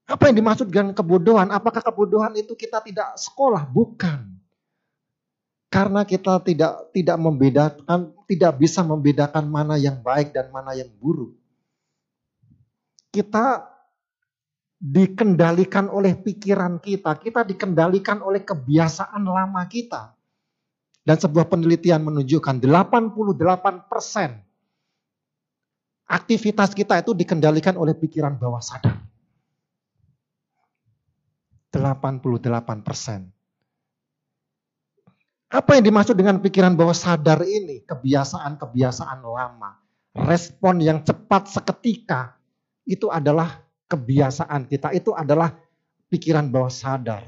Apa 0.10 0.28
yang 0.28 0.42
dimaksud 0.42 0.68
dengan 0.68 0.92
kebodohan? 0.92 1.54
Apakah 1.54 1.80
kebodohan 1.80 2.34
itu 2.36 2.58
kita 2.58 2.82
tidak 2.84 3.16
sekolah? 3.16 3.64
Bukan. 3.70 4.42
Karena 5.72 6.04
kita 6.04 6.44
tidak 6.44 6.92
tidak 6.92 7.16
membedakan, 7.16 8.12
tidak 8.28 8.60
bisa 8.60 8.84
membedakan 8.84 9.48
mana 9.48 9.80
yang 9.80 10.04
baik 10.04 10.36
dan 10.36 10.52
mana 10.52 10.76
yang 10.76 10.92
buruk 11.00 11.32
kita 13.12 13.68
dikendalikan 14.82 15.94
oleh 15.94 16.18
pikiran 16.18 16.82
kita, 16.82 17.22
kita 17.22 17.46
dikendalikan 17.46 18.26
oleh 18.26 18.42
kebiasaan 18.42 19.22
lama 19.22 19.62
kita. 19.70 20.18
Dan 21.02 21.18
sebuah 21.18 21.50
penelitian 21.50 22.02
menunjukkan 22.02 22.62
88 22.62 23.90
persen 23.90 24.42
aktivitas 26.12 26.76
kita 26.76 27.02
itu 27.02 27.16
dikendalikan 27.16 27.80
oleh 27.80 27.96
pikiran 27.96 28.36
bawah 28.36 28.62
sadar. 28.62 29.00
88 31.72 32.84
persen. 32.84 33.32
Apa 35.52 35.80
yang 35.80 35.84
dimaksud 35.88 36.16
dengan 36.20 36.44
pikiran 36.44 36.76
bawah 36.76 36.96
sadar 36.96 37.48
ini? 37.48 37.84
Kebiasaan-kebiasaan 37.88 39.20
lama. 39.24 39.80
Respon 40.12 40.84
yang 40.84 41.00
cepat 41.08 41.48
seketika 41.48 42.36
itu 42.84 43.08
adalah 43.08 43.64
kebiasaan 43.92 44.72
kita, 44.72 44.96
itu 44.96 45.12
adalah 45.12 45.52
pikiran 46.08 46.48
bawah 46.48 46.72
sadar. 46.72 47.28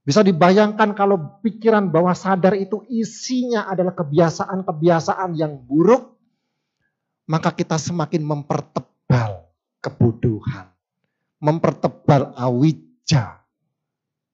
Bisa 0.00 0.24
dibayangkan 0.24 0.96
kalau 0.96 1.40
pikiran 1.44 1.92
bawah 1.92 2.16
sadar 2.16 2.56
itu 2.56 2.80
isinya 2.88 3.68
adalah 3.68 3.92
kebiasaan-kebiasaan 3.92 5.36
yang 5.36 5.60
buruk, 5.60 6.16
maka 7.28 7.52
kita 7.52 7.76
semakin 7.76 8.24
mempertebal 8.24 9.44
kebodohan, 9.84 10.72
mempertebal 11.36 12.32
awija, 12.32 13.44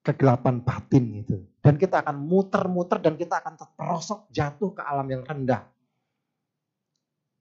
kegelapan 0.07 0.62
batin 0.62 1.27
itu. 1.27 1.43
Dan 1.59 1.75
kita 1.83 1.99
akan 2.07 2.14
muter-muter 2.14 3.03
dan 3.03 3.19
kita 3.19 3.43
akan 3.43 3.59
terperosok 3.59 4.31
jatuh 4.31 4.71
ke 4.71 4.83
alam 4.87 5.11
yang 5.11 5.27
rendah. 5.27 5.67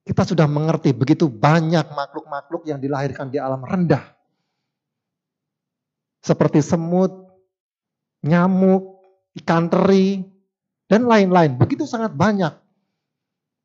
Kita 0.02 0.26
sudah 0.26 0.50
mengerti 0.50 0.94
begitu 0.98 1.30
banyak 1.30 1.94
makhluk-makhluk 1.94 2.66
yang 2.66 2.82
dilahirkan 2.82 3.30
di 3.30 3.38
alam 3.38 3.62
rendah. 3.62 4.15
Seperti 6.26 6.58
semut, 6.66 7.14
nyamuk, 8.26 8.98
ikan 9.38 9.70
teri, 9.70 10.26
dan 10.90 11.06
lain-lain. 11.06 11.54
Begitu 11.54 11.86
sangat 11.86 12.18
banyak. 12.18 12.66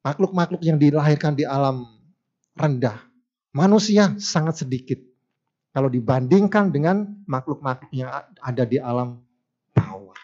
makhluk-makhluk 0.00 0.64
yang 0.64 0.80
dilahirkan 0.80 1.36
di 1.36 1.44
alam 1.44 1.84
rendah. 2.56 2.96
Manusia 3.52 4.16
sangat 4.16 4.64
sedikit 4.64 4.96
kalau 5.76 5.92
dibandingkan 5.92 6.72
dengan 6.72 7.04
makhluk-makhluk 7.28 7.92
yang 7.92 8.08
ada 8.40 8.64
di 8.64 8.80
alam 8.80 9.20
bawah. 9.76 10.16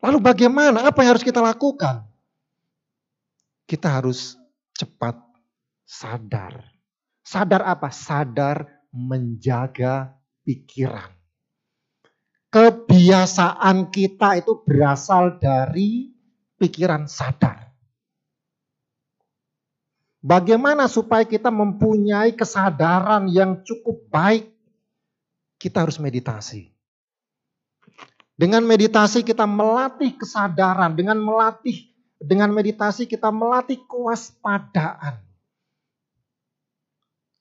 Lalu 0.00 0.18
bagaimana? 0.24 0.88
Apa 0.88 1.04
yang 1.04 1.12
harus 1.12 1.26
kita 1.28 1.44
lakukan? 1.44 2.08
Kita 3.68 4.00
harus 4.00 4.40
cepat 4.72 5.20
sadar. 5.84 6.64
Sadar 7.20 7.68
apa? 7.68 7.92
Sadar 7.92 8.77
menjaga 8.92 10.16
pikiran. 10.42 11.12
Kebiasaan 12.48 13.92
kita 13.92 14.40
itu 14.40 14.64
berasal 14.64 15.36
dari 15.36 16.08
pikiran 16.56 17.04
sadar. 17.04 17.68
Bagaimana 20.18 20.88
supaya 20.90 21.22
kita 21.28 21.52
mempunyai 21.52 22.32
kesadaran 22.34 23.28
yang 23.28 23.60
cukup 23.62 24.08
baik? 24.08 24.48
Kita 25.60 25.84
harus 25.84 26.00
meditasi. 26.00 26.72
Dengan 28.38 28.62
meditasi 28.64 29.26
kita 29.26 29.44
melatih 29.44 30.14
kesadaran, 30.14 30.94
dengan 30.94 31.18
melatih 31.18 31.90
dengan 32.18 32.50
meditasi 32.50 33.06
kita 33.06 33.30
melatih 33.30 33.78
kewaspadaan. 33.86 35.27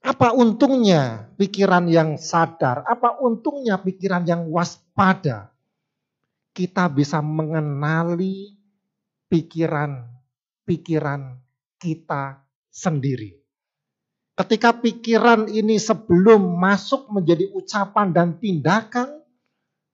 Apa 0.07 0.31
untungnya 0.31 1.27
pikiran 1.35 1.91
yang 1.91 2.15
sadar? 2.15 2.87
Apa 2.87 3.19
untungnya 3.19 3.75
pikiran 3.75 4.23
yang 4.23 4.47
waspada? 4.47 5.51
Kita 6.55 6.87
bisa 6.87 7.19
mengenali 7.19 8.55
pikiran-pikiran 9.27 11.21
kita 11.75 12.39
sendiri. 12.71 13.35
Ketika 14.31 14.79
pikiran 14.79 15.51
ini 15.51 15.75
sebelum 15.75 16.55
masuk 16.55 17.11
menjadi 17.11 17.51
ucapan 17.51 18.15
dan 18.15 18.39
tindakan, 18.39 19.19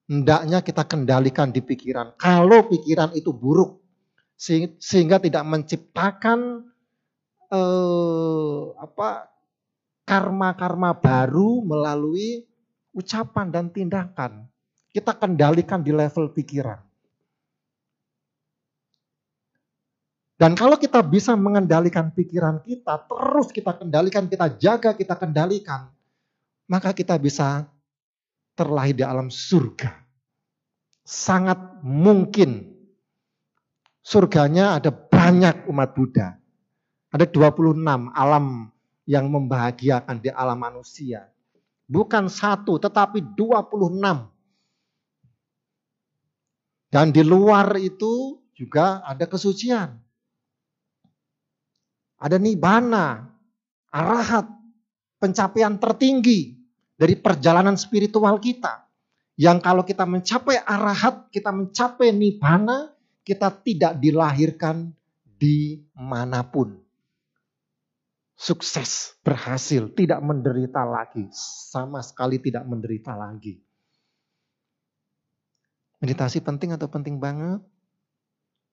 hendaknya 0.06 0.62
kita 0.62 0.86
kendalikan 0.86 1.50
di 1.50 1.58
pikiran. 1.58 2.14
Kalau 2.22 2.70
pikiran 2.70 3.18
itu 3.18 3.34
buruk, 3.34 3.82
sehingga 4.78 5.18
tidak 5.18 5.42
menciptakan 5.42 6.70
eh, 7.50 8.62
apa 8.78 9.33
karma-karma 10.04 10.92
baru 10.92 11.64
melalui 11.64 12.44
ucapan 12.92 13.50
dan 13.50 13.66
tindakan. 13.72 14.46
Kita 14.94 15.10
kendalikan 15.16 15.82
di 15.82 15.90
level 15.90 16.30
pikiran. 16.30 16.78
Dan 20.34 20.54
kalau 20.54 20.78
kita 20.78 21.02
bisa 21.02 21.34
mengendalikan 21.34 22.10
pikiran 22.10 22.62
kita, 22.62 23.06
terus 23.06 23.48
kita 23.50 23.74
kendalikan, 23.74 24.26
kita 24.26 24.46
jaga, 24.58 24.90
kita 24.94 25.14
kendalikan, 25.18 25.90
maka 26.66 26.90
kita 26.94 27.18
bisa 27.18 27.66
terlahir 28.54 28.94
di 28.98 29.04
alam 29.06 29.30
surga. 29.30 29.94
Sangat 31.06 31.82
mungkin 31.82 32.70
surganya 34.02 34.78
ada 34.78 34.90
banyak 34.90 35.70
umat 35.70 35.90
Buddha. 35.94 36.34
Ada 37.14 37.30
26 37.30 38.10
alam 38.10 38.73
yang 39.04 39.28
membahagiakan 39.28 40.20
di 40.20 40.32
alam 40.32 40.58
manusia. 40.60 41.28
Bukan 41.84 42.28
satu, 42.32 42.80
tetapi 42.80 43.36
26. 43.36 44.32
Dan 46.88 47.10
di 47.12 47.22
luar 47.26 47.74
itu 47.76 48.38
juga 48.54 49.02
ada 49.04 49.26
kesucian. 49.26 49.98
Ada 52.16 52.40
nibana, 52.40 53.28
arahat, 53.92 54.48
pencapaian 55.18 55.76
tertinggi 55.76 56.56
dari 56.94 57.18
perjalanan 57.18 57.74
spiritual 57.74 58.38
kita. 58.38 58.86
Yang 59.34 59.58
kalau 59.66 59.82
kita 59.82 60.06
mencapai 60.06 60.62
arahat, 60.62 61.26
kita 61.34 61.50
mencapai 61.50 62.14
nibana, 62.14 62.94
kita 63.26 63.50
tidak 63.50 63.98
dilahirkan 63.98 64.94
di 65.26 65.82
mana 65.98 66.46
pun. 66.46 66.83
Sukses, 68.34 69.14
berhasil, 69.22 69.88
tidak 69.94 70.20
menderita 70.20 70.82
lagi. 70.82 71.30
Sama 71.70 72.02
sekali 72.02 72.42
tidak 72.42 72.66
menderita 72.66 73.14
lagi. 73.14 73.58
Meditasi 76.02 76.42
penting 76.42 76.74
atau 76.74 76.90
penting 76.90 77.16
banget? 77.22 77.62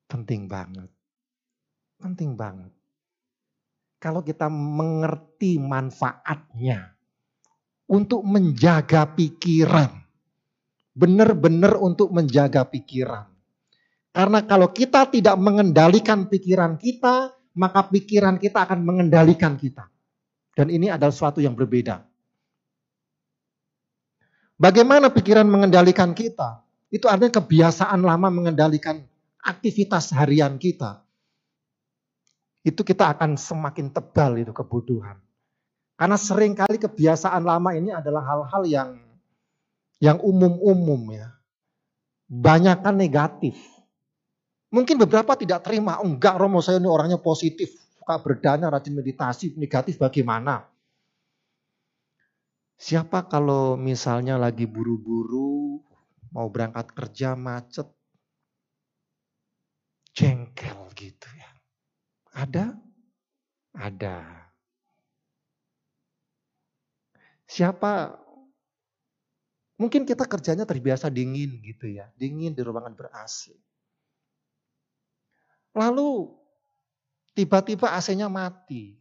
Penting 0.09 0.49
banget. 0.49 0.89
Penting 2.01 2.33
banget 2.33 2.73
kalau 4.01 4.25
kita 4.25 4.49
mengerti 4.49 5.61
manfaatnya 5.61 6.97
untuk 7.85 8.25
menjaga 8.25 9.05
pikiran. 9.13 10.01
Benar-benar 10.91 11.77
untuk 11.79 12.11
menjaga 12.11 12.67
pikiran. 12.67 13.29
Karena 14.11 14.43
kalau 14.43 14.73
kita 14.75 15.07
tidak 15.07 15.39
mengendalikan 15.39 16.27
pikiran 16.27 16.75
kita, 16.75 17.31
maka 17.57 17.87
pikiran 17.87 18.39
kita 18.39 18.63
akan 18.63 18.79
mengendalikan 18.83 19.55
kita. 19.59 19.87
Dan 20.51 20.67
ini 20.67 20.91
adalah 20.91 21.11
sesuatu 21.11 21.39
yang 21.39 21.55
berbeda. 21.55 22.03
Bagaimana 24.59 25.09
pikiran 25.09 25.47
mengendalikan 25.47 26.11
kita? 26.13 26.61
Itu 26.91 27.07
artinya 27.07 27.39
kebiasaan 27.39 28.03
lama 28.03 28.27
mengendalikan 28.27 28.99
aktivitas 29.41 30.11
harian 30.11 30.59
kita 30.59 31.01
itu 32.61 32.81
kita 32.85 33.17
akan 33.17 33.37
semakin 33.37 33.89
tebal 33.89 34.37
itu 34.37 34.53
kebodohan. 34.53 35.17
Karena 35.97 36.17
sering 36.17 36.53
kali 36.57 36.77
kebiasaan 36.81 37.41
lama 37.45 37.73
ini 37.77 37.93
adalah 37.93 38.25
hal-hal 38.25 38.63
yang 38.65 38.89
yang 40.01 40.17
umum-umum 40.21 41.13
ya. 41.13 41.29
Banyak 42.25 42.81
kan 42.81 42.95
negatif. 42.97 43.57
Mungkin 44.71 44.95
beberapa 45.03 45.35
tidak 45.35 45.67
terima, 45.67 45.99
enggak 45.99 46.39
Romo 46.39 46.63
saya 46.63 46.79
ini 46.79 46.87
orangnya 46.87 47.19
positif, 47.19 47.75
suka 47.99 48.23
berdana, 48.23 48.71
rajin 48.71 48.95
meditasi, 48.95 49.51
negatif 49.59 49.99
bagaimana? 49.99 50.63
Siapa 52.79 53.27
kalau 53.27 53.75
misalnya 53.75 54.39
lagi 54.39 54.65
buru-buru, 54.65 55.83
mau 56.31 56.47
berangkat 56.47 56.87
kerja 56.95 57.35
macet, 57.35 57.85
jengkel 60.15 60.87
gitu 60.95 61.27
ya. 61.35 61.51
Ada? 62.31 62.71
Ada. 63.75 64.17
Siapa? 67.43 68.15
Mungkin 69.75 70.07
kita 70.07 70.23
kerjanya 70.31 70.63
terbiasa 70.63 71.11
dingin 71.11 71.59
gitu 71.59 71.91
ya. 71.91 72.07
Dingin 72.15 72.55
di 72.55 72.61
ruangan 72.63 72.95
ber-AC. 72.95 73.51
Lalu 75.71 76.31
tiba-tiba 77.31 77.95
AC-nya 77.95 78.27
mati. 78.27 78.99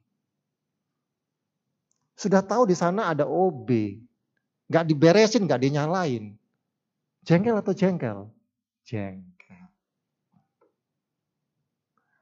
Sudah 2.14 2.44
tahu 2.44 2.68
di 2.68 2.76
sana 2.76 3.10
ada 3.10 3.24
OB. 3.26 3.68
Gak 4.70 4.86
diberesin, 4.86 5.50
gak 5.50 5.64
dinyalain. 5.66 6.36
Jengkel 7.26 7.58
atau 7.58 7.74
jengkel? 7.74 8.30
Jengkel. 8.86 9.66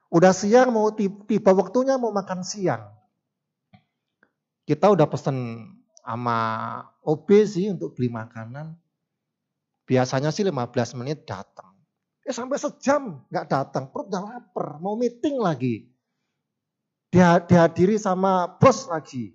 Udah 0.09 0.33
siang 0.33 0.73
mau 0.73 0.89
tiba 0.97 1.53
waktunya 1.53 2.01
mau 2.01 2.09
makan 2.09 2.41
siang. 2.41 2.89
Kita 4.65 4.89
udah 4.89 5.05
pesen 5.09 5.69
sama 6.01 6.39
OB 7.05 7.29
sih 7.45 7.69
untuk 7.69 7.93
beli 7.93 8.09
makanan. 8.09 8.73
Biasanya 9.85 10.33
sih 10.33 10.45
15 10.45 10.97
menit 10.97 11.29
datang. 11.29 11.68
Ya 12.29 12.37
sampai 12.37 12.61
sejam 12.61 13.25
nggak 13.33 13.49
datang, 13.49 13.89
perut 13.89 14.13
udah 14.13 14.21
lapar, 14.21 14.77
mau 14.85 15.01
meeting 15.01 15.41
lagi. 15.41 15.89
Dia 17.09 17.41
dihadiri 17.41 17.97
sama 17.97 18.61
bos 18.61 18.85
lagi. 18.85 19.33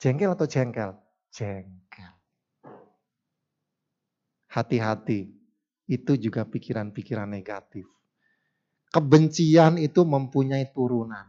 Jengkel 0.00 0.32
atau 0.32 0.48
jengkel? 0.48 0.96
Jengkel. 1.28 2.12
Hati-hati, 4.48 5.36
itu 5.84 6.12
juga 6.16 6.48
pikiran-pikiran 6.48 7.28
negatif 7.28 7.84
kebencian 8.96 9.76
itu 9.76 10.08
mempunyai 10.08 10.72
turunan. 10.72 11.28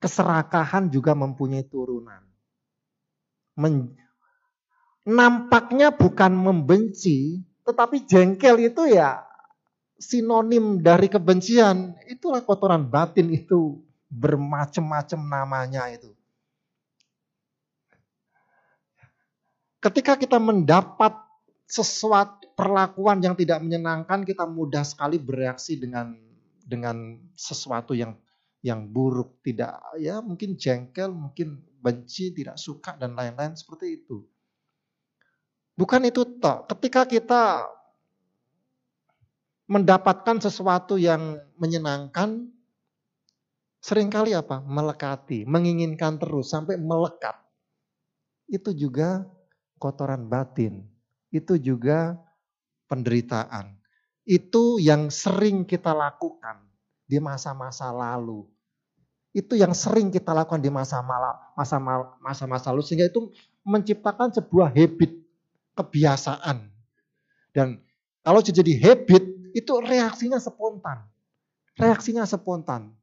Keserakahan 0.00 0.88
juga 0.88 1.12
mempunyai 1.12 1.64
turunan. 1.68 2.24
Men 3.60 3.92
nampaknya 5.04 5.92
bukan 5.92 6.32
membenci, 6.32 7.44
tetapi 7.64 8.04
jengkel 8.04 8.60
itu 8.60 8.92
ya 8.92 9.24
sinonim 9.96 10.84
dari 10.84 11.08
kebencian. 11.08 11.96
Itulah 12.04 12.44
kotoran 12.44 12.86
batin 12.86 13.32
itu 13.32 13.80
bermacam-macam 14.12 15.20
namanya 15.24 15.88
itu. 15.90 16.12
Ketika 19.80 20.16
kita 20.16 20.40
mendapat 20.40 21.12
sesuatu 21.68 22.48
perlakuan 22.56 23.20
yang 23.20 23.36
tidak 23.36 23.60
menyenangkan 23.60 24.24
kita 24.24 24.48
mudah 24.48 24.84
sekali 24.84 25.20
bereaksi 25.20 25.76
dengan 25.76 26.16
dengan 26.64 27.20
sesuatu 27.36 27.92
yang 27.92 28.16
yang 28.64 28.88
buruk, 28.88 29.44
tidak 29.44 29.76
ya 30.00 30.24
mungkin 30.24 30.56
jengkel, 30.56 31.12
mungkin 31.12 31.60
benci, 31.84 32.32
tidak 32.32 32.56
suka 32.56 32.96
dan 32.96 33.12
lain-lain 33.12 33.52
seperti 33.52 34.00
itu. 34.00 34.24
Bukan 35.74 36.06
itu 36.06 36.22
toh. 36.38 36.66
Ketika 36.70 37.02
kita 37.06 37.66
mendapatkan 39.66 40.38
sesuatu 40.38 40.94
yang 41.00 41.40
menyenangkan, 41.58 42.46
sering 43.82 44.08
kali 44.12 44.36
apa? 44.36 44.62
Melekati, 44.62 45.42
menginginkan 45.48 46.20
terus 46.20 46.54
sampai 46.54 46.78
melekat. 46.78 47.34
Itu 48.46 48.70
juga 48.76 49.26
kotoran 49.82 50.30
batin. 50.30 50.86
Itu 51.34 51.58
juga 51.58 52.14
penderitaan. 52.86 53.74
Itu 54.22 54.78
yang 54.78 55.10
sering 55.10 55.66
kita 55.66 55.90
lakukan 55.90 56.64
di 57.04 57.18
masa-masa 57.18 57.90
lalu. 57.90 58.46
Itu 59.34 59.58
yang 59.58 59.74
sering 59.74 60.14
kita 60.14 60.30
lakukan 60.30 60.62
di 60.62 60.70
masa-masa 60.70 61.76
masa 62.22 62.68
lalu 62.70 62.82
sehingga 62.86 63.10
itu 63.10 63.34
menciptakan 63.66 64.30
sebuah 64.30 64.70
habit, 64.70 65.23
kebiasaan. 65.74 66.70
Dan 67.54 67.82
kalau 68.22 68.40
jadi 68.40 68.74
habit 68.80 69.54
itu 69.54 69.72
reaksinya 69.78 70.42
spontan. 70.42 71.06
Reaksinya 71.78 72.26
spontan. 72.26 72.94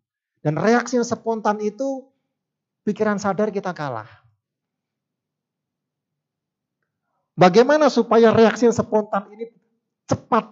Dan 0.42 0.58
reaksinya 0.58 1.06
spontan 1.06 1.62
itu 1.62 2.10
pikiran 2.84 3.22
sadar 3.22 3.54
kita 3.54 3.72
kalah. 3.72 4.10
Bagaimana 7.38 7.88
supaya 7.88 8.30
reaksi 8.36 8.68
yang 8.68 8.76
spontan 8.76 9.32
ini 9.34 9.50
cepat 10.06 10.52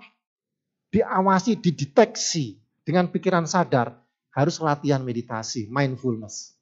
diawasi, 0.89 1.59
dideteksi 1.59 2.57
dengan 2.81 3.11
pikiran 3.11 3.45
sadar? 3.45 3.99
Harus 4.29 4.61
latihan 4.61 5.01
meditasi, 5.01 5.67
mindfulness, 5.67 6.53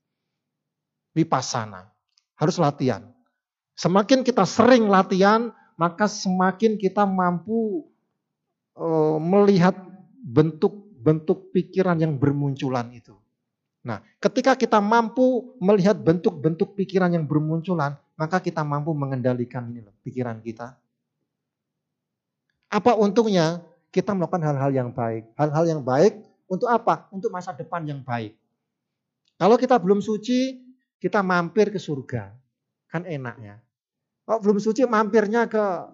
vipassana. 1.12 1.92
Harus 2.40 2.58
latihan. 2.58 3.17
Semakin 3.78 4.26
kita 4.26 4.42
sering 4.42 4.90
latihan, 4.90 5.54
maka 5.78 6.10
semakin 6.10 6.82
kita 6.82 7.06
mampu 7.06 7.86
uh, 8.74 9.22
melihat 9.22 9.78
bentuk-bentuk 10.26 11.54
pikiran 11.54 12.02
yang 12.02 12.18
bermunculan 12.18 12.90
itu. 12.90 13.14
Nah, 13.86 14.02
ketika 14.18 14.58
kita 14.58 14.82
mampu 14.82 15.54
melihat 15.62 15.94
bentuk-bentuk 15.94 16.74
pikiran 16.74 17.14
yang 17.14 17.30
bermunculan, 17.30 17.94
maka 18.18 18.42
kita 18.42 18.66
mampu 18.66 18.98
mengendalikan 18.98 19.70
pikiran 20.02 20.42
kita. 20.42 20.74
Apa 22.74 22.98
untungnya? 22.98 23.62
Kita 23.94 24.12
melakukan 24.18 24.44
hal-hal 24.44 24.74
yang 24.74 24.90
baik. 24.90 25.32
Hal-hal 25.38 25.66
yang 25.70 25.82
baik 25.86 26.18
untuk 26.50 26.68
apa? 26.68 27.08
Untuk 27.14 27.30
masa 27.30 27.54
depan 27.54 27.86
yang 27.86 28.02
baik. 28.02 28.34
Kalau 29.38 29.56
kita 29.56 29.78
belum 29.78 30.02
suci, 30.02 30.66
kita 30.98 31.22
mampir 31.22 31.70
ke 31.70 31.78
surga. 31.78 32.34
Kan 32.90 33.06
enaknya. 33.06 33.67
Kalau 34.28 34.44
belum 34.44 34.60
suci, 34.60 34.84
mampirnya 34.84 35.48
ke 35.48 35.88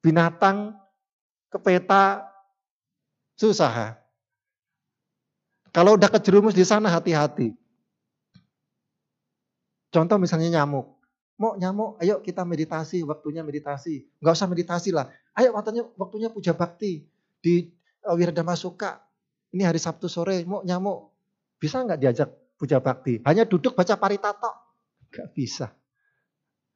binatang, 0.00 0.72
ke 1.52 1.60
peta, 1.60 2.24
susah. 3.36 4.00
Kalau 5.68 6.00
udah 6.00 6.08
kejerumus 6.08 6.56
di 6.56 6.64
sana 6.64 6.88
hati-hati. 6.88 7.52
Contoh 9.92 10.16
misalnya 10.16 10.56
nyamuk. 10.56 10.96
Mau 11.36 11.52
nyamuk, 11.60 12.00
ayo 12.00 12.24
kita 12.24 12.48
meditasi, 12.48 13.04
waktunya 13.04 13.44
meditasi. 13.44 14.08
Enggak 14.24 14.34
usah 14.40 14.48
meditasi 14.48 14.90
lah. 14.94 15.12
Ayo 15.36 15.52
waktunya 15.52 15.84
waktunya 16.00 16.28
puja 16.32 16.56
bakti 16.56 17.04
di 17.44 17.68
uh, 18.08 18.16
Wiradama 18.16 18.56
Suka. 18.56 19.04
Ini 19.52 19.68
hari 19.68 19.78
Sabtu 19.82 20.08
sore, 20.08 20.46
mau 20.48 20.64
nyamuk. 20.64 21.12
Bisa 21.60 21.84
nggak 21.84 22.00
diajak 22.00 22.30
puja 22.56 22.80
bakti? 22.80 23.20
Hanya 23.26 23.44
duduk 23.44 23.76
baca 23.76 23.94
paritato? 24.00 24.50
Enggak 25.10 25.28
bisa. 25.36 25.66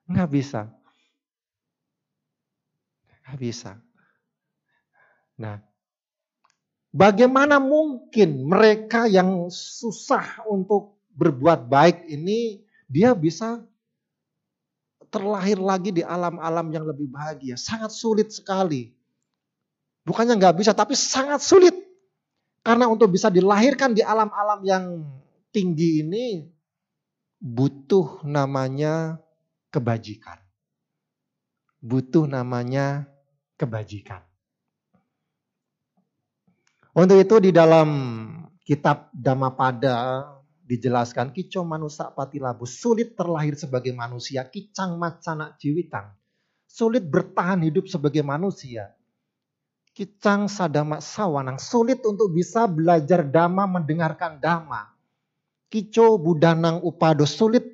Enggak 0.09 0.29
bisa. 0.33 0.61
Enggak 3.23 3.37
bisa. 3.39 3.71
Nah, 5.39 5.63
Bagaimana 6.89 7.61
mungkin 7.61 8.49
mereka 8.49 9.05
yang 9.05 9.53
susah 9.53 10.41
untuk 10.49 10.97
berbuat 11.13 11.69
baik 11.69 12.09
ini 12.09 12.65
dia 12.89 13.13
bisa 13.13 13.61
terlahir 15.13 15.61
lagi 15.61 15.93
di 15.93 16.01
alam-alam 16.01 16.73
yang 16.73 16.89
lebih 16.89 17.13
bahagia? 17.13 17.61
Sangat 17.61 17.93
sulit 17.93 18.33
sekali. 18.33 18.97
Bukannya 20.09 20.41
nggak 20.41 20.57
bisa, 20.57 20.73
tapi 20.73 20.97
sangat 20.97 21.45
sulit. 21.45 21.77
Karena 22.65 22.89
untuk 22.89 23.13
bisa 23.13 23.29
dilahirkan 23.29 23.93
di 23.93 24.01
alam-alam 24.01 24.61
yang 24.65 24.85
tinggi 25.53 26.01
ini 26.01 26.49
butuh 27.37 28.25
namanya 28.25 29.21
kebajikan. 29.69 30.39
Butuh 31.79 32.27
namanya 32.27 33.07
kebajikan. 33.55 34.25
Untuk 36.99 37.23
itu 37.23 37.37
di 37.39 37.51
dalam 37.55 37.89
kitab 38.67 39.15
Dhammapada 39.15 40.27
dijelaskan 40.69 41.33
kico 41.33 41.65
manusia 41.65 42.13
patilabu 42.13 42.69
sulit 42.69 43.17
terlahir 43.17 43.57
sebagai 43.57 43.97
manusia 43.97 44.45
kicang 44.45 45.01
macana 45.01 45.57
jiwitang 45.57 46.13
sulit 46.69 47.09
bertahan 47.09 47.65
hidup 47.65 47.89
sebagai 47.89 48.21
manusia 48.21 48.93
kicang 49.97 50.45
sadama 50.53 51.01
sawanang 51.01 51.57
sulit 51.57 52.05
untuk 52.05 52.37
bisa 52.37 52.69
belajar 52.69 53.25
dhamma 53.25 53.65
mendengarkan 53.65 54.37
dhamma 54.37 54.93
kico 55.73 56.21
budanang 56.21 56.85
upado 56.85 57.25
sulit 57.25 57.65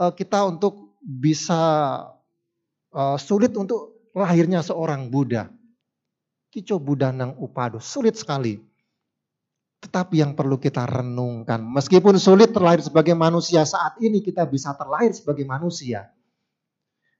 uh, 0.00 0.16
kita 0.16 0.48
untuk 0.48 0.83
bisa 1.04 1.62
uh, 2.96 3.16
sulit 3.20 3.52
untuk 3.52 4.08
lahirnya 4.16 4.64
seorang 4.64 5.12
Buddha 5.12 5.52
Kico 6.54 6.78
Budanang 6.78 7.34
Upado. 7.42 7.82
Sulit 7.82 8.14
sekali. 8.14 8.54
Tetapi 9.82 10.22
yang 10.22 10.32
perlu 10.32 10.56
kita 10.56 10.86
renungkan, 10.88 11.60
meskipun 11.60 12.16
sulit 12.16 12.54
terlahir 12.56 12.80
sebagai 12.80 13.12
manusia, 13.12 13.68
saat 13.68 14.00
ini 14.00 14.24
kita 14.24 14.48
bisa 14.48 14.72
terlahir 14.72 15.12
sebagai 15.12 15.44
manusia. 15.44 16.08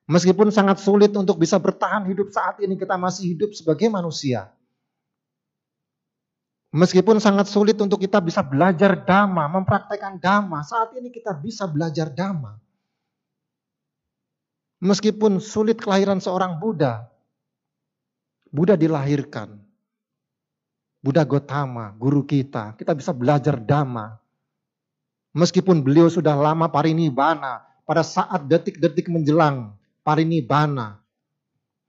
Meskipun 0.09 0.49
sangat 0.49 0.80
sulit 0.80 1.12
untuk 1.12 1.37
bisa 1.37 1.61
bertahan 1.61 2.09
hidup 2.09 2.32
saat 2.32 2.62
ini, 2.64 2.78
kita 2.78 2.97
masih 2.97 3.37
hidup 3.37 3.53
sebagai 3.53 3.91
manusia. 3.93 4.49
Meskipun 6.72 7.20
sangat 7.20 7.53
sulit 7.53 7.76
untuk 7.76 8.01
kita 8.01 8.22
bisa 8.24 8.41
belajar 8.41 8.97
dhamma, 9.03 9.45
mempraktekkan 9.51 10.16
dhamma, 10.16 10.64
saat 10.64 10.97
ini 10.97 11.12
kita 11.12 11.37
bisa 11.37 11.68
belajar 11.68 12.09
dhamma. 12.09 12.64
Meskipun 14.85 15.41
sulit 15.41 15.80
kelahiran 15.80 16.20
seorang 16.20 16.61
Buddha, 16.61 17.09
Buddha 18.53 18.76
dilahirkan. 18.76 19.57
Buddha 21.01 21.24
Gotama, 21.24 21.97
guru 21.97 22.20
kita. 22.20 22.76
Kita 22.76 22.93
bisa 22.93 23.16
belajar 23.16 23.57
dhamma. 23.57 24.20
Meskipun 25.32 25.80
beliau 25.80 26.12
sudah 26.12 26.37
lama 26.37 26.68
parinibbana, 26.68 27.64
pada 27.89 28.05
saat 28.05 28.45
detik-detik 28.45 29.09
menjelang 29.09 29.72
parinibbana, 30.05 31.01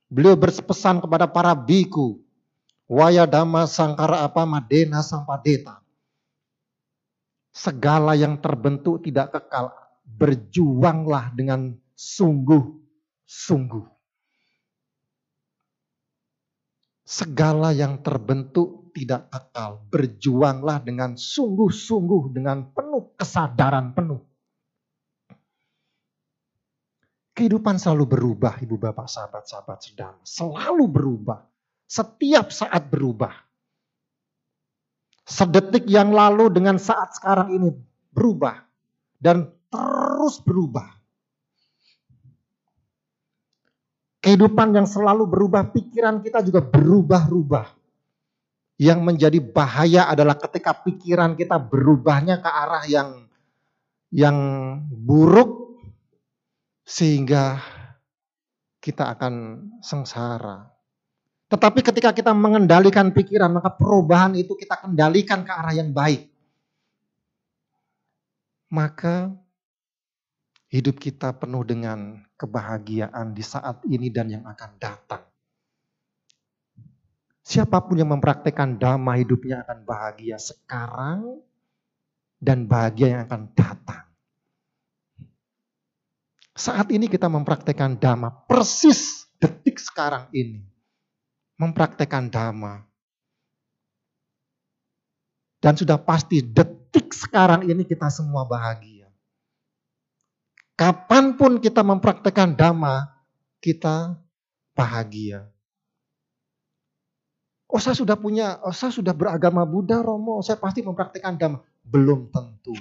beliau 0.07 0.39
berpesan 0.39 1.03
kepada 1.03 1.27
para 1.27 1.51
biku, 1.51 2.15
waya 2.87 3.27
dhamma 3.27 3.67
sangkara 3.67 4.23
apa 4.23 4.47
madena 4.47 5.03
sampadeta. 5.03 5.83
Segala 7.51 8.15
yang 8.15 8.39
terbentuk 8.39 9.03
tidak 9.03 9.35
kekal, 9.35 9.71
berjuanglah 10.03 11.31
dengan 11.35 11.75
sungguh-sungguh 13.25 13.95
segala 17.05 17.69
yang 17.69 18.01
terbentuk 18.01 18.89
tidak 18.97 19.29
kekal. 19.29 19.85
Berjuanglah 19.93 20.81
dengan 20.81 21.13
sungguh-sungguh, 21.13 22.33
dengan 22.33 22.73
penuh 22.73 23.13
kesadaran 23.13 23.93
penuh. 23.93 24.25
Kehidupan 27.35 27.75
selalu 27.75 28.05
berubah, 28.07 28.63
ibu 28.63 28.79
bapak, 28.79 29.11
sahabat-sahabat 29.11 29.79
sedang. 29.83 30.15
Selalu 30.23 30.87
berubah. 30.87 31.43
Setiap 31.85 32.49
saat 32.49 32.87
berubah. 32.87 33.35
Sedetik 35.27 35.83
yang 35.91 36.15
lalu 36.15 36.47
dengan 36.47 36.79
saat 36.79 37.11
sekarang 37.19 37.51
ini 37.51 37.75
berubah. 38.15 38.63
Dan 39.19 39.51
terus 39.67 40.39
berubah. 40.39 40.94
Kehidupan 44.25 44.73
yang 44.73 44.89
selalu 44.89 45.29
berubah, 45.29 45.69
pikiran 45.69 46.25
kita 46.25 46.41
juga 46.41 46.65
berubah-ubah. 46.65 47.77
Yang 48.81 48.99
menjadi 49.05 49.39
bahaya 49.39 50.09
adalah 50.09 50.33
ketika 50.33 50.73
pikiran 50.81 51.37
kita 51.37 51.61
berubahnya 51.61 52.41
ke 52.41 52.49
arah 52.49 52.83
yang 52.89 53.29
yang 54.09 54.37
buruk 54.89 55.77
sehingga 56.81 57.61
kita 58.81 59.13
akan 59.13 59.33
sengsara. 59.85 60.73
Tetapi 61.45 61.85
ketika 61.85 62.09
kita 62.09 62.33
mengendalikan 62.33 63.13
pikiran, 63.13 63.53
maka 63.53 63.77
perubahan 63.77 64.33
itu 64.33 64.57
kita 64.57 64.81
kendalikan 64.81 65.45
ke 65.45 65.53
arah 65.53 65.73
yang 65.77 65.93
baik. 65.93 66.25
Maka 68.73 69.29
hidup 70.75 70.99
kita 70.99 71.31
penuh 71.31 71.63
dengan 71.63 72.19
kebahagiaan 72.35 73.31
di 73.31 73.39
saat 73.39 73.79
ini 73.87 74.11
dan 74.11 74.27
yang 74.27 74.43
akan 74.43 74.71
datang. 74.75 75.23
Siapa 77.45 77.79
pun 77.79 77.95
yang 77.95 78.11
mempraktekkan 78.11 78.75
dhamma 78.75 79.15
hidupnya 79.15 79.63
akan 79.63 79.79
bahagia 79.87 80.35
sekarang 80.35 81.39
dan 82.43 82.67
bahagia 82.67 83.15
yang 83.15 83.21
akan 83.31 83.47
datang. 83.55 84.03
Saat 86.55 86.91
ini 86.91 87.07
kita 87.07 87.31
mempraktekkan 87.31 87.95
dhamma 87.95 88.33
persis 88.49 89.31
detik 89.39 89.79
sekarang 89.79 90.27
ini 90.35 90.75
mempraktekkan 91.59 92.31
dhamma. 92.31 92.83
Dan 95.59 95.73
sudah 95.73 95.97
pasti 95.97 96.45
detik 96.45 97.09
sekarang 97.11 97.65
ini 97.65 97.81
kita 97.87 98.05
semua 98.13 98.45
bahagia. 98.45 98.94
Kapan 100.75 101.39
pun 101.39 101.63
kita 101.63 101.79
mempraktekkan 101.87 102.51
dhamma, 102.51 103.07
kita 103.63 104.19
bahagia. 104.75 105.47
Oh 107.71 107.79
saya 107.79 107.95
sudah 107.95 108.19
punya, 108.19 108.59
oh 108.59 108.75
saya 108.75 108.91
sudah 108.91 109.15
beragama 109.15 109.63
Buddha 109.63 110.03
Romo, 110.03 110.43
saya 110.43 110.59
pasti 110.59 110.83
mempraktekkan 110.83 111.39
dhamma. 111.39 111.63
Belum 111.79 112.27
tentu. 112.27 112.75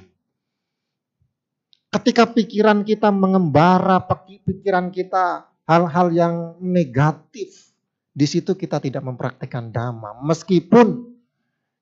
Ketika 1.95 2.27
pikiran 2.27 2.83
kita 2.83 3.15
mengembara, 3.15 4.03
pikiran 4.43 4.91
kita 4.91 5.47
hal-hal 5.63 6.11
yang 6.11 6.35
negatif, 6.59 7.71
di 8.11 8.27
situ 8.27 8.59
kita 8.59 8.83
tidak 8.83 9.07
mempraktekkan 9.07 9.71
dhamma. 9.71 10.19
Meskipun 10.27 11.15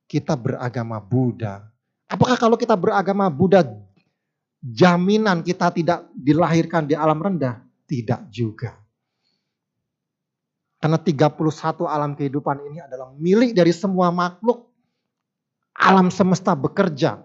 kita 0.04 0.36
beragama 0.36 1.00
Buddha. 1.00 1.64
Apakah 2.04 2.36
kalau 2.36 2.60
kita 2.60 2.76
beragama 2.76 3.32
Buddha 3.32 3.64
jaminan 4.62 5.42
kita 5.42 5.74
tidak 5.74 6.06
dilahirkan 6.14 6.86
di 6.86 6.94
alam 6.94 7.18
rendah? 7.18 7.66
Tidak 7.84 8.30
juga. 8.30 8.78
Karena 10.82 10.98
31 10.98 11.86
alam 11.86 12.14
kehidupan 12.18 12.58
ini 12.70 12.78
adalah 12.82 13.14
milik 13.14 13.54
dari 13.54 13.70
semua 13.74 14.10
makhluk. 14.10 14.70
Alam 15.78 16.10
semesta 16.10 16.54
bekerja. 16.54 17.22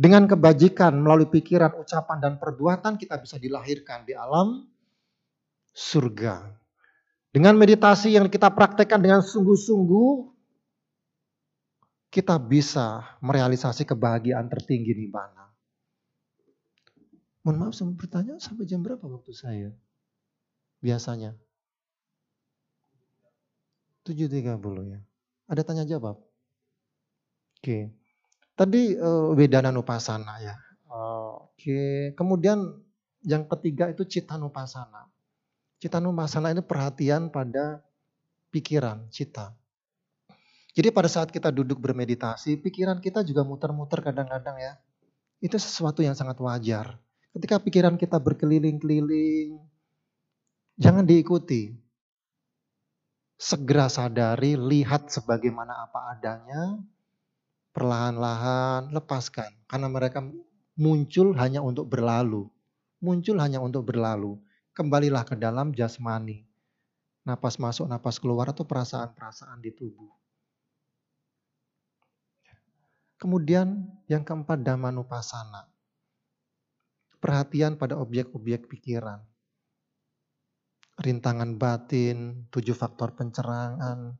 Dengan 0.00 0.24
kebajikan 0.24 0.96
melalui 0.96 1.28
pikiran, 1.28 1.76
ucapan, 1.76 2.18
dan 2.24 2.32
perbuatan 2.40 2.96
kita 2.96 3.20
bisa 3.20 3.36
dilahirkan 3.36 4.08
di 4.08 4.16
alam 4.16 4.64
surga. 5.76 6.56
Dengan 7.30 7.54
meditasi 7.60 8.16
yang 8.16 8.32
kita 8.32 8.48
praktekkan 8.48 8.96
dengan 8.96 9.20
sungguh-sungguh, 9.20 10.39
kita 12.10 12.36
bisa 12.42 13.06
merealisasi 13.22 13.86
kebahagiaan 13.86 14.50
tertinggi 14.50 14.92
di 14.92 15.06
mana. 15.06 15.46
Mohon 17.46 17.56
maaf, 17.56 17.72
saya 17.72 17.94
bertanya 17.94 18.34
sampai 18.36 18.68
jam 18.68 18.82
berapa 18.82 19.00
waktu 19.00 19.32
saya? 19.32 19.70
Biasanya. 20.82 21.38
7.30 24.04 24.58
ya. 24.90 25.00
Ada 25.48 25.62
tanya 25.62 25.84
jawab? 25.86 26.20
Oke. 27.56 27.94
Tadi 28.58 28.98
uh, 28.98 29.32
Wedana 29.32 29.70
Nupasana 29.72 30.42
ya. 30.42 30.56
Oke. 30.90 32.12
Kemudian 32.18 32.60
yang 33.24 33.48
ketiga 33.48 33.88
itu 33.88 34.04
Cita 34.04 34.36
Nupasana. 34.36 35.08
Cita 35.80 35.96
numasana 35.96 36.52
ini 36.52 36.60
perhatian 36.60 37.32
pada 37.32 37.80
pikiran, 38.52 39.08
cita. 39.08 39.56
Jadi 40.70 40.88
pada 40.94 41.10
saat 41.10 41.34
kita 41.34 41.50
duduk 41.50 41.82
bermeditasi, 41.82 42.60
pikiran 42.62 43.02
kita 43.02 43.26
juga 43.26 43.42
muter-muter 43.42 43.98
kadang-kadang 44.00 44.54
ya. 44.58 44.72
Itu 45.42 45.58
sesuatu 45.58 46.04
yang 46.04 46.14
sangat 46.14 46.38
wajar. 46.38 47.00
Ketika 47.34 47.58
pikiran 47.58 47.98
kita 47.98 48.18
berkeliling-keliling, 48.22 49.58
jangan 50.78 51.06
diikuti. 51.06 51.74
Segera 53.40 53.88
sadari, 53.88 54.54
lihat 54.54 55.08
sebagaimana 55.08 55.88
apa 55.88 56.12
adanya, 56.12 56.76
perlahan-lahan 57.72 58.92
lepaskan. 58.92 59.48
Karena 59.64 59.88
mereka 59.88 60.20
muncul 60.76 61.32
hanya 61.40 61.64
untuk 61.64 61.88
berlalu. 61.88 62.46
Muncul 63.00 63.40
hanya 63.40 63.64
untuk 63.64 63.88
berlalu 63.88 64.36
kembalilah 64.76 65.24
ke 65.26 65.34
dalam 65.36 65.72
jasmani. 65.72 66.46
Napas 67.24 67.60
masuk, 67.60 67.84
napas 67.84 68.16
keluar 68.16 68.48
atau 68.48 68.64
perasaan-perasaan 68.64 69.60
di 69.60 69.72
tubuh. 69.76 70.19
Kemudian 73.20 73.84
yang 74.08 74.24
keempat 74.24 74.64
damanupasana. 74.64 75.68
Perhatian 77.20 77.76
pada 77.76 78.00
objek-objek 78.00 78.64
pikiran. 78.64 79.20
Rintangan 80.96 81.60
batin, 81.60 82.48
tujuh 82.48 82.72
faktor 82.72 83.12
pencerangan, 83.12 84.16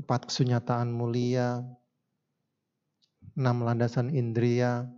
empat 0.00 0.20
kesunyataan 0.32 0.88
mulia, 0.88 1.60
enam 3.36 3.60
landasan 3.60 4.08
indria, 4.12 4.88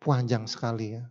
panjang 0.00 0.48
sekali 0.48 0.96
ya. 0.96 1.04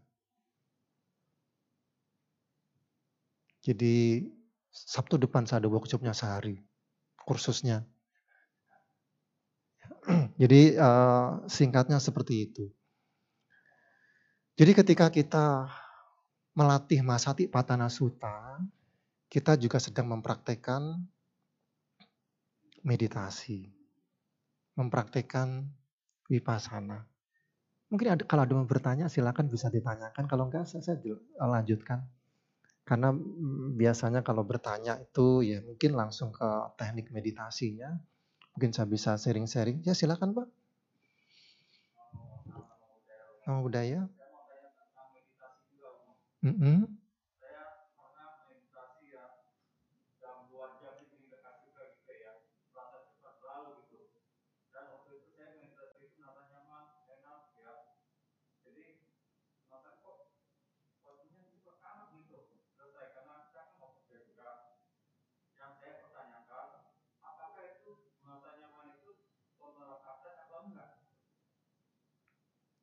Jadi 3.61 4.25
Sabtu 4.73 5.21
depan 5.21 5.45
saya 5.45 5.61
ada 5.61 5.69
workshopnya 5.69 6.17
sehari, 6.17 6.57
kursusnya. 7.21 7.85
Jadi 10.41 10.75
uh, 10.77 11.45
singkatnya 11.45 12.01
seperti 12.01 12.49
itu. 12.49 12.65
Jadi 14.57 14.71
ketika 14.77 15.07
kita 15.09 15.71
melatih 16.53 17.01
Masati 17.01 17.47
Patana 17.47 17.87
Sutta, 17.87 18.59
kita 19.31 19.55
juga 19.55 19.79
sedang 19.79 20.11
mempraktekkan 20.11 20.99
meditasi, 22.83 23.71
mempraktekkan 24.75 25.71
vipassana. 26.27 27.07
Mungkin 27.91 28.07
ada, 28.07 28.23
kalau 28.23 28.47
ada 28.47 28.53
yang 28.55 28.67
bertanya 28.67 29.05
silakan 29.11 29.51
bisa 29.51 29.67
ditanyakan. 29.67 30.23
Kalau 30.27 30.47
enggak 30.47 30.67
saya, 30.67 30.83
saya 30.83 30.99
lanjutkan. 31.39 32.07
Karena 32.87 33.11
mm, 33.11 33.75
biasanya 33.79 34.19
kalau 34.23 34.43
bertanya 34.43 34.99
itu 34.99 35.43
ya 35.43 35.59
mungkin 35.63 35.95
langsung 35.95 36.31
ke 36.31 36.49
teknik 36.79 37.11
meditasinya. 37.11 37.91
Mungkin 38.55 38.71
saya 38.75 38.87
bisa 38.87 39.15
sharing-sharing. 39.15 39.83
Ya 39.87 39.95
silakan 39.95 40.35
Pak. 40.35 40.47
Nama 43.47 43.59
budaya. 43.63 44.01
Mm 46.41 46.55
-hmm. 46.57 47.00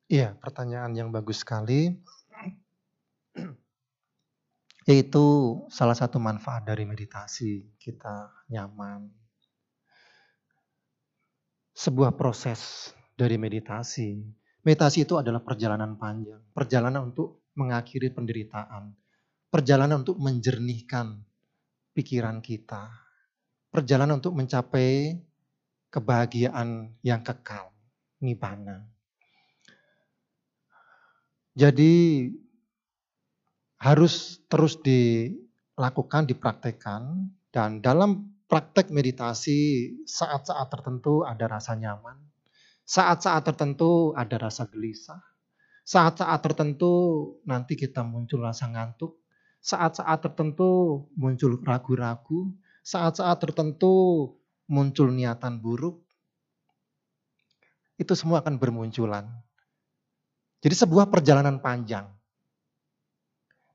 Iya, 0.09 0.33
pertanyaan 0.41 0.97
yang 0.97 1.13
bagus 1.13 1.45
sekali. 1.45 1.93
Yaitu 4.89 5.25
salah 5.69 5.93
satu 5.93 6.17
manfaat 6.17 6.65
dari 6.65 6.81
meditasi, 6.81 7.77
kita 7.77 8.49
nyaman. 8.49 9.05
Sebuah 11.77 12.17
proses 12.17 12.89
dari 13.13 13.37
meditasi. 13.37 14.17
Meditasi 14.65 15.05
itu 15.05 15.13
adalah 15.21 15.45
perjalanan 15.45 15.93
panjang, 15.93 16.41
perjalanan 16.57 17.13
untuk 17.13 17.45
mengakhiri 17.53 18.09
penderitaan, 18.09 18.89
perjalanan 19.53 20.01
untuk 20.01 20.17
menjernihkan 20.17 21.21
pikiran 21.93 22.41
kita, 22.41 22.89
perjalanan 23.69 24.17
untuk 24.17 24.33
mencapai 24.33 25.21
kebahagiaan 25.93 26.97
yang 27.05 27.21
kekal, 27.21 27.69
nibbana. 28.25 28.98
Jadi 31.53 32.27
harus 33.79 34.43
terus 34.51 34.77
dilakukan, 34.83 36.27
dipraktekkan 36.27 37.31
dan 37.49 37.79
dalam 37.79 38.35
praktek 38.49 38.91
meditasi 38.91 39.91
saat-saat 40.03 40.67
tertentu 40.73 41.23
ada 41.23 41.47
rasa 41.47 41.73
nyaman, 41.79 42.17
saat-saat 42.83 43.45
tertentu 43.45 44.13
ada 44.17 44.35
rasa 44.37 44.67
gelisah, 44.67 45.21
Saat-saat 45.89 46.45
tertentu 46.45 46.93
nanti 47.49 47.73
kita 47.73 48.05
muncul 48.05 48.45
rasa 48.45 48.69
ngantuk. 48.69 49.17
Saat-saat 49.57 50.21
tertentu 50.21 51.09
muncul 51.17 51.57
ragu-ragu. 51.65 52.53
Saat-saat 52.85 53.41
tertentu 53.41 53.89
muncul 54.69 55.09
niatan 55.09 55.57
buruk. 55.57 56.05
Itu 57.97 58.13
semua 58.13 58.45
akan 58.45 58.61
bermunculan. 58.61 59.33
Jadi 60.59 60.75
sebuah 60.75 61.07
perjalanan 61.07 61.59
panjang. 61.63 62.07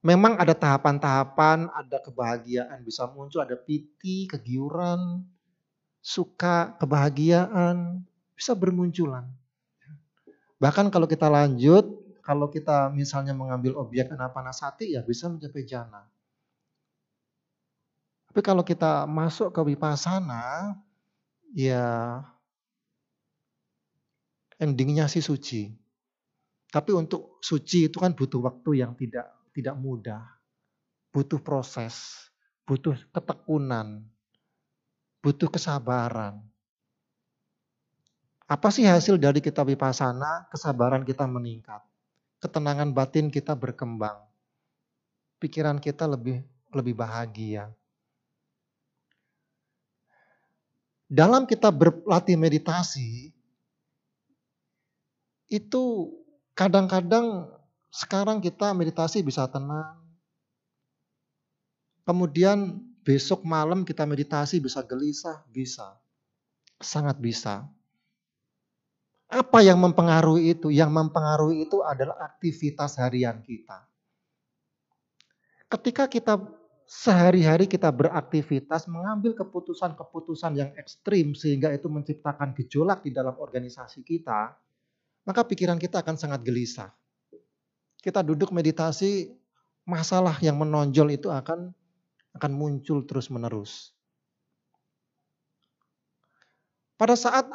Memang 0.05 0.37
ada 0.37 0.53
tahapan-tahapan, 0.53 1.73
ada 1.73 1.97
kebahagiaan 2.05 2.85
bisa 2.85 3.09
muncul, 3.09 3.41
ada 3.41 3.57
piti, 3.57 4.29
kegiuran, 4.29 5.25
suka, 6.05 6.77
kebahagiaan, 6.77 8.05
bisa 8.37 8.53
bermunculan. 8.53 9.25
Bahkan 10.61 10.93
kalau 10.93 11.09
kita 11.09 11.33
lanjut, 11.33 11.89
kalau 12.21 12.53
kita 12.53 12.93
misalnya 12.93 13.33
mengambil 13.33 13.81
objek 13.81 14.13
anapanasati 14.13 14.93
ya 14.93 15.01
bisa 15.01 15.33
mencapai 15.33 15.65
jana. 15.65 16.05
Tapi 18.29 18.41
kalau 18.45 18.61
kita 18.61 19.09
masuk 19.09 19.57
ke 19.57 19.61
wipasana, 19.73 20.77
ya 21.57 22.21
endingnya 24.61 25.09
sih 25.09 25.25
suci. 25.25 25.84
Tapi 26.75 26.91
untuk 26.91 27.39
suci 27.39 27.87
itu 27.87 28.03
kan 28.03 28.11
butuh 28.11 28.43
waktu 28.43 28.83
yang 28.83 28.99
tidak 28.99 29.31
tidak 29.55 29.79
mudah. 29.79 30.27
Butuh 31.15 31.39
proses, 31.39 32.27
butuh 32.67 32.99
ketekunan, 33.15 34.03
butuh 35.23 35.47
kesabaran. 35.47 36.43
Apa 38.51 38.75
sih 38.75 38.83
hasil 38.83 39.15
dari 39.23 39.39
kita 39.39 39.63
wipasana? 39.63 40.51
Kesabaran 40.51 41.07
kita 41.07 41.23
meningkat 41.31 41.87
ketenangan 42.45 42.93
batin 42.93 43.33
kita 43.33 43.57
berkembang. 43.57 44.21
Pikiran 45.41 45.81
kita 45.81 46.05
lebih 46.05 46.45
lebih 46.77 46.93
bahagia. 46.93 47.73
Dalam 51.09 51.49
kita 51.49 51.73
berlatih 51.73 52.37
meditasi, 52.37 53.33
itu 55.49 55.85
kadang-kadang 56.55 57.51
sekarang 57.91 58.43
kita 58.43 58.75
meditasi 58.75 59.23
bisa 59.23 59.47
tenang. 59.47 59.99
Kemudian 62.03 62.79
besok 63.07 63.47
malam 63.47 63.87
kita 63.87 64.03
meditasi 64.09 64.59
bisa 64.59 64.83
gelisah, 64.83 65.43
bisa. 65.51 65.99
Sangat 66.83 67.19
bisa. 67.23 67.67
Apa 69.31 69.67
yang 69.67 69.83
mempengaruhi 69.83 70.55
itu? 70.59 70.71
Yang 70.71 70.91
mempengaruhi 70.95 71.67
itu 71.67 71.83
adalah 71.83 72.19
aktivitas 72.23 72.99
harian 73.03 73.43
kita. 73.43 73.87
Ketika 75.67 76.07
kita 76.07 76.39
sehari-hari 76.85 77.65
kita 77.65 77.89
beraktivitas, 77.89 78.85
mengambil 78.87 79.33
keputusan-keputusan 79.35 80.53
yang 80.55 80.71
ekstrim 80.77 81.33
sehingga 81.33 81.73
itu 81.73 81.89
menciptakan 81.89 82.53
gejolak 82.53 83.01
di 83.03 83.11
dalam 83.11 83.35
organisasi 83.41 84.05
kita, 84.05 84.55
maka 85.25 85.45
pikiran 85.45 85.81
kita 85.81 86.01
akan 86.01 86.17
sangat 86.17 86.41
gelisah. 86.45 86.93
Kita 88.01 88.21
duduk 88.21 88.53
meditasi, 88.53 89.33
masalah 89.89 90.37
yang 90.45 90.61
menonjol 90.61 91.17
itu 91.17 91.33
akan 91.33 91.73
akan 92.37 92.53
muncul 92.53 93.05
terus-menerus. 93.09 93.97
Pada 96.95 97.19
saat 97.19 97.49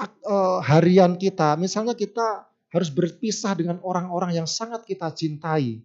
Eh, 0.00 0.58
harian 0.64 1.20
kita, 1.20 1.60
misalnya 1.60 1.92
kita 1.92 2.48
harus 2.72 2.88
berpisah 2.88 3.52
dengan 3.52 3.82
orang-orang 3.84 4.32
yang 4.32 4.48
sangat 4.48 4.86
kita 4.88 5.12
cintai, 5.12 5.84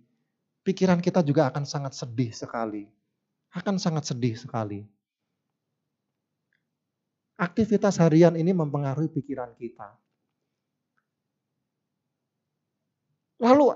pikiran 0.64 1.04
kita 1.04 1.20
juga 1.20 1.52
akan 1.52 1.68
sangat 1.68 1.98
sedih 2.00 2.32
sekali. 2.32 2.88
Akan 3.52 3.76
sangat 3.76 4.08
sedih 4.08 4.40
sekali. 4.40 4.88
Aktivitas 7.36 8.00
harian 8.00 8.40
ini 8.40 8.56
mempengaruhi 8.56 9.12
pikiran 9.12 9.52
kita. 9.60 10.00
Lalu 13.40 13.76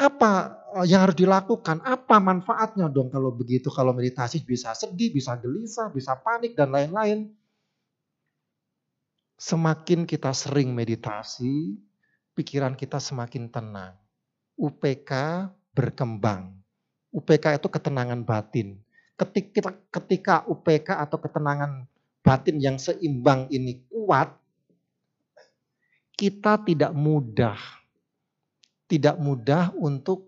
apa 0.00 0.32
eh, 0.80 0.86
yang 0.88 1.04
harus 1.04 1.18
dilakukan? 1.18 1.84
Apa 1.84 2.16
manfaatnya 2.22 2.88
dong 2.88 3.12
kalau 3.12 3.34
begitu? 3.34 3.68
Kalau 3.68 3.92
meditasi 3.92 4.40
bisa 4.40 4.72
sedih, 4.72 5.12
bisa 5.12 5.36
gelisah, 5.36 5.92
bisa 5.92 6.16
panik 6.16 6.56
dan 6.56 6.72
lain-lain. 6.72 7.28
Semakin 9.40 10.04
kita 10.04 10.36
sering 10.36 10.76
meditasi, 10.76 11.80
pikiran 12.36 12.76
kita 12.76 13.00
semakin 13.00 13.48
tenang. 13.48 13.96
UPK 14.60 15.10
berkembang. 15.72 16.52
UPK 17.10 17.56
itu 17.56 17.68
ketenangan 17.72 18.20
batin. 18.20 18.76
Ketika, 19.16 19.72
ketika 19.88 20.34
UPK 20.44 20.92
atau 20.92 21.16
ketenangan 21.16 21.88
batin 22.20 22.60
yang 22.60 22.76
seimbang 22.76 23.48
ini 23.48 23.80
kuat, 23.88 24.36
kita 26.20 26.60
tidak 26.68 26.92
mudah, 26.92 27.56
tidak 28.90 29.22
mudah 29.22 29.70
untuk 29.78 30.26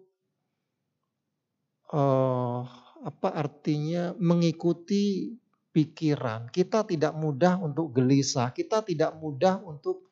uh, 1.90 2.62
apa 3.02 3.28
artinya 3.34 4.14
mengikuti 4.22 5.34
pikiran. 5.74 6.46
Kita 6.54 6.86
tidak 6.86 7.18
mudah 7.18 7.58
untuk 7.58 7.90
gelisah, 7.90 8.54
kita 8.54 8.86
tidak 8.86 9.18
mudah 9.18 9.58
untuk 9.66 10.06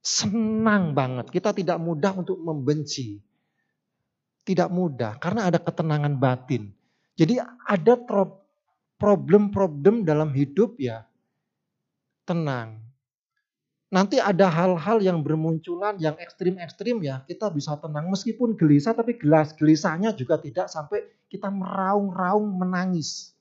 senang 0.00 0.96
banget, 0.96 1.28
kita 1.28 1.52
tidak 1.52 1.76
mudah 1.76 2.16
untuk 2.16 2.40
membenci. 2.40 3.20
Tidak 4.44 4.68
mudah 4.68 5.16
karena 5.20 5.48
ada 5.48 5.56
ketenangan 5.56 6.20
batin. 6.20 6.68
Jadi 7.16 7.40
ada 7.64 7.96
problem-problem 9.00 10.04
dalam 10.04 10.36
hidup 10.36 10.76
ya 10.76 11.08
tenang. 12.28 12.84
Nanti 13.92 14.16
ada 14.18 14.48
hal-hal 14.48 14.98
yang 15.04 15.20
bermunculan 15.20 16.00
yang 16.00 16.16
ekstrim-ekstrim 16.16 17.04
ya 17.04 17.22
kita 17.28 17.52
bisa 17.52 17.76
tenang 17.78 18.08
meskipun 18.10 18.56
gelisah 18.56 18.96
tapi 18.96 19.20
gelas 19.20 19.52
gelisahnya 19.54 20.16
juga 20.16 20.40
tidak 20.40 20.66
sampai 20.72 21.04
kita 21.28 21.52
meraung-raung 21.52 22.58
menangis. 22.58 23.34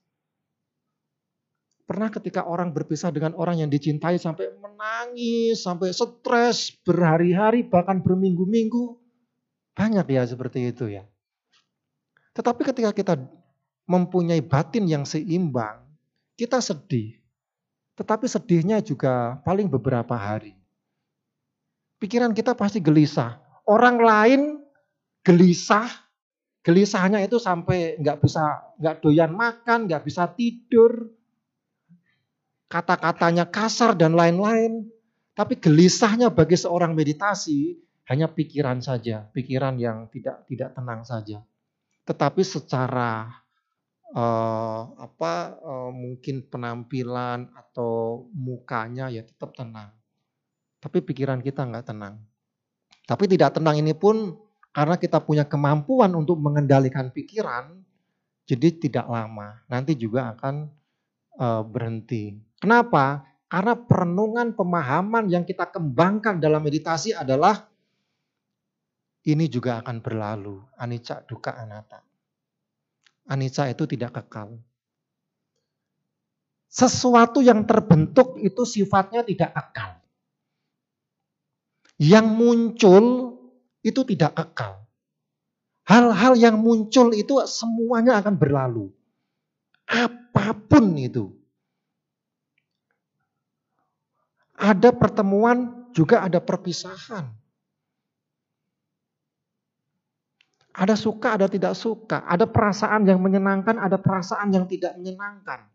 Pernah 1.83 2.09
ketika 2.09 2.47
orang 2.47 2.71
berpisah 2.71 3.11
dengan 3.11 3.35
orang 3.35 3.59
yang 3.59 3.69
dicintai 3.69 4.15
sampai 4.17 4.55
menangis, 4.55 5.61
sampai 5.61 5.91
stres 5.91 6.73
berhari-hari, 6.81 7.67
bahkan 7.67 7.99
berminggu-minggu. 7.99 8.97
Banyak 9.75 10.05
ya 10.09 10.23
seperti 10.23 10.73
itu 10.73 10.89
ya. 10.89 11.03
Tetapi 12.33 12.61
ketika 12.65 12.91
kita 12.95 13.13
mempunyai 13.85 14.41
batin 14.41 14.89
yang 14.89 15.03
seimbang, 15.03 15.85
kita 16.33 16.63
sedih. 16.63 17.22
Tetapi 17.93 18.25
sedihnya 18.25 18.81
juga 18.81 19.37
paling 19.45 19.69
beberapa 19.69 20.17
hari. 20.17 20.57
Pikiran 22.01 22.33
kita 22.33 22.57
pasti 22.57 22.81
gelisah. 22.81 23.37
Orang 23.63 24.01
lain 24.01 24.59
gelisah, 25.23 25.87
gelisahnya 26.65 27.23
itu 27.23 27.39
sampai 27.39 27.95
nggak 28.01 28.19
bisa 28.19 28.75
nggak 28.81 28.97
doyan 28.99 29.31
makan, 29.31 29.87
nggak 29.87 30.03
bisa 30.03 30.27
tidur, 30.35 31.13
kata-katanya 32.67 33.47
kasar 33.47 33.93
dan 33.93 34.17
lain-lain. 34.17 34.89
Tapi 35.33 35.57
gelisahnya 35.57 36.29
bagi 36.29 36.53
seorang 36.53 36.93
meditasi 36.93 37.77
hanya 38.09 38.29
pikiran 38.29 38.81
saja, 38.81 39.25
pikiran 39.33 39.77
yang 39.81 40.09
tidak 40.09 40.45
tidak 40.45 40.75
tenang 40.77 41.01
saja. 41.05 41.41
Tetapi 42.05 42.41
secara 42.45 43.31
uh, 44.13 44.81
apa 44.95 45.57
uh, 45.59 45.91
mungkin 45.91 46.45
penampilan 46.47 47.49
atau 47.53 48.25
mukanya 48.31 49.09
ya 49.09 49.25
tetap 49.25 49.57
tenang. 49.57 49.91
Tapi 50.79 51.01
pikiran 51.01 51.41
kita 51.41 51.65
nggak 51.65 51.89
tenang. 51.89 52.21
Tapi 53.03 53.27
tidak 53.27 53.59
tenang 53.59 53.81
ini 53.81 53.91
pun 53.91 54.37
karena 54.71 54.95
kita 54.95 55.19
punya 55.21 55.43
kemampuan 55.43 56.15
untuk 56.15 56.39
mengendalikan 56.39 57.11
pikiran, 57.11 57.83
jadi 58.47 58.73
tidak 58.79 59.05
lama. 59.05 59.61
Nanti 59.67 59.93
juga 59.93 60.33
akan 60.33 60.55
uh, 61.37 61.63
berhenti. 61.67 62.33
Kenapa? 62.57 63.27
Karena 63.51 63.77
perenungan 63.77 64.57
pemahaman 64.57 65.29
yang 65.29 65.45
kita 65.45 65.69
kembangkan 65.69 66.41
dalam 66.41 66.63
meditasi 66.65 67.13
adalah 67.13 67.69
ini 69.29 69.45
juga 69.45 69.83
akan 69.83 70.01
berlalu. 70.01 70.57
Anicca, 70.73 71.21
duka, 71.21 71.53
anata. 71.53 72.01
Anicca 73.27 73.71
itu 73.71 73.87
tidak 73.87 74.19
kekal. 74.19 74.59
Sesuatu 76.67 77.39
yang 77.39 77.63
terbentuk 77.69 78.41
itu 78.41 78.65
sifatnya 78.65 79.21
tidak 79.21 79.53
kekal. 79.53 80.01
Yang 82.01 82.27
muncul 82.33 83.03
itu 83.85 84.01
tidak 84.03 84.33
kekal. 84.33 84.83
Hal-hal 85.83 86.33
yang 86.39 86.57
muncul 86.57 87.11
itu 87.11 87.43
semuanya 87.45 88.17
akan 88.23 88.35
berlalu. 88.39 88.89
Apa 89.85 90.55
pun 90.55 90.95
itu. 90.95 91.35
Ada 94.55 94.95
pertemuan, 94.95 95.91
juga 95.91 96.23
ada 96.23 96.39
perpisahan. 96.39 97.42
Ada 100.73 100.97
suka, 100.97 101.37
ada 101.37 101.45
tidak 101.45 101.77
suka. 101.77 102.25
Ada 102.25 102.49
perasaan 102.49 103.05
yang 103.05 103.21
menyenangkan, 103.21 103.77
ada 103.77 104.01
perasaan 104.01 104.49
yang 104.49 104.65
tidak 104.65 104.97
menyenangkan. 104.97 105.69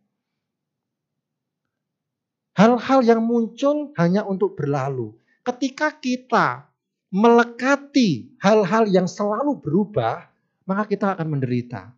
Hal-hal 2.59 3.07
yang 3.07 3.22
muncul 3.22 3.94
hanya 3.94 4.26
untuk 4.26 4.59
berlalu. 4.59 5.14
Ketika 5.46 5.94
kita 5.94 6.66
melekati 7.14 8.34
hal-hal 8.42 8.90
yang 8.90 9.07
selalu 9.07 9.62
berubah, 9.62 10.26
maka 10.66 10.84
kita 10.90 11.14
akan 11.14 11.38
menderita. 11.38 11.94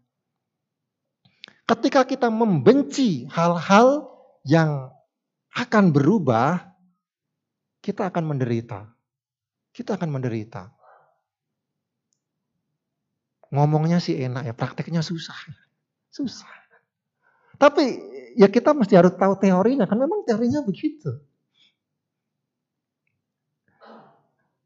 Ketika 1.64 2.04
kita 2.04 2.28
membenci 2.28 3.24
hal-hal 3.32 4.12
yang 4.44 4.92
akan 5.56 5.90
berubah, 5.90 6.76
kita 7.80 8.12
akan 8.12 8.36
menderita. 8.36 8.92
Kita 9.72 9.96
akan 9.96 10.10
menderita. 10.12 10.79
Ngomongnya 13.50 13.98
sih 13.98 14.14
enak 14.14 14.46
ya, 14.46 14.54
prakteknya 14.54 15.02
susah. 15.02 15.34
Susah. 16.10 16.50
Tapi 17.60 17.82
ya 18.38 18.48
kita 18.48 18.72
mesti 18.72 18.94
harus 18.96 19.12
tahu 19.18 19.36
teorinya, 19.36 19.84
kan 19.84 19.98
memang 19.98 20.24
teorinya 20.24 20.62
begitu. 20.64 21.18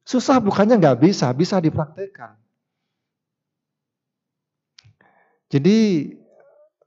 Susah 0.04 0.36
bukannya 0.38 0.76
nggak 0.76 1.00
bisa, 1.00 1.32
bisa 1.32 1.58
dipraktekkan. 1.58 2.36
Jadi 5.48 6.10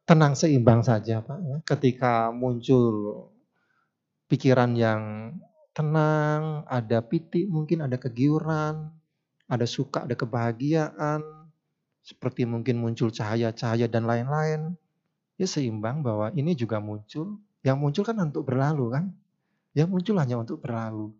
tenang 0.06 0.38
seimbang 0.38 0.86
saja 0.86 1.26
Pak. 1.26 1.40
Ya. 1.42 1.58
Ketika 1.66 2.30
muncul 2.30 3.28
pikiran 4.30 4.78
yang 4.78 5.34
tenang, 5.74 6.62
ada 6.70 7.02
pitik, 7.02 7.50
mungkin 7.50 7.84
ada 7.84 7.98
kegiuran, 7.98 8.94
ada 9.50 9.66
suka, 9.66 10.06
ada 10.06 10.14
kebahagiaan, 10.14 11.47
seperti 12.08 12.48
mungkin 12.48 12.80
muncul 12.80 13.12
cahaya-cahaya 13.12 13.92
dan 13.92 14.08
lain-lain, 14.08 14.80
ya 15.36 15.44
seimbang 15.44 16.00
bahwa 16.00 16.32
ini 16.32 16.56
juga 16.56 16.80
muncul. 16.80 17.36
Yang 17.68 17.78
muncul 17.84 18.04
kan 18.08 18.16
untuk 18.24 18.48
berlalu 18.48 18.96
kan? 18.96 19.06
Yang 19.76 19.88
muncul 19.92 20.16
hanya 20.16 20.40
untuk 20.40 20.64
berlalu. 20.64 21.12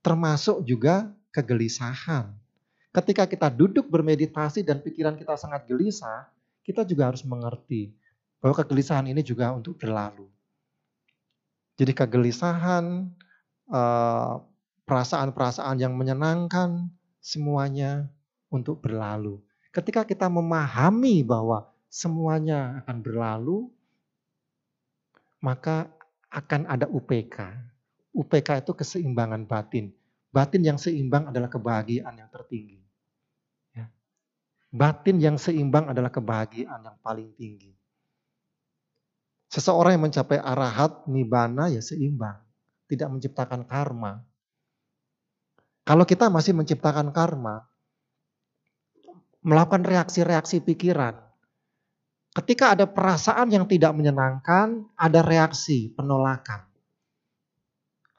Termasuk 0.00 0.64
juga 0.64 1.12
kegelisahan. 1.28 2.32
Ketika 2.88 3.28
kita 3.28 3.52
duduk 3.52 3.92
bermeditasi 3.92 4.64
dan 4.64 4.80
pikiran 4.80 5.12
kita 5.20 5.36
sangat 5.36 5.68
gelisah, 5.68 6.32
kita 6.64 6.88
juga 6.88 7.12
harus 7.12 7.20
mengerti 7.28 7.92
bahwa 8.40 8.56
kegelisahan 8.64 9.12
ini 9.12 9.20
juga 9.20 9.52
untuk 9.52 9.76
berlalu. 9.76 10.24
Jadi 11.76 11.92
kegelisahan, 11.92 13.12
eh, 13.68 14.34
perasaan-perasaan 14.88 15.76
yang 15.84 15.92
menyenangkan, 15.92 16.88
semuanya 17.20 18.08
untuk 18.48 18.80
berlalu. 18.80 19.44
Ketika 19.78 20.02
kita 20.02 20.26
memahami 20.26 21.22
bahwa 21.22 21.70
semuanya 21.86 22.82
akan 22.82 22.98
berlalu, 22.98 23.70
maka 25.38 25.86
akan 26.34 26.66
ada 26.66 26.90
UPK. 26.90 27.38
UPK 28.10 28.66
itu 28.66 28.74
keseimbangan 28.74 29.46
batin. 29.46 29.94
Batin 30.34 30.66
yang 30.66 30.82
seimbang 30.82 31.30
adalah 31.30 31.46
kebahagiaan 31.46 32.10
yang 32.10 32.26
tertinggi. 32.26 32.82
Ya. 33.70 33.86
Batin 34.74 35.22
yang 35.22 35.38
seimbang 35.38 35.86
adalah 35.86 36.10
kebahagiaan 36.10 36.82
yang 36.82 36.98
paling 36.98 37.30
tinggi. 37.38 37.70
Seseorang 39.46 39.94
yang 39.94 40.10
mencapai 40.10 40.42
arahat, 40.42 41.06
nibana 41.06 41.70
ya 41.70 41.78
seimbang. 41.78 42.42
Tidak 42.90 43.06
menciptakan 43.06 43.62
karma. 43.62 44.26
Kalau 45.86 46.02
kita 46.02 46.26
masih 46.26 46.50
menciptakan 46.50 47.14
karma, 47.14 47.62
melakukan 49.48 49.80
reaksi-reaksi 49.80 50.60
pikiran. 50.60 51.16
Ketika 52.36 52.76
ada 52.76 52.84
perasaan 52.84 53.48
yang 53.48 53.64
tidak 53.64 53.96
menyenangkan, 53.96 54.84
ada 54.92 55.24
reaksi 55.24 55.88
penolakan. 55.96 56.68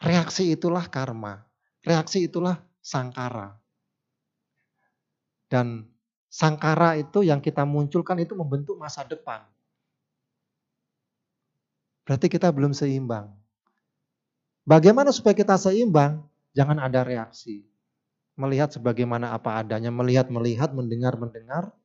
Reaksi 0.01 0.49
itulah 0.49 0.89
karma. 0.89 1.45
Reaksi 1.85 2.25
itulah 2.25 2.57
sangkara. 2.81 3.53
Dan 5.45 5.85
sangkara 6.25 6.97
itu 6.97 7.21
yang 7.21 7.37
kita 7.37 7.61
munculkan 7.61 8.17
itu 8.17 8.33
membentuk 8.33 8.81
masa 8.81 9.05
depan. 9.05 9.45
Berarti 12.09 12.25
kita 12.25 12.49
belum 12.49 12.73
seimbang. 12.73 13.29
Bagaimana 14.65 15.13
supaya 15.13 15.37
kita 15.37 15.61
seimbang? 15.61 16.25
Jangan 16.57 16.81
ada 16.81 17.05
reaksi 17.05 17.68
melihat 18.39 18.71
sebagaimana 18.71 19.35
apa 19.35 19.59
adanya, 19.59 19.91
melihat-melihat, 19.91 20.71
mendengar-mendengar. 20.71 21.75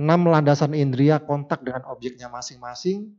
Enam 0.00 0.26
landasan 0.26 0.72
indria 0.72 1.20
kontak 1.20 1.60
dengan 1.60 1.84
objeknya 1.92 2.32
masing-masing. 2.32 3.12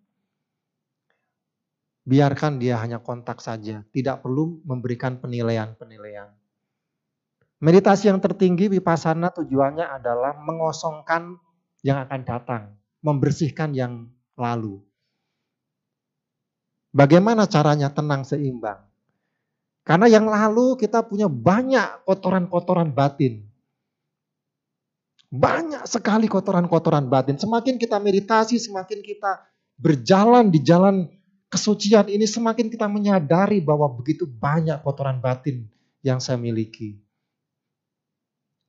Biarkan 2.05 2.57
dia 2.57 2.81
hanya 2.81 3.01
kontak 3.01 3.39
saja, 3.41 3.85
tidak 3.93 4.25
perlu 4.25 4.61
memberikan 4.65 5.21
penilaian-penilaian. 5.21 6.33
Meditasi 7.63 8.11
yang 8.11 8.21
tertinggi 8.21 8.69
vipassana 8.69 9.33
tujuannya 9.33 9.87
adalah 9.89 10.37
mengosongkan 10.37 11.39
yang 11.81 12.03
akan 12.05 12.21
datang, 12.21 12.63
membersihkan 13.01 13.73
yang 13.73 14.05
lalu. 14.37 14.83
Bagaimana 16.93 17.49
caranya 17.49 17.89
tenang 17.89 18.21
seimbang? 18.21 18.84
Karena 19.85 20.09
yang 20.09 20.25
lalu 20.25 20.81
kita 20.81 21.05
punya 21.05 21.29
banyak 21.29 22.09
kotoran-kotoran 22.09 22.89
batin. 22.89 23.45
Banyak 25.29 25.85
sekali 25.85 26.25
kotoran-kotoran 26.25 27.05
batin. 27.05 27.37
Semakin 27.37 27.77
kita 27.77 28.01
meditasi, 28.01 28.57
semakin 28.57 29.05
kita 29.05 29.45
berjalan 29.77 30.49
di 30.49 30.57
jalan 30.65 31.05
kesucian 31.53 32.09
ini, 32.09 32.25
semakin 32.25 32.73
kita 32.73 32.89
menyadari 32.89 33.61
bahwa 33.61 33.85
begitu 33.93 34.25
banyak 34.25 34.81
kotoran 34.81 35.21
batin 35.21 35.69
yang 36.01 36.17
saya 36.17 36.41
miliki. 36.41 36.97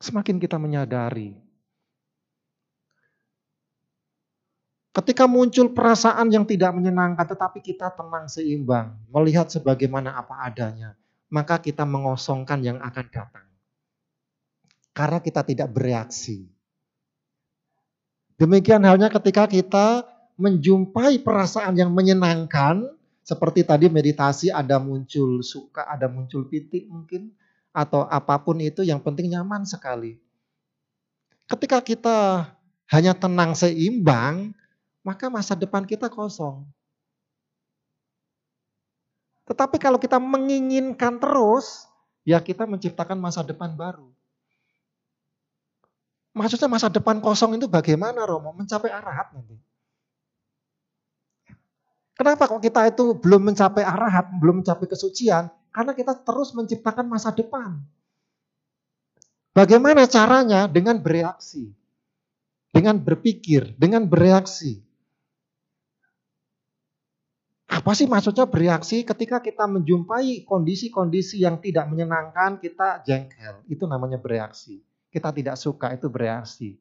Semakin 0.04 0.36
kita 0.36 0.60
menyadari. 0.60 1.32
Ketika 4.92 5.24
muncul 5.24 5.72
perasaan 5.72 6.28
yang 6.28 6.44
tidak 6.44 6.76
menyenangkan, 6.76 7.24
tetapi 7.24 7.64
kita 7.64 7.88
tenang 7.96 8.28
seimbang, 8.28 9.00
melihat 9.08 9.48
sebagaimana 9.48 10.12
apa 10.12 10.44
adanya 10.44 10.92
maka 11.30 11.58
kita 11.58 11.82
mengosongkan 11.82 12.62
yang 12.62 12.78
akan 12.78 13.06
datang. 13.10 13.46
Karena 14.96 15.18
kita 15.20 15.44
tidak 15.44 15.68
bereaksi. 15.74 16.48
Demikian 18.36 18.84
halnya 18.84 19.08
ketika 19.08 19.48
kita 19.48 20.04
menjumpai 20.36 21.24
perasaan 21.24 21.76
yang 21.76 21.92
menyenangkan, 21.92 22.84
seperti 23.24 23.64
tadi 23.64 23.88
meditasi 23.88 24.52
ada 24.52 24.76
muncul 24.76 25.40
suka, 25.40 25.88
ada 25.88 26.06
muncul 26.06 26.44
pitik 26.46 26.86
mungkin, 26.86 27.32
atau 27.72 28.04
apa 28.08 28.40
pun 28.40 28.60
itu 28.60 28.84
yang 28.84 29.00
penting 29.00 29.32
nyaman 29.32 29.64
sekali. 29.68 30.20
Ketika 31.48 31.80
kita 31.80 32.48
hanya 32.88 33.12
tenang 33.16 33.52
seimbang, 33.56 34.52
maka 35.04 35.28
masa 35.28 35.56
depan 35.56 35.84
kita 35.84 36.08
kosong. 36.08 36.64
Tetapi 39.46 39.78
kalau 39.78 39.98
kita 40.02 40.18
menginginkan 40.18 41.22
terus, 41.22 41.86
ya 42.26 42.42
kita 42.42 42.66
menciptakan 42.66 43.18
masa 43.18 43.46
depan 43.46 43.78
baru. 43.78 44.10
Maksudnya 46.36 46.68
masa 46.68 46.92
depan 46.92 47.22
kosong 47.22 47.56
itu 47.56 47.64
bagaimana 47.64 48.28
Romo? 48.28 48.52
Mencapai 48.52 48.92
arahat 48.92 49.32
nanti. 49.32 49.56
Kenapa 52.16 52.48
kok 52.48 52.60
kita 52.60 52.92
itu 52.92 53.16
belum 53.16 53.52
mencapai 53.52 53.84
arahat, 53.84 54.36
belum 54.36 54.60
mencapai 54.60 54.88
kesucian? 54.88 55.48
Karena 55.72 55.92
kita 55.92 56.16
terus 56.24 56.52
menciptakan 56.56 57.08
masa 57.08 57.32
depan. 57.32 57.76
Bagaimana 59.52 60.04
caranya? 60.08 60.68
Dengan 60.68 61.00
bereaksi. 61.00 61.72
Dengan 62.72 63.00
berpikir, 63.00 63.72
dengan 63.76 64.04
bereaksi. 64.08 64.85
Apa 67.66 67.98
sih 67.98 68.06
maksudnya 68.06 68.46
bereaksi 68.46 69.02
ketika 69.02 69.42
kita 69.42 69.66
menjumpai 69.66 70.46
kondisi-kondisi 70.46 71.42
yang 71.42 71.58
tidak 71.58 71.90
menyenangkan, 71.90 72.62
kita 72.62 73.02
jengkel. 73.02 73.66
Itu 73.66 73.90
namanya 73.90 74.22
bereaksi. 74.22 74.86
Kita 75.10 75.34
tidak 75.34 75.58
suka, 75.58 75.90
itu 75.90 76.06
bereaksi. 76.06 76.78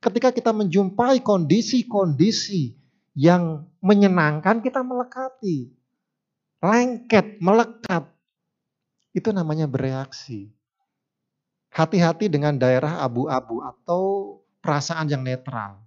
Ketika 0.00 0.28
kita 0.28 0.52
menjumpai 0.52 1.24
kondisi-kondisi 1.24 2.76
yang 3.16 3.64
menyenangkan, 3.80 4.60
kita 4.60 4.84
melekati. 4.84 5.72
Lengket, 6.60 7.40
melekat. 7.40 8.04
Itu 9.16 9.32
namanya 9.32 9.64
bereaksi. 9.64 10.52
Hati-hati 11.72 12.28
dengan 12.28 12.60
daerah 12.60 13.00
abu-abu 13.00 13.64
atau 13.64 14.02
perasaan 14.60 15.08
yang 15.08 15.24
netral. 15.24 15.80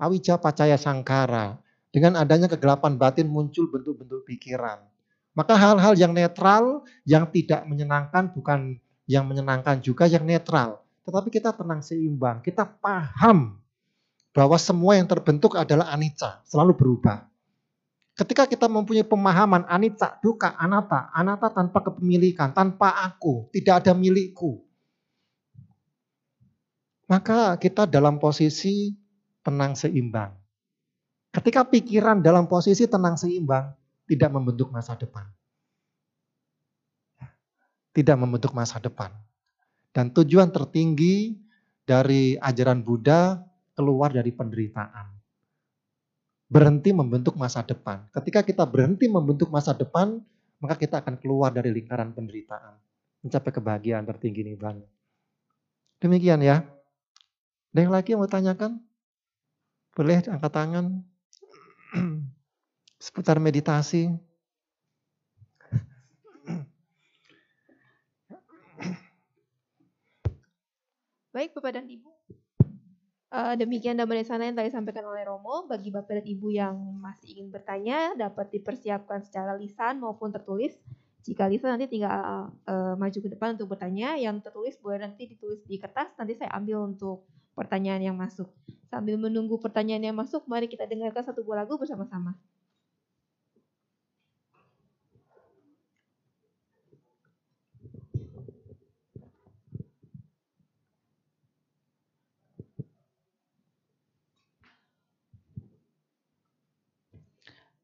Awija 0.00 0.40
pacaya 0.40 0.80
sangkara 0.80 1.58
dengan 1.88 2.20
adanya 2.20 2.46
kegelapan 2.46 3.00
batin 3.00 3.28
muncul 3.28 3.68
bentuk-bentuk 3.72 4.24
pikiran. 4.28 4.84
Maka 5.32 5.54
hal-hal 5.54 5.94
yang 5.94 6.10
netral, 6.10 6.82
yang 7.06 7.30
tidak 7.30 7.62
menyenangkan 7.64 8.34
bukan 8.34 8.82
yang 9.08 9.24
menyenangkan 9.24 9.80
juga, 9.80 10.04
yang 10.04 10.22
netral. 10.22 10.84
Tetapi 11.08 11.32
kita 11.32 11.56
tenang 11.56 11.80
seimbang, 11.80 12.44
kita 12.44 12.68
paham 12.68 13.56
bahwa 14.36 14.60
semua 14.60 15.00
yang 15.00 15.08
terbentuk 15.08 15.56
adalah 15.56 15.88
anicca, 15.90 16.44
selalu 16.44 16.76
berubah. 16.76 17.26
Ketika 18.14 18.46
kita 18.46 18.70
mempunyai 18.70 19.06
pemahaman 19.06 19.66
anicca, 19.66 20.20
duka, 20.22 20.52
anatta, 20.58 21.08
anatta 21.14 21.50
tanpa 21.50 21.82
kepemilikan, 21.86 22.54
tanpa 22.54 22.92
aku, 23.02 23.48
tidak 23.50 23.82
ada 23.82 23.92
milikku. 23.96 24.62
Maka 27.08 27.58
kita 27.58 27.88
dalam 27.88 28.20
posisi 28.20 28.92
tenang 29.40 29.72
seimbang. 29.74 30.37
Ketika 31.28 31.64
pikiran 31.68 32.24
dalam 32.24 32.48
posisi 32.48 32.88
tenang 32.88 33.20
seimbang, 33.20 33.76
tidak 34.08 34.30
membentuk 34.32 34.72
masa 34.72 34.96
depan. 34.96 35.28
Tidak 37.92 38.16
membentuk 38.16 38.56
masa 38.56 38.80
depan. 38.80 39.12
Dan 39.92 40.08
tujuan 40.14 40.48
tertinggi 40.48 41.36
dari 41.84 42.36
ajaran 42.40 42.80
Buddha 42.80 43.44
keluar 43.76 44.12
dari 44.12 44.32
penderitaan. 44.32 45.06
Berhenti 46.48 46.96
membentuk 46.96 47.36
masa 47.36 47.60
depan. 47.60 48.08
Ketika 48.08 48.40
kita 48.40 48.64
berhenti 48.64 49.04
membentuk 49.04 49.52
masa 49.52 49.76
depan, 49.76 50.16
maka 50.64 50.80
kita 50.80 51.04
akan 51.04 51.20
keluar 51.20 51.52
dari 51.52 51.68
lingkaran 51.76 52.16
penderitaan. 52.16 52.80
Mencapai 53.20 53.52
kebahagiaan 53.52 54.08
tertinggi 54.08 54.48
Nibbana. 54.48 54.86
Demikian 56.00 56.40
ya. 56.40 56.64
Ada 57.74 57.78
yang 57.84 57.92
lagi 57.92 58.08
yang 58.14 58.20
mau 58.24 58.30
tanyakan? 58.30 58.80
Boleh 59.92 60.24
angkat 60.24 60.52
tangan. 60.54 61.04
Seputar 62.98 63.38
meditasi. 63.38 64.10
Baik 71.32 71.54
Bapak 71.54 71.78
dan 71.78 71.86
Ibu, 71.86 72.10
Uh, 73.28 73.52
demikian 73.60 73.92
damai 73.92 74.24
sana 74.24 74.48
yang 74.48 74.56
tadi 74.56 74.72
disampaikan 74.72 75.04
oleh 75.04 75.20
Romo. 75.28 75.68
Bagi 75.68 75.92
Bapak 75.92 76.24
dan 76.24 76.24
Ibu 76.24 76.48
yang 76.48 76.80
masih 76.96 77.36
ingin 77.36 77.52
bertanya, 77.52 78.16
dapat 78.16 78.48
dipersiapkan 78.56 79.20
secara 79.20 79.52
lisan 79.52 80.00
maupun 80.00 80.32
tertulis. 80.32 80.80
Jika 81.28 81.44
lisan 81.44 81.76
nanti 81.76 81.92
tinggal 81.92 82.08
uh, 82.64 82.96
maju 82.96 83.18
ke 83.20 83.28
depan 83.28 83.60
untuk 83.60 83.76
bertanya. 83.76 84.16
Yang 84.16 84.48
tertulis 84.48 84.80
boleh 84.80 85.04
nanti 85.04 85.28
ditulis 85.28 85.60
di 85.68 85.76
kertas, 85.76 86.08
nanti 86.16 86.40
saya 86.40 86.56
ambil 86.56 86.88
untuk 86.88 87.28
pertanyaan 87.52 88.00
yang 88.00 88.16
masuk. 88.16 88.48
Sambil 88.88 89.20
menunggu 89.20 89.60
pertanyaan 89.60 90.08
yang 90.08 90.16
masuk, 90.16 90.48
mari 90.48 90.64
kita 90.64 90.88
dengarkan 90.88 91.20
satu 91.20 91.44
buah 91.44 91.68
lagu 91.68 91.76
bersama-sama. 91.76 92.32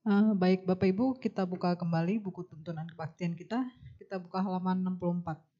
Uh, 0.04 0.36
baik 0.36 0.68
Bapak 0.68 0.84
Ibu, 0.92 1.16
kita 1.16 1.48
buka 1.48 1.72
kembali 1.80 2.20
buku 2.20 2.44
tuntunan 2.44 2.84
kebaktian 2.84 3.32
kita. 3.32 3.64
Kita 3.96 4.20
buka 4.20 4.44
halaman 4.44 4.84
64. 5.00 5.53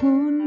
who 0.00 0.37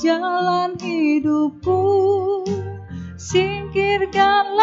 jalan 0.00 0.80
hidupku, 0.80 1.80
singkirkanlah 3.20 4.59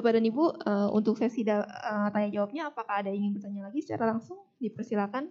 Bapak 0.00 0.16
dan 0.16 0.24
Ibu, 0.24 0.64
uh, 0.64 0.88
untuk 0.96 1.20
sesi 1.20 1.44
uh, 1.44 2.08
tanya 2.08 2.32
jawabnya, 2.32 2.72
apakah 2.72 3.04
ada 3.04 3.12
yang 3.12 3.20
ingin 3.28 3.32
bertanya 3.36 3.68
lagi 3.68 3.84
secara 3.84 4.16
langsung? 4.16 4.40
Dipersilakan. 4.56 5.28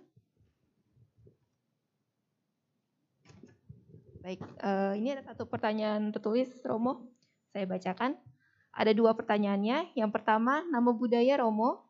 Baik, 4.21 4.45
uh, 4.61 4.93
ini 4.93 5.17
ada 5.17 5.25
satu 5.25 5.49
pertanyaan 5.49 6.13
tertulis, 6.13 6.53
Romo. 6.61 7.09
Saya 7.49 7.65
bacakan. 7.65 8.13
Ada 8.69 8.93
dua 8.93 9.17
pertanyaannya. 9.17 9.97
Yang 9.97 10.11
pertama, 10.13 10.61
nama 10.69 10.93
budaya 10.93 11.41
Romo. 11.41 11.89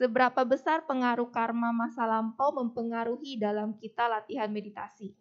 Seberapa 0.00 0.48
besar 0.48 0.88
pengaruh 0.88 1.28
karma 1.28 1.76
masa 1.76 2.08
lampau 2.08 2.56
mempengaruhi 2.56 3.36
dalam 3.36 3.76
kita 3.76 4.08
latihan 4.08 4.48
meditasi? 4.48 5.12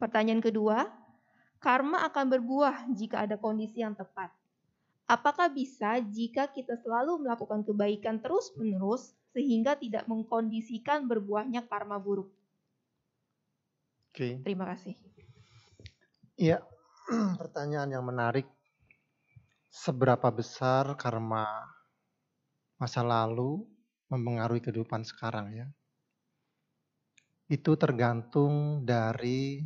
Pertanyaan 0.00 0.40
kedua, 0.40 0.88
Karma 1.60 2.04
akan 2.04 2.24
berbuah 2.28 2.92
jika 2.92 3.24
ada 3.24 3.40
kondisi 3.40 3.80
yang 3.80 3.96
tepat. 3.96 4.28
Apakah 5.04 5.52
bisa 5.52 6.00
jika 6.00 6.48
kita 6.48 6.80
selalu 6.80 7.28
melakukan 7.28 7.60
kebaikan 7.60 8.24
terus-menerus 8.24 9.12
sehingga 9.36 9.76
tidak 9.76 10.08
mengkondisikan 10.08 11.04
berbuahnya 11.04 11.68
karma 11.68 12.00
buruk? 12.00 12.32
Oke. 14.08 14.40
Terima 14.40 14.64
kasih. 14.72 14.96
Iya, 16.40 16.64
pertanyaan 17.40 17.90
yang 17.92 18.04
menarik. 18.06 18.48
Seberapa 19.74 20.30
besar 20.30 20.94
karma 20.94 21.44
masa 22.78 23.02
lalu 23.02 23.66
mempengaruhi 24.06 24.62
kehidupan 24.62 25.02
sekarang 25.02 25.50
ya? 25.52 25.66
Itu 27.50 27.76
tergantung 27.76 28.86
dari 28.86 29.60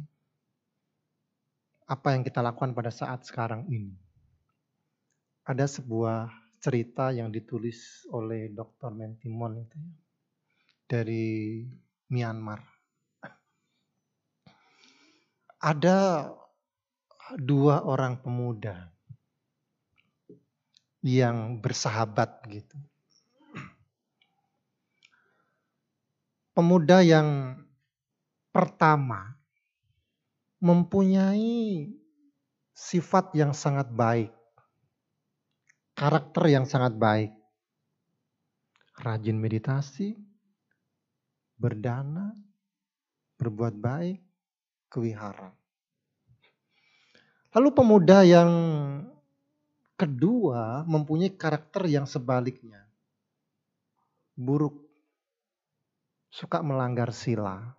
apa 1.87 2.17
yang 2.17 2.25
kita 2.25 2.41
lakukan 2.43 2.73
pada 2.73 2.89
saat 2.91 3.23
sekarang 3.29 3.69
ini. 3.69 4.08
Ada 5.49 5.65
sebuah 5.65 6.29
cerita 6.61 7.09
yang 7.09 7.33
ditulis 7.33 8.05
oleh 8.13 8.53
Dr. 8.53 8.93
Mentimon 8.93 9.65
itu 9.65 9.81
ya, 9.81 9.97
dari 10.85 11.65
Myanmar. 12.13 12.61
Ada 15.57 16.29
dua 17.41 17.81
orang 17.89 18.21
pemuda 18.21 18.93
yang 21.01 21.65
bersahabat 21.65 22.45
gitu. 22.53 22.77
Pemuda 26.53 27.01
yang 27.01 27.57
pertama 28.53 29.39
mempunyai 30.59 31.89
sifat 32.75 33.31
yang 33.39 33.55
sangat 33.55 33.87
baik, 33.95 34.35
karakter 35.99 36.47
yang 36.47 36.63
sangat 36.63 36.95
baik, 36.95 37.35
rajin 39.03 39.35
meditasi, 39.35 40.15
berdana, 41.59 42.31
berbuat 43.35 43.75
baik, 43.75 44.23
kewihara. 44.87 45.51
Lalu 47.51 47.69
pemuda 47.75 48.23
yang 48.23 48.53
kedua 49.99 50.87
mempunyai 50.87 51.35
karakter 51.35 51.91
yang 51.91 52.07
sebaliknya. 52.07 52.87
Buruk, 54.39 54.87
suka 56.31 56.63
melanggar 56.63 57.11
sila, 57.11 57.75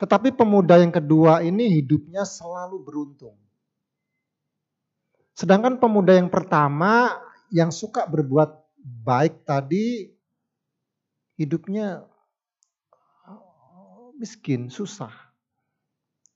tetapi 0.00 0.32
pemuda 0.32 0.80
yang 0.80 0.92
kedua 0.92 1.40
ini 1.44 1.80
hidupnya 1.80 2.24
selalu 2.24 2.80
beruntung. 2.80 3.45
Sedangkan 5.36 5.76
pemuda 5.76 6.16
yang 6.16 6.32
pertama 6.32 7.12
yang 7.52 7.68
suka 7.68 8.08
berbuat 8.08 8.56
baik 8.80 9.44
tadi 9.44 10.08
hidupnya 11.36 12.08
miskin, 14.16 14.72
susah, 14.72 15.12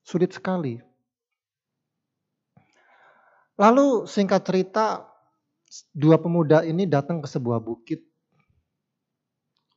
sulit 0.04 0.36
sekali. 0.36 0.76
Lalu 3.56 4.04
singkat 4.04 4.44
cerita, 4.44 5.08
dua 5.96 6.20
pemuda 6.20 6.60
ini 6.60 6.84
datang 6.84 7.24
ke 7.24 7.28
sebuah 7.28 7.60
bukit 7.60 8.04